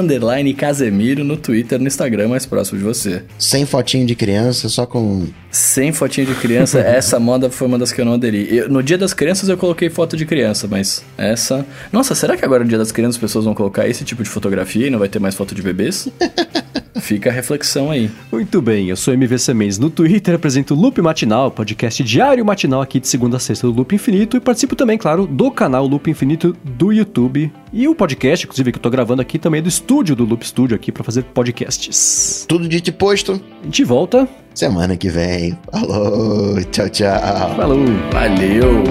[0.57, 3.22] Casemiro no Twitter, no Instagram mais próximo de você.
[3.39, 5.26] Sem fotinho de criança, só com...
[5.51, 8.57] Sem fotinho de criança, essa moda foi uma das que eu não aderi.
[8.57, 11.66] Eu, no dia das crianças eu coloquei foto de criança, mas essa...
[11.93, 14.30] Nossa, será que agora no dia das crianças as pessoas vão colocar esse tipo de
[14.30, 16.09] fotografia e não vai ter mais foto de bebês?
[17.01, 18.11] Fica a reflexão aí.
[18.31, 22.81] Muito bem, eu sou MVC Mendes no Twitter, apresento o Loop Matinal, podcast diário matinal
[22.81, 26.11] aqui de segunda a sexta do Loop Infinito e participo também, claro, do canal Loop
[26.11, 29.68] Infinito do YouTube e o podcast, inclusive, que eu tô gravando aqui também é do
[29.68, 32.45] estúdio do Loop Studio aqui para fazer podcasts.
[32.49, 33.41] Tudo dito e posto.
[33.62, 35.59] A gente volta semana que vem.
[35.70, 37.57] Falou, tchau, tchau.
[37.57, 38.85] Falou, valeu.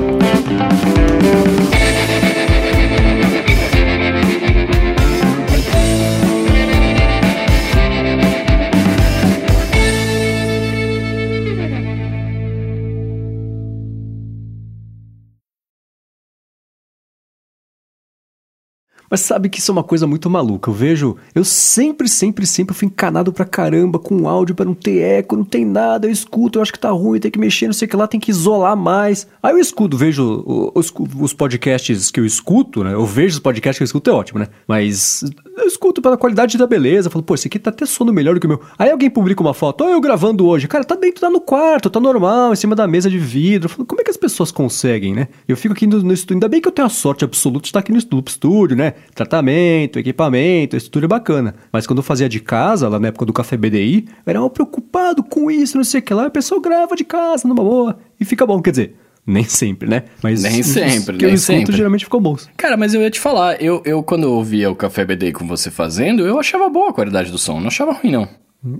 [19.13, 20.71] Mas sabe que isso é uma coisa muito maluca.
[20.71, 25.01] Eu vejo, eu sempre, sempre, sempre fui encanado pra caramba com áudio para não ter
[25.01, 27.73] eco, não tem nada, eu escuto, eu acho que tá ruim, tem que mexer, não
[27.73, 29.27] sei o que lá, tem que isolar mais.
[29.43, 32.95] Aí eu escuto, vejo os, os podcasts que eu escuto, né?
[32.95, 34.47] Eu vejo os podcasts que eu escuto, é ótimo, né?
[34.67, 35.23] Mas
[35.57, 37.07] eu escuto pela qualidade da beleza.
[37.11, 38.61] Falo, pô, esse aqui tá até sono melhor do que o meu.
[38.79, 40.67] Aí alguém publica uma foto, ó, eu gravando hoje.
[40.67, 43.69] Cara, tá dentro, tá no quarto, tá normal, em cima da mesa de vidro.
[43.69, 45.27] Falo, como é que as pessoas conseguem, né?
[45.47, 47.67] Eu fico aqui no, no estúdio, ainda bem que eu tenho a sorte absoluta de
[47.67, 48.95] estar aqui no estúdio, né?
[49.13, 51.55] Tratamento, equipamento, estúdio é bacana.
[51.71, 54.49] Mas quando eu fazia de casa, lá na época do Café BDI, eu era mal
[54.49, 56.25] preocupado com isso, não sei o que lá.
[56.25, 58.61] A pessoa grava de casa, numa boa, e fica bom.
[58.61, 60.03] Quer dizer, nem sempre, né?
[60.21, 61.75] Mas nem sempre, que nem eu escuto sempre.
[61.75, 62.35] geralmente ficou bom.
[62.57, 65.47] Cara, mas eu ia te falar, eu, eu quando eu ouvia o Café BD com
[65.47, 68.27] você fazendo, eu achava boa a qualidade do som, não achava ruim não.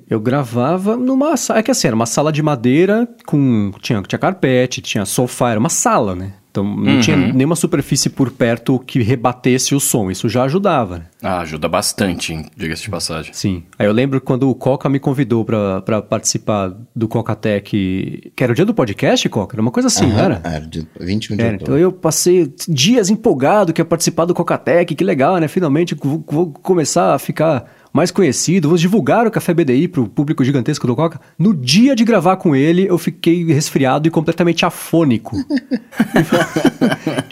[0.10, 4.20] Eu gravava numa sala, é que assim, era uma sala de madeira com, tinha, tinha
[4.20, 6.34] carpete, tinha sofá, era uma sala, né?
[6.54, 7.00] Então não Uhum.
[7.00, 11.06] tinha nenhuma superfície por perto que rebatesse o som, isso já ajudava, né?
[11.24, 13.34] Ah, ajuda bastante, hein, diga-se de passagem.
[13.34, 13.64] Sim.
[13.80, 18.52] Aí eu lembro quando o Coca me convidou pra, pra participar do Cocatec, que era
[18.52, 19.56] o dia do podcast, Coca?
[19.56, 20.42] Era uma coisa assim, não Aham, era?
[20.44, 24.94] Era de 21 de Era, então eu passei dias empolgado que ia participar do Cocatec,
[24.94, 25.48] que legal, né?
[25.48, 30.44] Finalmente vou, vou começar a ficar mais conhecido, vou divulgar o Café BDI pro público
[30.44, 31.22] gigantesco do Coca.
[31.38, 35.38] No dia de gravar com ele, eu fiquei resfriado e completamente afônico.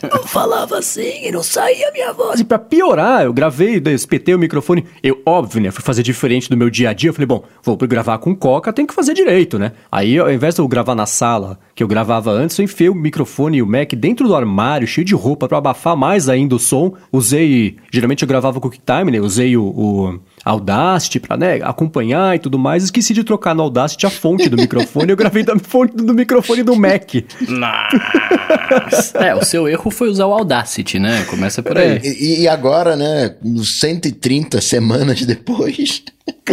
[0.04, 2.40] eu falava assim e não saía minha voz.
[2.40, 4.86] E pra piorar, eu gravei, espetei o microfone.
[5.02, 5.72] Eu, óbvio, né?
[5.72, 7.10] Fui fazer diferente do meu dia a dia.
[7.10, 9.72] Eu falei, bom, vou gravar com Coca, tem que fazer direito, né?
[9.92, 12.94] Aí, ao invés de eu gravar na sala, que eu gravava antes, eu enfiei o
[12.94, 16.60] microfone e o Mac dentro do armário, cheio de roupa, pra abafar mais ainda o
[16.60, 16.94] som.
[17.12, 19.20] Usei, geralmente eu gravava com o QuickTime, né?
[19.20, 22.84] Usei o, o Audacity pra, né, acompanhar e tudo mais.
[22.84, 25.10] Esqueci de trocar no Audacity a fonte do microfone.
[25.10, 27.14] Eu gravei da fonte do microfone do Mac.
[27.48, 29.18] Nossa.
[29.18, 31.24] é, o seu erro foi usar o Audacity, né?
[31.26, 32.00] Começa por aí.
[32.04, 36.04] E, e agora, né, 130 semanas depois,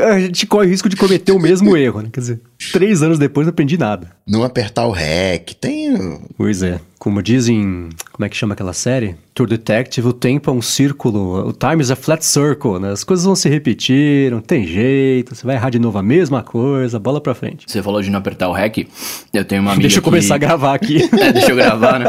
[0.02, 2.08] A gente corre o risco de cometer o mesmo erro, né?
[2.12, 2.40] Quer dizer,
[2.72, 4.10] três anos depois não aprendi nada.
[4.26, 6.18] não apertar o REC, tem...
[6.36, 6.80] Pois é.
[6.98, 9.14] Como dizem, como é que chama aquela série?
[9.32, 12.90] True Detective, o tempo é um círculo, o time is a flat circle, né?
[12.90, 16.42] As coisas vão se repetir, não tem jeito, você vai errar de novo a mesma
[16.42, 17.64] coisa, bola pra frente.
[17.68, 18.88] Você falou de não apertar o REC.
[19.32, 21.08] Eu tenho uma amiga Deixa eu que- começar a gravar aqui.
[21.18, 22.06] É, deixa eu gravar, né?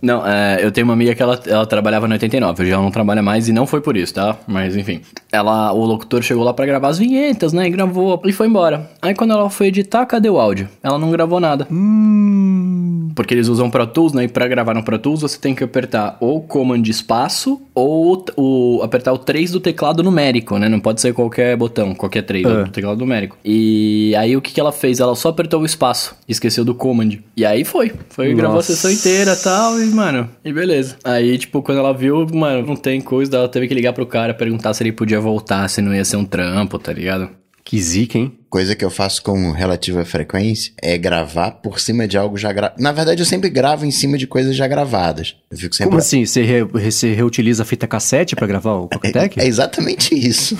[0.00, 2.90] Não, é, eu tenho uma amiga que ela, ela trabalhava no 89, hoje ela não
[2.92, 4.36] trabalha mais e não foi por isso, tá?
[4.46, 5.00] Mas enfim.
[5.32, 7.66] Ela, o locutor chegou lá pra gravar as vinhetas, né?
[7.66, 8.88] E gravou e foi embora.
[9.02, 10.68] Aí quando ela foi editar, cadê o áudio?
[10.82, 11.66] Ela não gravou nada.
[11.70, 14.24] hum, Porque eles usam Pro Tools, né?
[14.24, 18.80] E pra gravar no Pro Tools você tem que apertar ou Command espaço ou o,
[18.82, 20.68] apertar o 3 do teclado numérico, né?
[20.68, 22.64] Não pode ser qualquer botão, qualquer 3 É.
[22.64, 23.36] do teclado numérico.
[23.44, 25.00] E aí o que, que ela fez?
[25.00, 27.18] Ela só apertou o espaço, esqueceu do Command.
[27.36, 27.92] E aí foi.
[28.10, 28.74] Foi, gravou a Nossa.
[28.74, 30.96] sessão inteira e tal, e mano, e beleza.
[31.04, 34.34] Aí, tipo, quando ela viu, mano, não tem coisa, ela teve que ligar pro cara
[34.34, 37.28] perguntar se ele podia voltar, se não ia ser um trampo, tá ligado?
[37.64, 38.36] Que zica, hein?
[38.48, 42.82] Coisa que eu faço com relativa frequência é gravar por cima de algo já gravado.
[42.82, 45.36] Na verdade, eu sempre gravo em cima de coisas já gravadas.
[45.50, 45.90] Eu fico sempre...
[45.90, 46.26] Como assim?
[46.26, 49.38] Você, re- você reutiliza a fita cassete pra gravar o Cocatec?
[49.40, 50.56] É exatamente isso.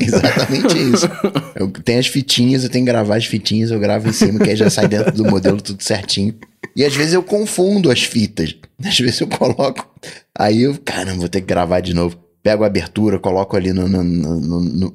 [0.00, 1.08] É exatamente isso.
[1.54, 4.50] Eu tenho as fitinhas, eu tenho que gravar as fitinhas, eu gravo em cima, que
[4.50, 6.34] aí já sai dentro do modelo tudo certinho.
[6.76, 8.54] E às vezes eu confundo as fitas.
[8.84, 9.88] Às vezes eu coloco.
[10.38, 12.18] Aí eu, caramba, vou ter que gravar de novo.
[12.42, 14.92] Pego a abertura, coloco ali no, no, no, no-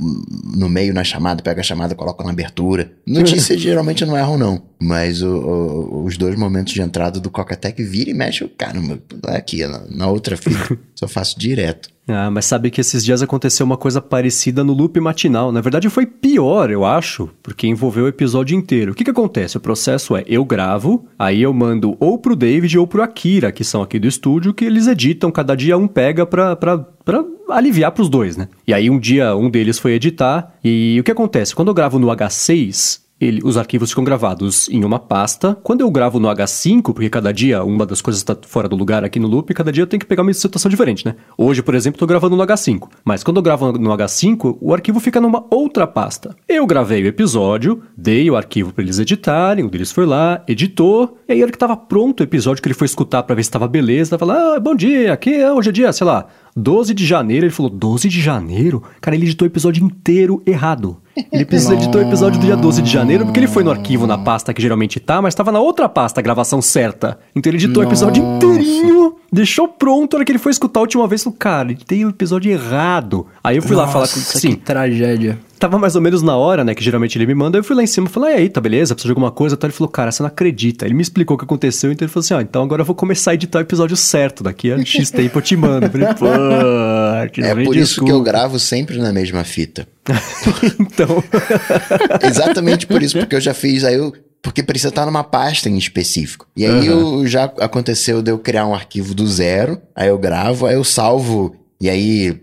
[0.58, 2.92] no meio na chamada, pego a chamada, coloco na abertura.
[3.06, 4.64] Notícias geralmente não erro, não.
[4.80, 9.00] Mas o- o- os dois momentos de entrada do Cocatec vira e mexe, eu, caramba,
[9.28, 10.78] aqui na, na outra fita.
[10.96, 11.90] Só faço direto.
[12.08, 15.52] Ah, mas sabe que esses dias aconteceu uma coisa parecida no loop matinal.
[15.52, 18.92] Na verdade, foi pior, eu acho, porque envolveu o episódio inteiro.
[18.92, 19.58] O que que acontece?
[19.58, 23.64] O processo é, eu gravo, aí eu mando ou pro David ou pro Akira, que
[23.64, 27.92] são aqui do estúdio, que eles editam, cada dia um pega pra, pra, pra aliviar
[27.92, 28.50] pros dois, né?
[28.68, 31.56] E aí um dia um deles foi editar, e o que acontece?
[31.56, 35.58] Quando eu gravo no H6, ele- os arquivos ficam gravados em uma pasta.
[35.64, 39.04] Quando eu gravo no H5, porque cada dia uma das coisas está fora do lugar
[39.04, 41.16] aqui no loop, cada dia eu tenho que pegar uma situação diferente, né?
[41.38, 42.90] Hoje, por exemplo, estou gravando no H5.
[43.04, 46.36] Mas quando eu gravo no H5, o arquivo fica numa outra pasta.
[46.48, 51.18] Eu gravei o episódio, dei o arquivo para eles editarem, um deles foi lá, editou,
[51.28, 53.44] e aí a hora que estava pronto o episódio que ele foi escutar para ver
[53.44, 56.28] se estava beleza, tava lá, ah, bom dia, aqui é- hoje é dia, sei lá,
[56.56, 58.82] 12 de janeiro, ele falou, 12 de janeiro?
[59.02, 60.98] Cara, ele editou o episódio inteiro errado.
[61.32, 64.08] Ele precisa editou o episódio do dia 12 de janeiro, porque ele foi no arquivo
[64.08, 67.20] na pasta que geralmente tá, mas tava na outra pasta a gravação certa.
[67.36, 70.84] Então ele editou o episódio inteirinho, deixou pronto, a hora que ele foi escutar a
[70.84, 73.28] última vez, falou, cara, ele tem o episódio errado.
[73.44, 75.38] Aí eu fui lá falar com Nossa, sim, que tragédia.
[75.60, 77.84] Tava mais ou menos na hora, né, que geralmente ele me manda, eu fui lá
[77.84, 78.94] em cima e falei, e aí, tá beleza?
[78.94, 79.56] Precisa de alguma coisa?
[79.56, 80.86] Então ele falou, cara, você não acredita.
[80.86, 82.96] Ele me explicou o que aconteceu, então ele falou assim, ó, então agora eu vou
[82.96, 85.86] começar a editar o episódio certo, daqui a X tempo eu te mando.
[85.86, 86.26] Eu falei, pô,
[87.42, 89.88] É por isso que eu desculpa." gravo sempre na mesma fita.
[90.80, 91.24] então,
[92.22, 94.14] Exatamente por isso, porque eu já fiz, aí eu.
[94.42, 96.48] Porque precisa estar numa pasta em específico.
[96.56, 100.68] E aí eu, já aconteceu de eu criar um arquivo do zero, aí eu gravo,
[100.68, 102.40] aí eu salvo, e aí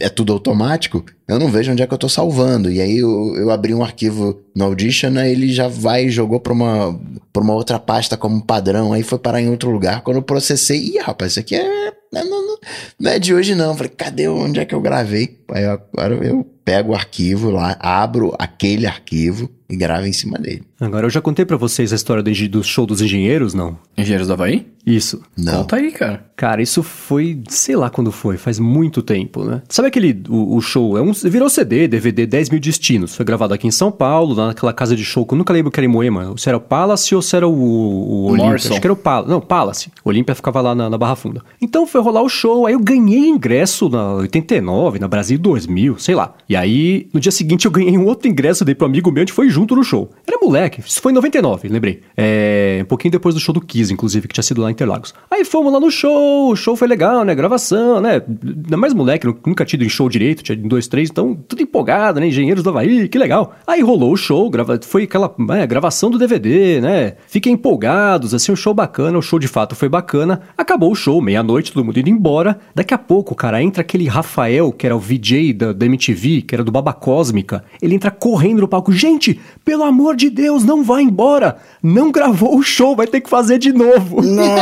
[0.00, 2.70] é tudo automático, eu não vejo onde é que eu tô salvando.
[2.70, 6.40] E aí eu, eu abri um arquivo no Audition, aí ele já vai e jogou
[6.40, 7.00] pra uma,
[7.32, 10.02] pra uma outra pasta como padrão, aí foi parar em outro lugar.
[10.02, 11.92] Quando eu processei, ih, rapaz, isso aqui é.
[12.12, 12.58] Não, não,
[12.98, 13.74] não é de hoje não.
[13.74, 15.40] falei, cadê onde é que eu gravei?
[15.50, 20.62] Aí agora eu pego o arquivo lá, abro aquele arquivo e gravo em cima dele.
[20.80, 23.78] Agora eu já contei para vocês a história do, do show dos engenheiros, não?
[23.96, 24.66] Engenheiros do Havaí?
[24.86, 25.22] Isso.
[25.36, 25.62] Não.
[25.62, 26.26] Conta aí, cara.
[26.36, 29.62] Cara, isso foi, sei lá quando foi, faz muito tempo, né?
[29.68, 33.14] Sabe aquele, o, o show, é um, virou CD, DVD, 10 mil destinos.
[33.14, 35.80] Foi gravado aqui em São Paulo, naquela casa de show que eu nunca lembro que
[35.80, 36.34] era em Moema.
[36.36, 38.54] Se era o Palace ou se era o, o Olímpia.
[38.54, 39.30] Acho que era o Palace.
[39.30, 39.90] Não, Palace.
[40.04, 41.42] O Olímpia ficava lá na, na, Barra Funda.
[41.60, 46.14] Então foi rolar o show, aí eu ganhei ingresso na 89, na Brasil 2000, sei
[46.14, 46.34] lá.
[46.46, 49.24] E aí, no dia seguinte eu ganhei um outro ingresso, dei pro amigo meu, a
[49.24, 50.10] gente foi junto no show.
[50.26, 52.00] Era moleque, isso foi em 99, lembrei.
[52.16, 55.14] É, um pouquinho depois do show do Kiss, inclusive, que tinha sido lá em Interlagos.
[55.30, 57.34] Aí fomos lá no show, o show foi legal, né?
[57.34, 58.22] Gravação, né?
[58.26, 62.20] Ainda mais moleque, nunca tinha ido em show direito, tinha dois, três, então tudo empolgado,
[62.20, 62.26] né?
[62.28, 63.54] Engenheiros do Havaí, que legal.
[63.66, 64.78] Aí rolou o show, grava...
[64.82, 67.14] foi aquela é, gravação do DVD, né?
[67.26, 70.42] Fiquem empolgados, assim, um show bacana, o show de fato foi bacana.
[70.56, 72.58] Acabou o show, meia-noite, todo mundo indo embora.
[72.74, 76.54] Daqui a pouco, cara, entra aquele Rafael, que era o VJ da, da MTV, que
[76.54, 77.64] era do Baba Cósmica.
[77.80, 78.92] Ele entra correndo no palco.
[78.92, 81.56] Gente, pelo amor de Deus, não vá embora!
[81.82, 84.22] Não gravou o show, vai ter que fazer de novo.
[84.22, 84.54] Nossa,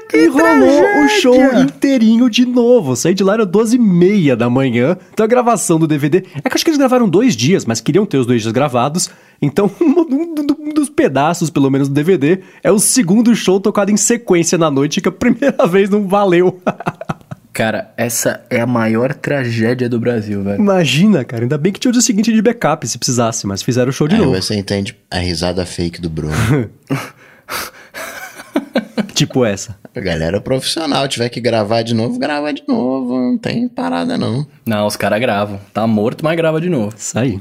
[0.08, 2.96] que E rolou o show inteirinho de novo.
[2.96, 4.96] Saí de lá era 12 e meia da manhã.
[5.12, 6.24] Então a gravação do DVD.
[6.42, 9.10] É que acho que eles gravaram dois dias, mas queriam ter os dois dias gravados.
[9.40, 10.34] Então, um,
[10.72, 15.00] dos pedaços, pelo menos, do DVD é o segundo show tocado em sequência na noite,
[15.00, 16.60] que a primeira vez não valeu.
[17.54, 20.58] Cara, essa é a maior tragédia do Brasil, velho.
[20.60, 21.44] Imagina, cara.
[21.44, 24.08] Ainda bem que tinha o dia seguinte de backup se precisasse, mas fizeram o show
[24.08, 24.34] de Aí novo.
[24.34, 26.34] você entende a risada fake do Bruno.
[29.14, 29.78] tipo essa.
[29.94, 33.16] A galera profissional, tiver que gravar de novo, grava de novo.
[33.16, 34.44] Não tem parada, não.
[34.66, 35.60] Não, os caras gravam.
[35.72, 36.92] Tá morto, mas grava de novo.
[36.96, 37.40] Isso aí.